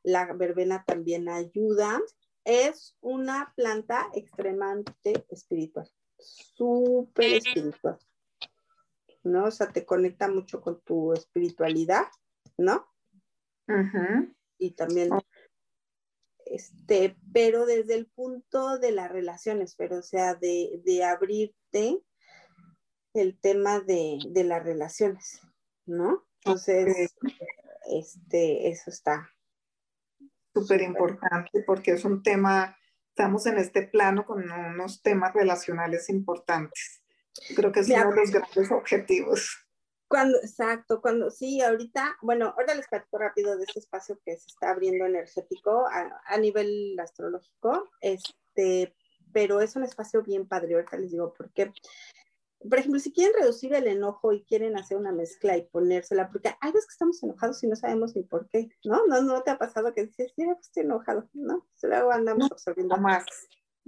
la 0.02 0.32
verbena 0.32 0.84
también 0.86 1.28
ayuda. 1.28 2.00
Es 2.46 2.96
una 3.00 3.52
planta 3.56 4.08
extremadamente 4.14 5.26
espiritual 5.28 5.90
súper 6.18 7.34
espiritual, 7.34 7.98
¿no? 9.22 9.44
O 9.44 9.50
sea, 9.50 9.70
te 9.70 9.84
conecta 9.84 10.28
mucho 10.28 10.60
con 10.60 10.80
tu 10.82 11.12
espiritualidad, 11.12 12.06
¿no? 12.56 12.86
Y 14.58 14.70
también, 14.72 15.10
este, 16.44 17.16
pero 17.32 17.66
desde 17.66 17.94
el 17.94 18.06
punto 18.06 18.78
de 18.78 18.92
las 18.92 19.10
relaciones, 19.10 19.74
pero 19.76 19.98
o 19.98 20.02
sea, 20.02 20.34
de, 20.34 20.80
de 20.84 21.04
abrirte 21.04 22.00
el 23.12 23.38
tema 23.38 23.80
de, 23.80 24.18
de, 24.28 24.44
las 24.44 24.62
relaciones, 24.62 25.40
¿no? 25.86 26.26
Entonces, 26.44 27.14
este, 27.90 28.68
eso 28.68 28.90
está. 28.90 29.28
Súper 30.60 30.82
importante 30.82 31.62
porque 31.66 31.92
es 31.92 32.04
un 32.04 32.22
tema 32.22 32.76
estamos 33.16 33.46
en 33.46 33.56
este 33.56 33.82
plano 33.82 34.26
con 34.26 34.44
unos 34.50 35.00
temas 35.00 35.32
relacionales 35.32 36.10
importantes. 36.10 37.00
Creo 37.56 37.72
que 37.72 37.80
es 37.80 37.88
uno 37.88 38.10
de 38.10 38.16
los 38.16 38.30
grandes 38.30 38.70
objetivos. 38.70 39.66
Cuando, 40.06 40.36
exacto, 40.38 41.00
cuando 41.00 41.30
sí, 41.30 41.62
ahorita, 41.62 42.18
bueno, 42.20 42.54
ahora 42.58 42.74
les 42.74 42.86
platico 42.86 43.16
rápido 43.16 43.56
de 43.56 43.64
ese 43.64 43.78
espacio 43.78 44.20
que 44.22 44.36
se 44.36 44.48
está 44.48 44.70
abriendo 44.70 45.06
energético 45.06 45.86
a, 45.86 46.20
a 46.26 46.36
nivel 46.36 46.94
astrológico, 47.00 47.88
este, 48.02 48.94
pero 49.32 49.62
es 49.62 49.74
un 49.76 49.84
espacio 49.84 50.22
bien 50.22 50.46
padre, 50.46 50.74
ahorita 50.74 50.98
les 50.98 51.12
digo, 51.12 51.32
porque 51.32 51.72
por 52.68 52.78
ejemplo, 52.78 53.00
si 53.00 53.12
quieren 53.12 53.34
reducir 53.38 53.74
el 53.74 53.86
enojo 53.86 54.32
y 54.32 54.44
quieren 54.44 54.76
hacer 54.76 54.96
una 54.96 55.12
mezcla 55.12 55.56
y 55.56 55.66
ponérsela, 55.66 56.30
porque 56.30 56.54
hay 56.60 56.72
veces 56.72 56.86
que 56.86 56.92
estamos 56.92 57.22
enojados 57.22 57.62
y 57.62 57.66
no 57.66 57.76
sabemos 57.76 58.16
ni 58.16 58.22
por 58.22 58.48
qué, 58.48 58.68
¿no? 58.84 59.06
¿No, 59.06 59.22
no 59.22 59.42
te 59.42 59.50
ha 59.50 59.58
pasado 59.58 59.92
que 59.94 60.06
dices, 60.06 60.32
sí, 60.34 60.44
pues 60.44 60.60
estoy 60.60 60.84
enojado, 60.84 61.28
¿no? 61.32 61.66
Luego 61.82 62.12
andamos 62.12 62.50
absorbiendo. 62.50 62.96
más. 62.96 63.24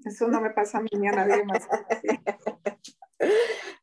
Eso 0.05 0.29
no 0.29 0.41
me 0.41 0.51
pasa 0.51 0.79
a 0.79 0.83
mí 0.83 0.91
ni 0.93 1.09
a 1.09 1.13
nadie 1.13 1.45
más. 1.45 1.67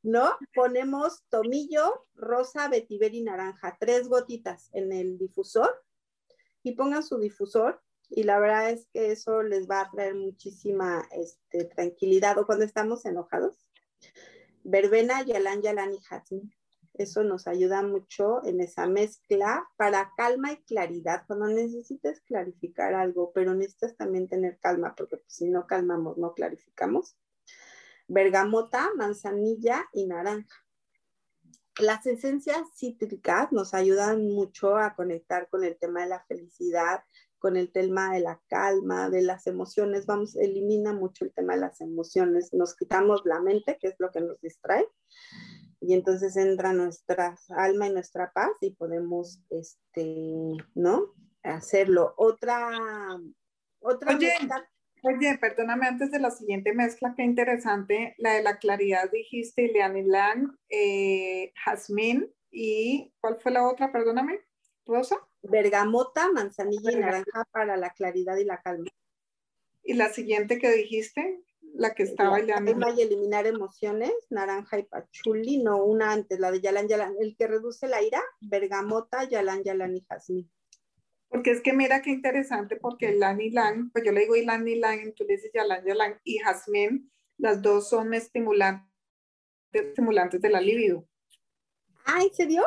¿No? 0.03 0.31
Ponemos 0.53 1.23
tomillo, 1.29 2.05
rosa, 2.13 2.69
vetiver 2.69 3.13
y 3.13 3.23
naranja, 3.23 3.75
tres 3.79 4.07
gotitas 4.07 4.69
en 4.73 4.91
el 4.93 5.17
difusor 5.17 5.83
y 6.63 6.73
pongan 6.73 7.03
su 7.03 7.17
difusor 7.17 7.81
y 8.09 8.23
la 8.23 8.39
verdad 8.39 8.69
es 8.69 8.87
que 8.93 9.11
eso 9.11 9.41
les 9.41 9.67
va 9.69 9.81
a 9.81 9.91
traer 9.91 10.15
muchísima 10.15 11.03
este, 11.11 11.65
tranquilidad 11.65 12.37
o 12.37 12.45
cuando 12.45 12.63
estamos 12.63 13.05
enojados 13.05 13.65
verbena, 14.65 15.23
yalán, 15.23 15.61
yalán 15.61 15.93
y 15.93 15.99
jazmín. 15.99 16.53
Eso 16.93 17.23
nos 17.23 17.47
ayuda 17.47 17.81
mucho 17.81 18.43
en 18.45 18.61
esa 18.61 18.87
mezcla 18.87 19.67
para 19.75 20.11
calma 20.15 20.53
y 20.53 20.63
claridad. 20.63 21.23
Cuando 21.27 21.47
necesites 21.47 22.21
clarificar 22.21 22.93
algo, 22.93 23.31
pero 23.33 23.53
necesitas 23.53 23.95
también 23.95 24.27
tener 24.27 24.57
calma, 24.59 24.95
porque 24.95 25.17
pues, 25.17 25.33
si 25.33 25.49
no 25.49 25.67
calmamos, 25.67 26.17
no 26.17 26.33
clarificamos. 26.33 27.17
Bergamota, 28.07 28.91
manzanilla 28.95 29.85
y 29.93 30.07
naranja. 30.07 30.55
Las 31.79 32.05
esencias 32.05 32.61
cítricas 32.73 33.51
nos 33.51 33.73
ayudan 33.73 34.29
mucho 34.29 34.77
a 34.77 34.95
conectar 34.95 35.49
con 35.49 35.65
el 35.65 35.77
tema 35.77 36.03
de 36.03 36.09
la 36.09 36.23
felicidad, 36.23 37.03
con 37.45 37.57
el 37.57 37.71
tema 37.71 38.11
de 38.11 38.21
la 38.21 38.41
calma, 38.47 39.11
de 39.11 39.21
las 39.21 39.45
emociones, 39.45 40.07
vamos, 40.07 40.35
elimina 40.35 40.93
mucho 40.93 41.25
el 41.25 41.31
tema 41.31 41.53
de 41.53 41.59
las 41.59 41.79
emociones, 41.79 42.51
nos 42.53 42.75
quitamos 42.75 43.21
la 43.23 43.39
mente, 43.39 43.77
que 43.79 43.89
es 43.89 43.95
lo 43.99 44.09
que 44.09 44.19
nos 44.19 44.41
distrae, 44.41 44.83
y 45.79 45.93
entonces 45.93 46.35
entra 46.37 46.73
nuestra 46.73 47.37
alma 47.49 47.85
y 47.87 47.93
nuestra 47.93 48.31
paz 48.33 48.49
y 48.61 48.71
podemos, 48.71 49.43
este, 49.51 50.57
¿no? 50.73 51.13
Hacerlo. 51.43 52.15
Otra, 52.17 52.71
otra 53.79 54.15
oye, 54.15 54.33
oye, 55.03 55.37
perdóname, 55.37 55.85
antes 55.85 56.09
de 56.09 56.17
la 56.17 56.31
siguiente 56.31 56.73
mezcla, 56.73 57.13
qué 57.15 57.21
interesante, 57.21 58.15
la 58.17 58.33
de 58.33 58.41
la 58.41 58.57
claridad 58.57 59.11
dijiste, 59.11 59.65
Ileana 59.65 60.57
eh, 60.69 61.53
Jazmín, 61.63 62.27
y 62.49 63.13
¿cuál 63.21 63.37
fue 63.39 63.51
la 63.51 63.67
otra? 63.67 63.91
Perdóname, 63.91 64.39
Rosa 64.87 65.19
bergamota, 65.49 66.31
manzanilla 66.31 66.91
y 66.91 66.95
naranja 66.95 67.45
para 67.51 67.77
la 67.77 67.91
claridad 67.91 68.37
y 68.37 68.45
la 68.45 68.61
calma. 68.61 68.89
¿Y 69.83 69.93
la 69.93 70.11
siguiente 70.11 70.57
que 70.57 70.71
dijiste? 70.71 71.41
La 71.73 71.93
que 71.93 72.03
estaba 72.03 72.39
ya. 72.39 72.55
Calma 72.55 72.91
y 72.95 73.01
eliminar 73.01 73.45
emociones, 73.45 74.13
naranja 74.29 74.79
y 74.79 74.83
pachuli, 74.83 75.61
no 75.61 75.83
una 75.83 76.11
antes, 76.11 76.39
la 76.39 76.51
de 76.51 76.61
yalan 76.61 76.87
yalan. 76.87 77.15
El 77.19 77.35
que 77.35 77.47
reduce 77.47 77.87
la 77.87 78.01
ira, 78.01 78.21
bergamota, 78.41 79.25
yalan 79.25 79.63
yalan 79.63 79.95
y 79.95 80.01
jazmín. 80.01 80.49
Porque 81.27 81.51
es 81.51 81.61
que 81.61 81.73
mira 81.73 82.01
qué 82.01 82.11
interesante, 82.11 82.77
porque 82.77 83.11
y 83.11 83.49
lang, 83.51 83.91
pues 83.91 84.05
yo 84.05 84.11
le 84.11 84.21
digo 84.21 84.35
ilan 84.35 84.65
lang, 84.79 85.13
tú 85.13 85.25
le 85.25 85.35
dices 85.35 85.51
yalan 85.53 85.85
yalan 85.85 86.19
y 86.23 86.37
jazmín, 86.37 87.11
las 87.37 87.61
dos 87.61 87.89
son 87.89 88.13
estimulantes, 88.13 88.87
estimulantes 89.71 90.41
de 90.41 90.49
la 90.49 90.61
libido. 90.61 91.05
Ay, 92.05 92.29
¿se 92.33 92.45
dio? 92.45 92.63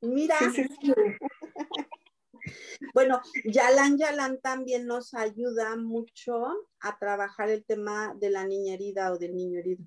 Mira. 0.00 0.36
Sí, 0.38 0.50
sí, 0.50 0.68
sí. 0.80 0.92
Bueno, 2.94 3.20
Yalan 3.44 3.98
Yalan 3.98 4.40
también 4.40 4.86
nos 4.86 5.14
ayuda 5.14 5.76
mucho 5.76 6.46
a 6.80 6.98
trabajar 6.98 7.48
el 7.48 7.64
tema 7.64 8.14
de 8.18 8.30
la 8.30 8.46
niña 8.46 8.74
herida 8.74 9.12
o 9.12 9.18
del 9.18 9.34
niño 9.34 9.58
herido. 9.58 9.84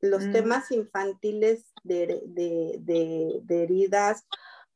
Los 0.00 0.26
mm. 0.26 0.32
temas 0.32 0.70
infantiles 0.70 1.72
de, 1.82 3.42
heridas, 3.48 4.26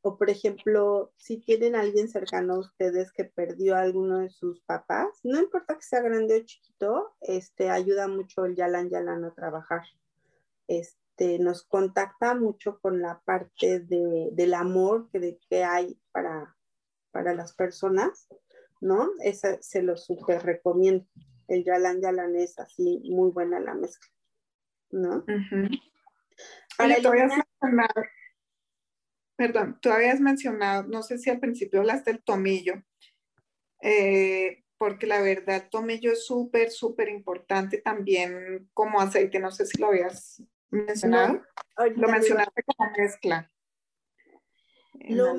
o 0.01 0.17
por 0.17 0.29
ejemplo, 0.29 1.13
si 1.17 1.37
tienen 1.37 1.75
a 1.75 1.81
alguien 1.81 2.09
cercano 2.09 2.55
a 2.55 2.59
ustedes 2.59 3.11
que 3.13 3.23
perdió 3.23 3.75
a 3.75 3.81
alguno 3.81 4.19
de 4.19 4.29
sus 4.29 4.61
papás, 4.61 5.07
no 5.23 5.39
importa 5.39 5.75
que 5.75 5.83
sea 5.83 6.01
grande 6.01 6.41
o 6.41 6.43
chiquito, 6.43 7.15
este, 7.21 7.69
ayuda 7.69 8.07
mucho 8.07 8.45
el 8.45 8.55
Yalan 8.55 8.89
Yalan 8.89 9.23
a 9.23 9.33
trabajar. 9.33 9.83
Este, 10.67 11.39
nos 11.39 11.63
contacta 11.63 12.35
mucho 12.35 12.79
con 12.81 13.01
la 13.01 13.21
parte 13.23 13.79
del 13.79 14.53
amor 14.53 15.09
que, 15.09 15.39
que 15.49 15.63
hay 15.63 15.97
para, 16.11 16.53
para 17.13 17.33
las 17.33 17.53
personas, 17.53 18.27
¿no? 18.81 19.11
Esa 19.23 19.61
se 19.61 19.81
lo 19.81 19.95
súper 19.95 20.43
recomiendo. 20.43 21.05
El 21.47 21.63
Yalan 21.63 22.01
Yalan 22.01 22.35
es 22.35 22.59
así 22.59 23.01
muy 23.05 23.31
buena 23.31 23.59
la 23.59 23.75
mezcla, 23.75 24.11
¿no? 24.91 25.23
perdón, 29.35 29.77
tú 29.81 29.89
habías 29.89 30.19
mencionado, 30.19 30.83
no 30.83 31.03
sé 31.03 31.17
si 31.17 31.29
al 31.29 31.39
principio 31.39 31.79
hablaste 31.81 32.11
del 32.11 32.23
tomillo, 32.23 32.81
eh, 33.81 34.63
porque 34.77 35.05
la 35.05 35.21
verdad 35.21 35.69
tomillo 35.69 36.11
es 36.11 36.25
súper, 36.25 36.71
súper 36.71 37.09
importante 37.09 37.77
también 37.79 38.69
como 38.73 38.99
aceite, 38.99 39.39
no 39.39 39.51
sé 39.51 39.65
si 39.65 39.79
lo 39.79 39.87
habías 39.87 40.41
mencionado. 40.69 41.41
lo 41.95 42.09
mencionaste 42.09 42.63
como 42.63 42.91
mezcla. 42.97 43.51
Lo, 45.09 45.35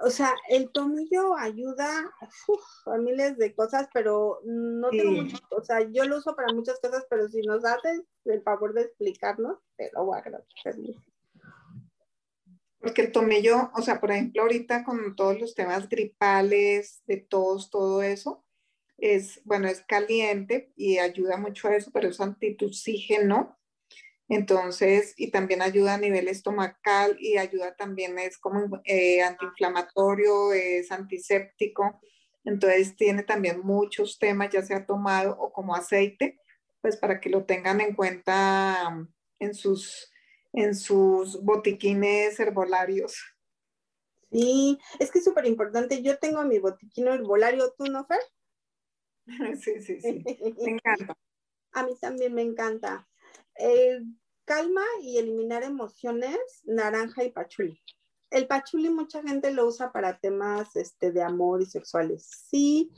o 0.00 0.10
sea, 0.10 0.34
el 0.48 0.70
tomillo 0.70 1.36
ayuda 1.36 2.12
a 2.86 2.98
miles 2.98 3.36
de 3.36 3.54
cosas, 3.54 3.88
pero 3.92 4.40
no 4.44 4.90
tengo 4.90 5.22
mucho, 5.22 5.38
o 5.50 5.62
sea, 5.62 5.80
yo 5.90 6.04
lo 6.04 6.18
uso 6.18 6.34
para 6.34 6.52
muchas 6.52 6.78
cosas, 6.80 7.06
pero 7.10 7.28
si 7.28 7.42
nos 7.42 7.64
haces 7.64 8.02
el 8.24 8.42
favor 8.42 8.74
de 8.74 8.82
explicarnos, 8.82 9.58
te 9.76 9.90
lo 9.92 10.04
voy 10.04 10.16
a 10.16 10.20
agradecer. 10.20 10.76
Porque 12.80 13.02
el 13.02 13.12
tomillo, 13.12 13.70
o 13.74 13.82
sea, 13.82 14.00
por 14.00 14.12
ejemplo, 14.12 14.42
ahorita 14.42 14.84
con 14.84 15.16
todos 15.16 15.40
los 15.40 15.54
temas 15.54 15.88
gripales, 15.88 17.02
de 17.06 17.16
tos, 17.16 17.70
todo 17.70 18.02
eso, 18.02 18.44
es, 18.98 19.40
bueno, 19.44 19.68
es 19.68 19.80
caliente 19.82 20.72
y 20.76 20.98
ayuda 20.98 21.36
mucho 21.36 21.68
a 21.68 21.76
eso, 21.76 21.90
pero 21.92 22.08
es 22.08 22.20
antituxígeno 22.20 23.57
Entonces, 24.28 25.14
y 25.16 25.30
también 25.30 25.62
ayuda 25.62 25.94
a 25.94 25.98
nivel 25.98 26.28
estomacal 26.28 27.16
y 27.18 27.38
ayuda 27.38 27.74
también, 27.76 28.18
es 28.18 28.36
como 28.36 28.80
eh, 28.84 29.22
antiinflamatorio, 29.22 30.52
es 30.52 30.92
antiséptico. 30.92 32.00
Entonces, 32.44 32.94
tiene 32.96 33.22
también 33.22 33.60
muchos 33.60 34.18
temas, 34.18 34.50
ya 34.50 34.62
sea 34.62 34.84
tomado 34.84 35.36
o 35.38 35.52
como 35.52 35.74
aceite, 35.74 36.38
pues 36.82 36.96
para 36.96 37.20
que 37.20 37.30
lo 37.30 37.44
tengan 37.44 37.80
en 37.80 37.94
cuenta 37.94 39.08
en 39.38 39.54
sus, 39.54 40.12
en 40.52 40.74
sus 40.74 41.42
botiquines 41.42 42.38
herbolarios. 42.38 43.18
Sí, 44.30 44.78
es 44.98 45.10
que 45.10 45.20
es 45.20 45.24
súper 45.24 45.46
importante. 45.46 46.02
Yo 46.02 46.18
tengo 46.18 46.44
mi 46.44 46.58
botiquín 46.58 47.08
herbolario, 47.08 47.72
¿tú 47.76 47.86
no, 47.86 48.04
Fer? 48.06 48.20
Sí, 49.60 49.80
sí, 49.80 50.00
sí. 50.00 50.22
Me 50.64 50.72
encanta. 50.72 51.16
A 51.72 51.82
mí 51.82 51.92
también 52.00 52.34
me 52.34 52.42
encanta. 52.42 53.06
Eh, 53.58 54.00
calma 54.44 54.82
y 55.02 55.18
eliminar 55.18 55.62
emociones, 55.62 56.38
naranja 56.64 57.24
y 57.24 57.30
pachuli. 57.30 57.80
El 58.30 58.46
pachuli 58.46 58.90
mucha 58.90 59.22
gente 59.22 59.50
lo 59.52 59.66
usa 59.66 59.90
para 59.90 60.18
temas 60.18 60.76
este, 60.76 61.12
de 61.12 61.22
amor 61.22 61.62
y 61.62 61.66
sexuales. 61.66 62.28
Sí, 62.50 62.90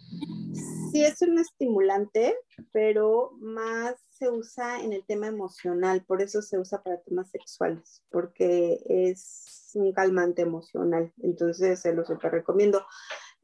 sí 0.91 1.05
es 1.05 1.23
un 1.23 1.39
estimulante, 1.39 2.37
pero 2.73 3.33
más 3.41 3.95
se 4.11 4.29
usa 4.29 4.83
en 4.83 4.93
el 4.93 5.05
tema 5.07 5.29
emocional, 5.29 6.05
por 6.05 6.21
eso 6.21 6.43
se 6.43 6.59
usa 6.59 6.83
para 6.83 7.01
temas 7.01 7.31
sexuales, 7.31 8.05
porque 8.11 8.83
es 8.87 9.71
un 9.75 9.93
calmante 9.93 10.43
emocional. 10.43 11.13
Entonces 11.23 11.81
se 11.81 11.95
lo 11.95 12.05
super 12.05 12.33
recomiendo. 12.33 12.85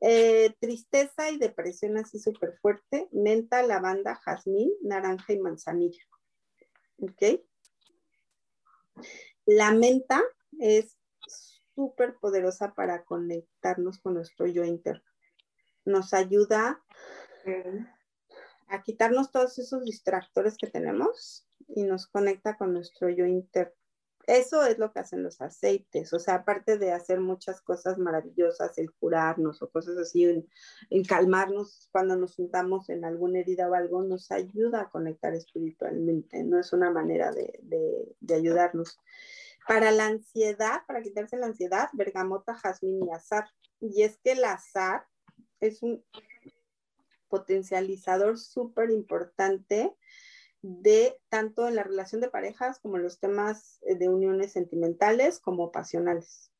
Eh, 0.01 0.55
tristeza 0.61 1.31
y 1.31 1.39
depresión 1.39 1.97
así 1.97 2.19
súper 2.19 2.59
fuerte, 2.61 3.09
menta, 3.13 3.63
lavanda, 3.63 4.17
jazmín, 4.17 4.71
naranja 4.83 5.33
y 5.33 5.39
manzanilla. 5.39 6.03
¿Ok? 6.99 7.41
La 9.47 9.73
menta 9.73 10.23
es 10.59 10.97
súper 11.75 12.17
poderosa 12.17 12.75
para 12.75 13.05
conectarnos 13.05 13.99
con 13.99 14.15
nuestro 14.15 14.47
yo 14.47 14.65
interno. 14.65 15.05
Nos 15.85 16.15
ayuda 16.15 16.83
a 18.69 18.83
quitarnos 18.83 19.31
todos 19.31 19.59
esos 19.59 19.85
distractores 19.85 20.57
que 20.57 20.67
tenemos 20.67 21.47
y 21.69 21.85
nos 21.85 22.07
conecta 22.07 22.57
con 22.57 22.73
nuestro 22.73 23.09
yo 23.09 23.27
interno. 23.27 23.75
Eso 24.27 24.65
es 24.65 24.79
lo 24.79 24.93
que 24.93 24.99
hacen 24.99 25.23
los 25.23 25.41
aceites, 25.41 26.13
o 26.13 26.19
sea, 26.19 26.37
aparte 26.37 26.79
de 26.79 26.91
hacer 26.91 27.21
muchas 27.21 27.61
cosas 27.61 27.97
maravillosas, 27.97 28.77
el 28.77 28.93
curarnos 28.93 29.63
o 29.63 29.71
cosas 29.71 29.97
así, 29.99 30.25
en, 30.25 31.05
calmarnos 31.05 31.89
cuando 31.93 32.17
nos 32.17 32.35
juntamos 32.35 32.89
en 32.89 33.05
alguna 33.05 33.39
herida 33.39 33.71
o 33.71 33.75
algo, 33.75 34.03
nos 34.03 34.33
ayuda 34.33 34.81
a 34.83 34.91
conectar 34.91 35.33
espiritualmente, 35.33 36.43
no 36.43 36.59
es 36.59 36.73
una 36.73 36.91
manera 36.91 37.31
de, 37.31 37.61
de 38.19 38.35
ayudarnos. 38.35 38.99
Para 39.69 39.91
la 39.93 40.07
ansiedad, 40.07 40.81
para 40.87 41.03
quitarse 41.03 41.37
la 41.37 41.47
ansiedad, 41.47 41.89
bergamota, 41.93 42.55
jazmín 42.55 43.05
y 43.05 43.13
azar. 43.13 43.49
Y 43.81 44.03
es 44.03 44.17
que 44.19 44.33
el 44.33 44.45
azar 44.45 45.07
es 45.61 45.83
un 45.83 46.05
potencializador 47.29 48.39
súper 48.39 48.91
importante 48.91 49.93
de 50.63 51.17
tanto 51.29 51.69
en 51.69 51.77
la 51.77 51.83
relación 51.83 52.21
de 52.21 52.31
parejas 52.31 52.79
como 52.81 52.97
en 52.97 53.05
los 53.05 53.19
temas 53.21 53.79
eh, 53.83 53.97
de 53.97 54.09
uniones 54.09 54.53
sentimentales 54.53 55.39
como 55.39 55.71
pasionales. 55.71 56.51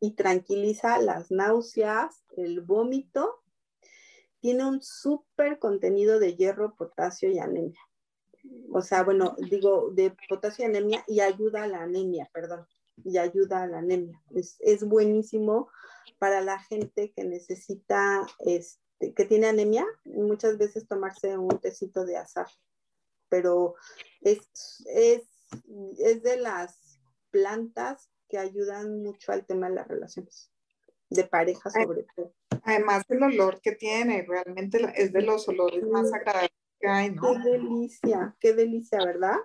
Y 0.00 0.12
tranquiliza 0.12 0.98
las 0.98 1.30
náuseas, 1.30 2.24
el 2.36 2.60
vómito. 2.60 3.42
Tiene 4.40 4.64
un 4.64 4.82
súper 4.82 5.58
contenido 5.58 6.18
de 6.18 6.34
hierro, 6.34 6.74
potasio 6.74 7.30
y 7.30 7.38
anemia. 7.38 7.80
O 8.72 8.82
sea, 8.82 9.04
bueno, 9.04 9.36
digo, 9.38 9.90
de 9.92 10.16
potasio 10.28 10.64
y 10.64 10.68
anemia 10.68 11.04
y 11.06 11.20
ayuda 11.20 11.62
a 11.62 11.68
la 11.68 11.82
anemia, 11.82 12.28
perdón, 12.32 12.66
y 13.04 13.18
ayuda 13.18 13.62
a 13.62 13.66
la 13.66 13.78
anemia. 13.78 14.20
Es, 14.30 14.84
buenísimo 14.84 15.68
para 16.18 16.40
la 16.40 16.58
gente 16.58 17.12
que 17.12 17.24
necesita 17.24 18.26
este, 18.40 18.81
que 19.10 19.24
tiene 19.24 19.48
anemia, 19.48 19.86
muchas 20.04 20.58
veces 20.58 20.86
tomarse 20.86 21.36
un 21.36 21.58
tecito 21.60 22.04
de 22.04 22.16
azar, 22.16 22.46
pero 23.28 23.74
es, 24.20 24.40
es, 24.86 25.22
es 25.98 26.22
de 26.22 26.36
las 26.36 27.00
plantas 27.30 28.10
que 28.28 28.38
ayudan 28.38 29.02
mucho 29.02 29.32
al 29.32 29.44
tema 29.44 29.68
de 29.68 29.74
las 29.74 29.88
relaciones, 29.88 30.50
de 31.10 31.24
pareja 31.24 31.70
sobre 31.70 32.06
todo. 32.14 32.32
Además 32.64 33.04
el 33.08 33.22
olor 33.22 33.60
que 33.60 33.72
tiene, 33.72 34.24
realmente 34.26 34.92
es 34.96 35.12
de 35.12 35.22
los 35.22 35.48
olores 35.48 35.84
más 35.88 36.12
agradables 36.12 36.52
que 36.78 36.88
hay, 36.88 37.10
¿no? 37.10 37.22
Qué 37.22 37.50
delicia, 37.50 38.36
qué 38.40 38.54
delicia, 38.54 38.98
¿verdad? 39.04 39.36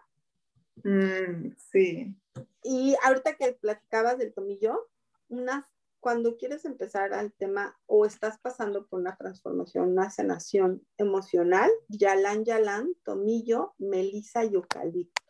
Mm, 0.83 1.53
sí. 1.71 2.15
Y 2.63 2.95
ahorita 3.03 3.35
que 3.35 3.53
platicabas 3.53 4.17
del 4.17 4.33
tomillo, 4.33 4.89
unas 5.29 5.65
cuando 5.99 6.37
quieres 6.37 6.65
empezar 6.65 7.13
al 7.13 7.33
tema 7.33 7.77
o 7.85 8.05
estás 8.05 8.39
pasando 8.39 8.87
por 8.87 8.99
una 8.99 9.17
transformación, 9.17 9.89
una 9.89 10.09
sanación 10.09 10.85
emocional, 10.97 11.69
yalán, 11.87 12.45
yalán, 12.45 12.93
tomillo, 13.03 13.73
melisa 13.77 14.45
y 14.45 14.55
eucalipto. 14.55 15.21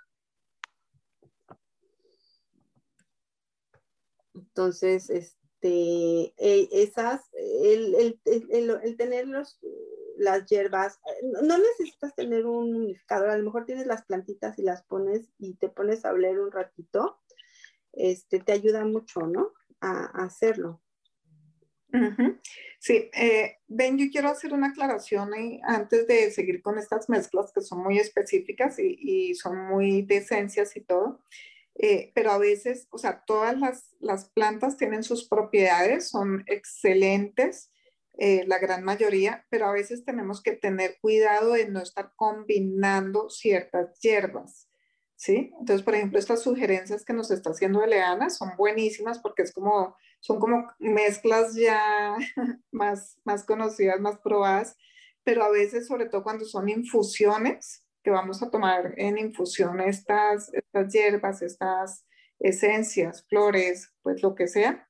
Entonces, 4.34 5.10
este, 5.10 6.34
e, 6.38 6.70
esas, 6.72 7.22
el, 7.34 8.20
tener 8.98 9.28
las 9.28 10.46
hierbas, 10.48 11.00
no 11.44 11.58
necesitas 11.58 12.16
tener 12.16 12.46
un 12.46 12.76
unificador, 12.76 13.30
a 13.30 13.38
lo 13.38 13.44
mejor 13.44 13.66
tienes 13.66 13.88
las 13.88 14.06
plantitas 14.06 14.58
y 14.60 14.64
las 14.64 14.84
pones 14.84 15.30
y 15.38 15.56
te 15.56 15.70
pones 15.70 16.06
a 16.06 16.12
oler 16.12 16.40
un 16.40 16.52
ratito, 16.52 17.20
este, 17.94 18.40
te 18.40 18.52
ayuda 18.52 18.86
mucho, 18.86 19.22
¿no? 19.22 19.54
A, 19.82 20.06
hacerlo. 20.24 20.82
Sí, 22.80 23.10
eh, 23.14 23.58
Ben, 23.68 23.98
yo 23.98 24.06
quiero 24.12 24.30
hacer 24.30 24.54
una 24.54 24.68
aclaración 24.68 25.32
antes 25.64 26.06
de 26.06 26.30
seguir 26.32 26.62
con 26.62 26.78
estas 26.78 27.10
mezclas 27.10 27.52
que 27.52 27.62
son 27.62 27.82
muy 27.82 27.98
específicas 27.98 28.78
y, 28.78 29.34
son 29.36 29.68
muy 29.68 30.04
de 30.04 30.18
esencias 30.18 30.76
y 30.76 30.82
todo, 30.82 31.22
eh, 31.76 32.12
pero 32.14 32.32
a 32.32 32.38
veces, 32.38 32.88
o 32.92 32.98
sea, 32.98 33.24
todas 33.26 33.58
las, 33.58 33.96
las, 34.00 34.30
plantas 34.30 34.78
tienen 34.78 35.04
sus 35.04 35.28
propiedades, 35.28 36.10
son 36.10 36.44
excelentes, 36.48 37.72
eh, 38.20 38.46
la 38.48 38.58
gran 38.58 38.84
mayoría, 38.84 39.46
pero 39.50 39.68
a 39.68 39.74
veces 39.74 40.04
tenemos 40.04 40.42
que 40.42 40.54
tener 40.54 40.98
cuidado 41.02 41.54
de 41.54 41.70
no 41.70 41.80
estar 41.80 42.14
combinando 42.16 43.30
ciertas 43.30 44.00
hierbas. 44.00 44.67
¿Sí? 45.18 45.52
Entonces, 45.60 45.84
por 45.84 45.96
ejemplo, 45.96 46.20
estas 46.20 46.44
sugerencias 46.44 47.04
que 47.04 47.12
nos 47.12 47.30
está 47.32 47.50
haciendo 47.50 47.84
Eleana 47.84 48.30
son 48.30 48.56
buenísimas 48.56 49.20
porque 49.20 49.42
es 49.42 49.52
como, 49.52 49.98
son 50.22 50.40
como 50.40 50.72
mezclas 50.80 51.56
ya 51.56 52.16
más, 52.72 53.20
más 53.26 53.44
conocidas, 53.44 54.00
más 54.00 54.18
probadas, 54.20 54.78
pero 55.24 55.44
a 55.44 55.50
veces, 55.50 55.88
sobre 55.88 56.06
todo 56.06 56.24
cuando 56.24 56.46
son 56.46 56.70
infusiones, 56.70 57.84
que 58.02 58.12
vamos 58.12 58.42
a 58.42 58.50
tomar 58.50 58.94
en 58.96 59.18
infusión 59.18 59.82
estas, 59.82 60.54
estas 60.54 60.94
hierbas, 60.94 61.42
estas 61.42 62.06
esencias, 62.40 63.26
flores, 63.28 63.92
pues 64.02 64.22
lo 64.24 64.34
que 64.34 64.48
sea, 64.48 64.88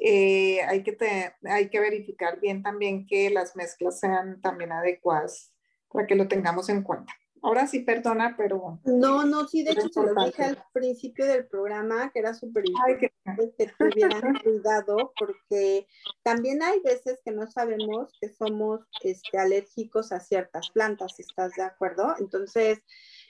eh, 0.00 0.62
hay, 0.62 0.84
que 0.84 0.96
hay 1.44 1.70
que 1.70 1.80
verificar 1.80 2.38
bien 2.40 2.62
también 2.62 3.06
que 3.06 3.30
las 3.30 3.56
mezclas 3.56 3.98
sean 3.98 4.40
también 4.40 4.70
adecuadas 4.70 5.52
para 5.90 6.06
que 6.06 6.14
lo 6.14 6.28
tengamos 6.28 6.68
en 6.68 6.82
cuenta. 6.82 7.12
Ahora 7.44 7.66
sí, 7.66 7.80
perdona, 7.80 8.36
pero... 8.36 8.78
No, 8.84 9.24
no, 9.24 9.48
sí, 9.48 9.64
de 9.64 9.72
hecho 9.72 9.88
se 9.92 10.00
lo 10.00 10.24
dije 10.24 10.44
al 10.44 10.64
principio 10.72 11.26
del 11.26 11.48
programa, 11.48 12.10
que 12.12 12.20
era 12.20 12.34
súper 12.34 12.64
importante 12.68 13.52
que 13.58 13.66
tuvieran 13.76 14.34
cuidado, 14.44 15.12
porque 15.18 15.88
también 16.22 16.62
hay 16.62 16.80
veces 16.80 17.18
que 17.24 17.32
no 17.32 17.50
sabemos 17.50 18.12
que 18.20 18.28
somos 18.28 18.86
este, 19.02 19.38
alérgicos 19.38 20.12
a 20.12 20.20
ciertas 20.20 20.70
plantas, 20.70 21.18
¿estás 21.18 21.52
de 21.56 21.64
acuerdo? 21.64 22.14
Entonces, 22.20 22.78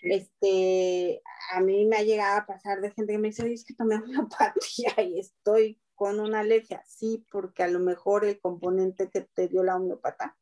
este, 0.03 1.23
a 1.53 1.61
mí 1.61 1.87
me 1.87 1.97
ha 1.97 2.03
llegado 2.03 2.41
a 2.41 2.47
pasar 2.47 2.83
de 2.83 2.91
gente 2.91 3.15
que 3.15 3.19
me 3.19 3.29
dice, 3.29 3.45
oye, 3.45 3.55
es 3.55 3.65
que 3.65 3.75
tomé 3.75 3.97
homeopatía 3.97 4.93
y 5.09 5.21
estoy 5.21 5.81
con 5.95 6.21
una 6.21 6.41
alergia. 6.41 6.83
Sí, 6.87 7.25
porque 7.31 7.63
a 7.63 7.69
lo 7.69 7.79
mejor 7.79 8.27
el 8.27 8.39
componente 8.41 9.09
que 9.09 9.23
te 9.23 9.49
dio 9.49 9.63
la 9.63 9.77
homeopata 9.77 10.37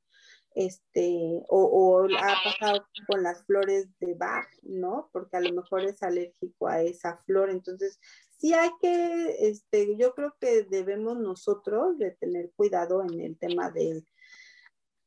este, 0.54 1.44
o, 1.48 2.06
ha 2.18 2.34
pasado 2.44 2.86
con 3.06 3.22
las 3.22 3.44
flores 3.44 3.86
de 4.00 4.14
Bach, 4.14 4.48
¿no? 4.62 5.08
Porque 5.12 5.36
a 5.36 5.40
lo 5.40 5.52
mejor 5.52 5.82
es 5.82 6.02
alérgico 6.02 6.68
a 6.68 6.82
esa 6.82 7.16
flor. 7.18 7.50
Entonces, 7.50 7.98
sí 8.38 8.52
hay 8.52 8.70
que, 8.80 9.48
este, 9.48 9.96
yo 9.96 10.14
creo 10.14 10.34
que 10.40 10.64
debemos 10.64 11.18
nosotros 11.18 11.98
de 11.98 12.12
tener 12.12 12.50
cuidado 12.56 13.02
en 13.02 13.20
el 13.20 13.38
tema 13.38 13.70
de, 13.70 14.04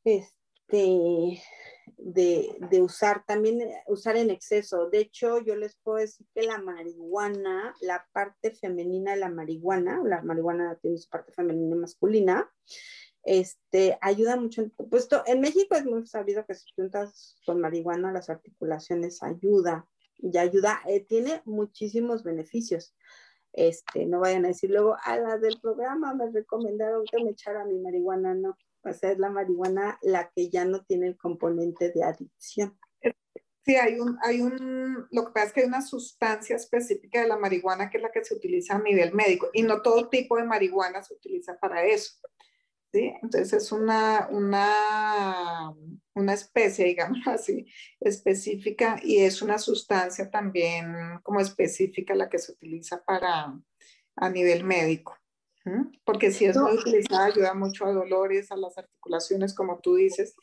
este, 0.04 1.42
de, 1.98 2.56
de 2.70 2.82
usar, 2.82 3.24
también 3.26 3.60
eh, 3.60 3.82
usar 3.86 4.16
en 4.16 4.30
exceso. 4.30 4.88
De 4.88 5.00
hecho, 5.00 5.40
yo 5.40 5.56
les 5.56 5.76
puedo 5.82 5.98
decir 5.98 6.26
que 6.34 6.42
la 6.42 6.58
marihuana, 6.58 7.74
la 7.80 8.06
parte 8.12 8.52
femenina 8.52 9.12
de 9.12 9.18
la 9.18 9.28
marihuana, 9.28 10.00
la 10.04 10.22
marihuana 10.22 10.78
tiene 10.80 10.96
su 10.98 11.08
parte 11.08 11.32
femenina 11.32 11.76
y 11.76 11.78
masculina, 11.78 12.50
este, 13.24 13.98
ayuda 14.00 14.36
mucho. 14.36 14.68
Puesto, 14.90 15.22
en 15.26 15.40
México 15.40 15.74
es 15.74 15.84
muy 15.84 16.06
sabido 16.06 16.44
que 16.46 16.54
si 16.54 16.66
juntas 16.76 17.36
con 17.46 17.60
marihuana 17.60 18.12
las 18.12 18.30
articulaciones 18.30 19.22
ayuda. 19.22 19.88
y 20.18 20.36
ayuda, 20.38 20.80
eh, 20.86 21.00
tiene 21.00 21.42
muchísimos 21.44 22.22
beneficios. 22.22 22.94
Este, 23.52 24.06
no 24.06 24.20
vayan 24.20 24.44
a 24.44 24.48
decir 24.48 24.70
luego, 24.70 24.96
a 25.04 25.16
la 25.16 25.38
del 25.38 25.60
programa 25.60 26.14
me 26.14 26.30
recomendaron 26.30 27.04
que 27.04 27.22
me 27.22 27.30
echara 27.30 27.64
mi 27.64 27.78
marihuana, 27.78 28.34
no. 28.34 28.56
O 28.82 28.92
sea, 28.92 29.12
es 29.12 29.18
la 29.18 29.30
marihuana 29.30 29.98
la 30.02 30.30
que 30.34 30.50
ya 30.50 30.64
no 30.64 30.84
tiene 30.84 31.06
el 31.08 31.16
componente 31.16 31.90
de 31.90 32.04
adicción. 32.04 32.78
Sí, 33.64 33.76
hay 33.76 33.98
un, 33.98 34.18
hay 34.22 34.42
un, 34.42 35.06
lo 35.10 35.24
que 35.24 35.32
pasa 35.32 35.46
es 35.46 35.52
que 35.54 35.60
hay 35.62 35.66
una 35.66 35.80
sustancia 35.80 36.54
específica 36.54 37.22
de 37.22 37.28
la 37.28 37.38
marihuana 37.38 37.88
que 37.88 37.96
es 37.96 38.02
la 38.02 38.12
que 38.12 38.22
se 38.22 38.34
utiliza 38.34 38.74
a 38.74 38.82
nivel 38.82 39.14
médico 39.14 39.48
y 39.54 39.62
no 39.62 39.80
todo 39.80 40.10
tipo 40.10 40.36
de 40.36 40.44
marihuana 40.44 41.02
se 41.02 41.14
utiliza 41.14 41.56
para 41.58 41.82
eso. 41.82 42.18
¿Sí? 42.94 43.12
Entonces 43.22 43.52
es 43.52 43.72
una, 43.72 44.28
una, 44.30 45.74
una 46.14 46.32
especie, 46.32 46.84
digamos 46.86 47.26
así, 47.26 47.66
específica 48.00 49.00
y 49.02 49.18
es 49.18 49.42
una 49.42 49.58
sustancia 49.58 50.30
también 50.30 50.94
como 51.24 51.40
específica 51.40 52.14
la 52.14 52.28
que 52.28 52.38
se 52.38 52.52
utiliza 52.52 53.02
para 53.04 53.58
a 54.16 54.30
nivel 54.30 54.64
médico. 54.64 55.18
Porque 56.04 56.30
si 56.30 56.44
es 56.44 56.58
muy 56.58 56.74
utilizada, 56.74 57.24
ayuda 57.24 57.54
mucho 57.54 57.86
a 57.86 57.92
dolores, 57.92 58.52
a 58.52 58.56
las 58.56 58.76
articulaciones, 58.76 59.54
como 59.54 59.78
tú 59.78 59.94
dices, 59.94 60.36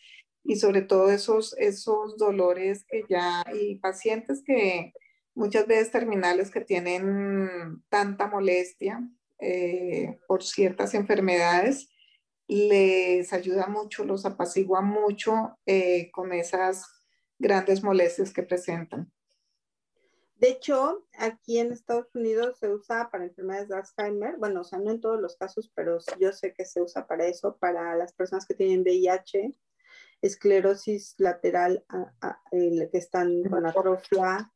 y 0.43 0.55
sobre 0.55 0.81
todo 0.81 1.11
esos, 1.11 1.55
esos 1.59 2.17
dolores 2.17 2.85
que 2.89 3.03
ya, 3.07 3.45
y 3.53 3.75
pacientes 3.75 4.41
que 4.43 4.93
muchas 5.35 5.67
veces 5.67 5.91
terminales 5.91 6.49
que 6.49 6.61
tienen 6.61 7.83
tanta 7.89 8.25
molestia 8.25 9.07
eh, 9.37 10.17
por 10.27 10.41
ciertas 10.41 10.95
enfermedades, 10.95 11.90
les 12.51 13.31
ayuda 13.31 13.67
mucho, 13.67 14.03
los 14.03 14.25
apacigua 14.25 14.81
mucho 14.81 15.57
eh, 15.65 16.11
con 16.11 16.33
esas 16.33 16.85
grandes 17.39 17.81
molestias 17.81 18.33
que 18.33 18.43
presentan. 18.43 19.09
De 20.35 20.49
hecho, 20.49 21.05
aquí 21.17 21.59
en 21.59 21.71
Estados 21.71 22.13
Unidos 22.13 22.57
se 22.59 22.67
usa 22.67 23.09
para 23.09 23.23
enfermedades 23.23 23.69
de 23.69 23.75
Alzheimer, 23.75 24.35
bueno, 24.37 24.61
o 24.61 24.63
sea, 24.65 24.79
no 24.79 24.91
en 24.91 24.99
todos 24.99 25.21
los 25.21 25.37
casos, 25.37 25.71
pero 25.75 25.99
yo 26.19 26.33
sé 26.33 26.53
que 26.53 26.65
se 26.65 26.81
usa 26.81 27.07
para 27.07 27.25
eso, 27.27 27.57
para 27.57 27.95
las 27.95 28.11
personas 28.11 28.45
que 28.45 28.55
tienen 28.55 28.81
VIH, 28.81 29.55
esclerosis 30.21 31.15
lateral 31.19 31.85
que 32.51 32.97
están 32.97 33.43
con 33.43 33.65
atrofia, 33.65 34.51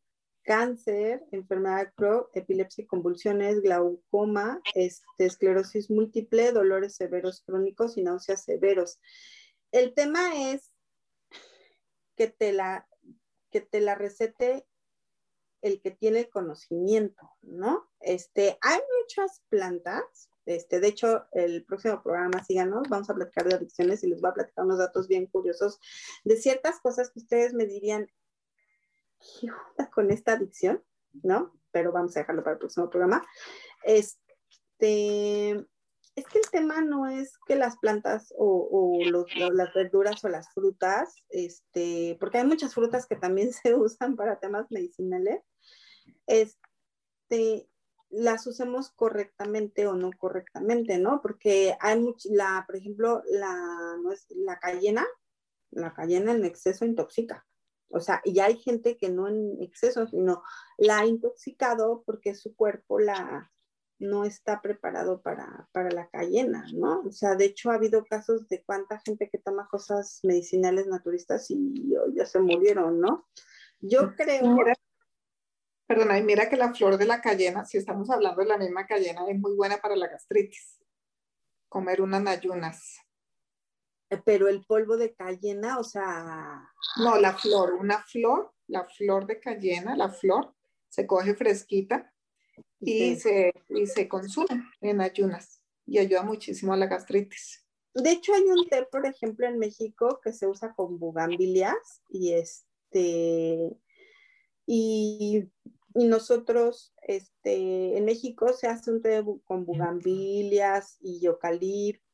cáncer, 0.46 1.26
enfermedad 1.32 1.92
Crohn, 1.96 2.28
epilepsia 2.34 2.86
convulsiones, 2.88 3.62
glaucoma, 3.62 4.62
este, 4.74 5.26
esclerosis 5.26 5.90
múltiple, 5.90 6.52
dolores 6.52 6.96
severos 6.96 7.42
crónicos 7.42 7.98
y 7.98 8.04
náuseas 8.04 8.44
severos. 8.44 9.00
El 9.72 9.94
tema 9.94 10.52
es 10.52 10.72
que 12.16 12.28
te 12.28 12.54
la, 12.54 12.88
que 13.52 13.62
te 13.62 13.82
la 13.82 13.96
recete 13.96 14.66
el 15.62 15.82
que 15.82 15.92
tiene 15.92 16.30
conocimiento, 16.30 17.32
¿no? 17.42 17.90
Este, 18.00 18.58
hay 18.62 18.80
muchas 19.02 19.42
plantas 19.50 20.30
este, 20.46 20.80
de 20.80 20.88
hecho, 20.88 21.26
el 21.32 21.66
próximo 21.66 22.02
programa, 22.04 22.44
síganos, 22.44 22.88
vamos 22.88 23.10
a 23.10 23.16
platicar 23.16 23.48
de 23.48 23.56
adicciones 23.56 24.04
y 24.04 24.08
les 24.08 24.22
voy 24.22 24.30
a 24.30 24.36
platicar 24.36 24.66
unos 24.66 24.78
datos 24.78 25.08
bien 25.08 25.26
curiosos 25.26 25.80
de 26.24 26.38
ciertas 26.38 26.80
cosas 26.80 27.10
que 27.10 27.20
ustedes 27.20 27.54
me 27.54 27.66
dirían, 27.66 28.08
¿qué 29.40 29.50
onda 29.52 29.90
con 29.92 30.12
esta 30.12 30.34
adicción? 30.34 30.84
¿No? 31.24 31.54
Pero 31.72 31.92
vamos 31.92 32.16
a 32.16 32.22
dejarlo 32.22 32.44
para 32.44 32.54
el 32.54 32.60
próximo 32.60 32.90
programa. 32.90 33.26
Este, 33.84 35.66
es 36.16 36.26
que 36.28 36.40
el 36.40 36.50
tema 36.50 36.82
no 36.82 37.08
es 37.08 37.38
que 37.46 37.56
las 37.56 37.78
plantas 37.78 38.34
o, 38.38 39.00
las 39.52 39.74
verduras 39.74 40.24
o 40.24 40.30
las 40.30 40.54
frutas, 40.54 41.16
este, 41.30 42.18
porque 42.20 42.38
hay 42.38 42.46
muchas 42.46 42.74
frutas 42.74 43.06
que 43.06 43.16
también 43.16 43.52
se 43.54 43.76
usan 43.76 44.16
para 44.16 44.40
temas 44.40 44.68
medicinales, 44.72 45.42
este, 46.26 47.68
las 48.10 48.48
usemos 48.48 48.92
correctamente 48.92 49.88
o 49.88 49.94
no 49.94 50.12
correctamente, 50.18 50.98
¿no? 51.00 51.22
Porque 51.22 51.76
hay 51.82 52.00
mucha, 52.00 52.30
la, 52.32 52.64
por 52.66 52.78
ejemplo, 52.78 53.22
la, 53.26 53.98
no 54.02 54.12
es, 54.12 54.26
la 54.30 54.58
cayena, 54.60 55.06
la 55.72 55.94
cayena 55.94 56.32
en 56.32 56.46
exceso 56.46 56.86
intoxica. 56.86 57.46
O 57.96 58.02
sea, 58.02 58.22
y 58.26 58.40
hay 58.42 58.58
gente 58.58 58.98
que 58.98 59.10
no 59.10 59.30
en 59.30 59.62
exceso, 59.62 60.06
sino 60.06 60.44
la 60.78 61.00
ha 61.00 61.06
intoxicado 61.06 62.04
porque 62.06 62.36
su 62.36 62.54
cuerpo 62.54 63.00
la 63.00 63.52
no 64.00 64.26
está 64.26 64.62
preparado 64.62 65.22
para, 65.22 65.70
para 65.72 65.90
la 65.92 66.10
cayena, 66.10 66.66
¿no? 66.74 67.04
O 67.08 67.12
sea, 67.14 67.36
de 67.36 67.46
hecho 67.46 67.72
ha 67.72 67.76
habido 67.76 68.04
casos 68.04 68.50
de 68.50 68.62
cuánta 68.64 69.00
gente 69.00 69.30
que 69.30 69.38
toma 69.38 69.70
cosas 69.70 70.20
medicinales 70.24 70.88
naturistas 70.88 71.50
y 71.50 71.94
ya 72.14 72.26
se 72.26 72.40
murieron, 72.40 73.00
¿no? 73.00 73.26
Yo 73.80 74.14
creo... 74.16 74.58
Perdona, 75.88 76.18
y 76.18 76.24
mira 76.24 76.50
que 76.50 76.58
la 76.58 76.74
flor 76.74 76.98
de 76.98 77.06
la 77.06 77.22
cayena, 77.22 77.64
si 77.64 77.78
estamos 77.78 78.10
hablando 78.10 78.42
de 78.42 78.48
la 78.48 78.58
misma 78.58 78.86
cayena, 78.86 79.22
es 79.30 79.40
muy 79.40 79.56
buena 79.56 79.78
para 79.78 79.96
la 79.96 80.08
gastritis. 80.08 80.82
Comer 81.70 82.02
unas 82.02 82.28
ayunas. 82.28 83.05
Eh, 84.10 84.22
pero 84.24 84.48
el 84.48 84.66
polvo 84.66 84.98
de 84.98 85.14
cayena, 85.14 85.80
o 85.80 85.84
sea... 85.84 86.70
No, 86.98 87.18
la 87.18 87.34
flor, 87.34 87.74
una 87.74 88.04
flor, 88.04 88.54
la 88.68 88.86
flor 88.86 89.26
de 89.26 89.40
cayena, 89.40 89.96
la 89.96 90.10
flor, 90.10 90.54
se 90.90 91.06
coge 91.06 91.36
fresquita 91.36 92.14
y, 92.80 93.16
se, 93.16 93.52
y 93.70 93.88
se 93.88 94.08
consume 94.08 94.64
en 94.82 95.02
ayunas 95.02 95.62
y 95.86 96.00
ayuda 96.00 96.24
muchísimo 96.24 96.74
a 96.74 96.78
la 96.78 96.88
gastritis. 96.88 97.66
De 97.94 98.12
hecho, 98.12 98.34
hay 98.34 98.44
un 98.44 98.68
té, 98.68 98.86
por 98.92 99.06
ejemplo, 99.06 99.48
en 99.48 99.58
México 99.58 100.20
que 100.24 100.34
se 100.34 100.48
usa 100.48 100.74
con 100.74 101.00
bugambilias 101.00 102.02
y 102.10 102.34
este 102.34 103.78
y, 104.66 105.50
nosotros, 105.94 106.94
este, 107.04 107.98
en 107.98 108.04
México 108.04 108.52
se 108.52 108.68
hace 108.68 108.92
un 108.92 109.02
té 109.02 109.24
con 109.46 109.66
bugambilias 109.66 110.98
y 111.00 111.26
eucalipto, 111.26 112.05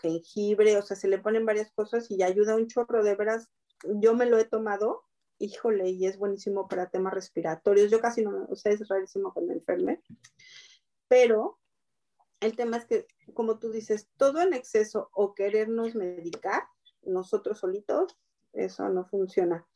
jengibre, 0.00 0.76
o 0.76 0.82
sea, 0.82 0.96
se 0.96 1.08
le 1.08 1.18
ponen 1.18 1.46
varias 1.46 1.70
cosas 1.72 2.10
y 2.10 2.22
ayuda 2.22 2.56
un 2.56 2.66
chorro, 2.66 3.02
de 3.02 3.14
veras, 3.14 3.48
yo 3.84 4.14
me 4.14 4.26
lo 4.26 4.38
he 4.38 4.44
tomado, 4.44 5.04
híjole, 5.38 5.90
y 5.90 6.06
es 6.06 6.18
buenísimo 6.18 6.68
para 6.68 6.90
temas 6.90 7.14
respiratorios, 7.14 7.90
yo 7.90 8.00
casi 8.00 8.22
no, 8.22 8.46
o 8.50 8.56
sea, 8.56 8.72
es 8.72 8.86
rarísimo 8.88 9.32
que 9.32 9.40
me 9.40 9.54
enferme, 9.54 10.02
pero 11.08 11.58
el 12.40 12.56
tema 12.56 12.76
es 12.76 12.86
que, 12.86 13.06
como 13.34 13.58
tú 13.58 13.70
dices, 13.70 14.08
todo 14.16 14.40
en 14.40 14.52
exceso 14.52 15.10
o 15.12 15.34
querernos 15.34 15.94
medicar, 15.94 16.64
nosotros 17.02 17.58
solitos, 17.58 18.16
eso 18.52 18.88
no 18.88 19.06
funciona. 19.06 19.66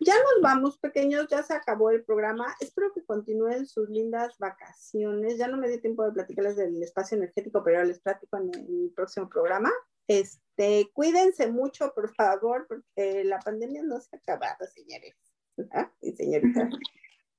Ya 0.00 0.14
nos 0.14 0.42
vamos, 0.42 0.78
pequeños, 0.78 1.26
ya 1.30 1.42
se 1.42 1.54
acabó 1.54 1.90
el 1.90 2.04
programa. 2.04 2.54
Espero 2.60 2.92
que 2.92 3.04
continúen 3.04 3.66
sus 3.66 3.88
lindas 3.88 4.36
vacaciones. 4.38 5.38
Ya 5.38 5.48
no 5.48 5.56
me 5.56 5.68
di 5.68 5.80
tiempo 5.80 6.04
de 6.04 6.12
platicarles 6.12 6.56
del 6.56 6.82
espacio 6.82 7.16
energético, 7.16 7.62
pero 7.64 7.82
les 7.84 8.00
platico 8.00 8.36
en 8.36 8.50
el 8.54 8.92
próximo 8.94 9.28
programa. 9.28 9.70
Este, 10.08 10.90
cuídense 10.92 11.50
mucho, 11.50 11.92
por 11.94 12.14
favor, 12.14 12.66
porque 12.68 13.24
la 13.24 13.38
pandemia 13.40 13.82
no 13.82 14.00
se 14.00 14.16
ha 14.16 14.18
acabado, 14.18 14.66
señores. 14.66 15.14
Y 16.00 16.12
señoritas. 16.12 16.70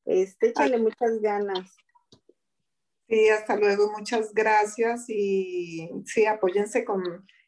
Este, 0.06 0.48
échale 0.48 0.80
muchas 0.80 1.20
ganas. 1.22 1.78
Sí, 3.08 3.30
hasta 3.30 3.56
luego, 3.56 3.92
muchas 3.92 4.34
gracias 4.34 5.06
y 5.08 5.90
sí, 6.06 6.26
apóyense 6.26 6.84
con 6.84 7.04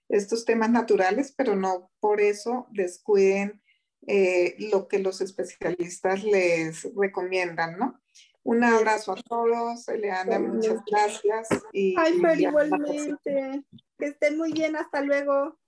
estos 0.10 0.44
temas 0.44 0.72
naturales, 0.72 1.34
pero 1.36 1.56
no 1.56 1.92
por 2.00 2.20
eso 2.20 2.68
descuiden 2.72 3.62
eh, 4.08 4.56
lo 4.72 4.88
que 4.88 5.00
los 5.00 5.22
especialistas 5.22 6.24
les 6.24 6.88
recomiendan, 6.96 7.78
¿no? 7.78 8.02
Un 8.44 8.64
abrazo 8.64 9.12
a 9.12 9.16
todos, 9.16 9.88
Eleana, 9.90 10.40
muchas 10.40 10.84
gracias. 10.90 11.48
Y, 11.74 11.94
Ay, 11.98 12.20
pero 12.22 12.40
igualmente. 12.40 13.64
Que 13.98 14.06
estén 14.06 14.38
muy 14.38 14.54
bien, 14.54 14.76
hasta 14.76 15.02
luego. 15.02 15.60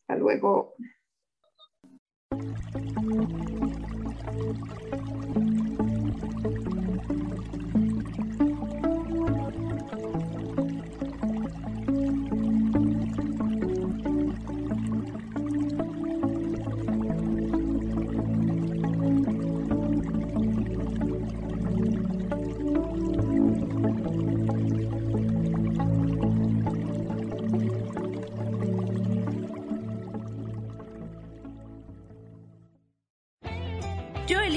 Hasta 0.00 0.16
luego. 0.16 0.74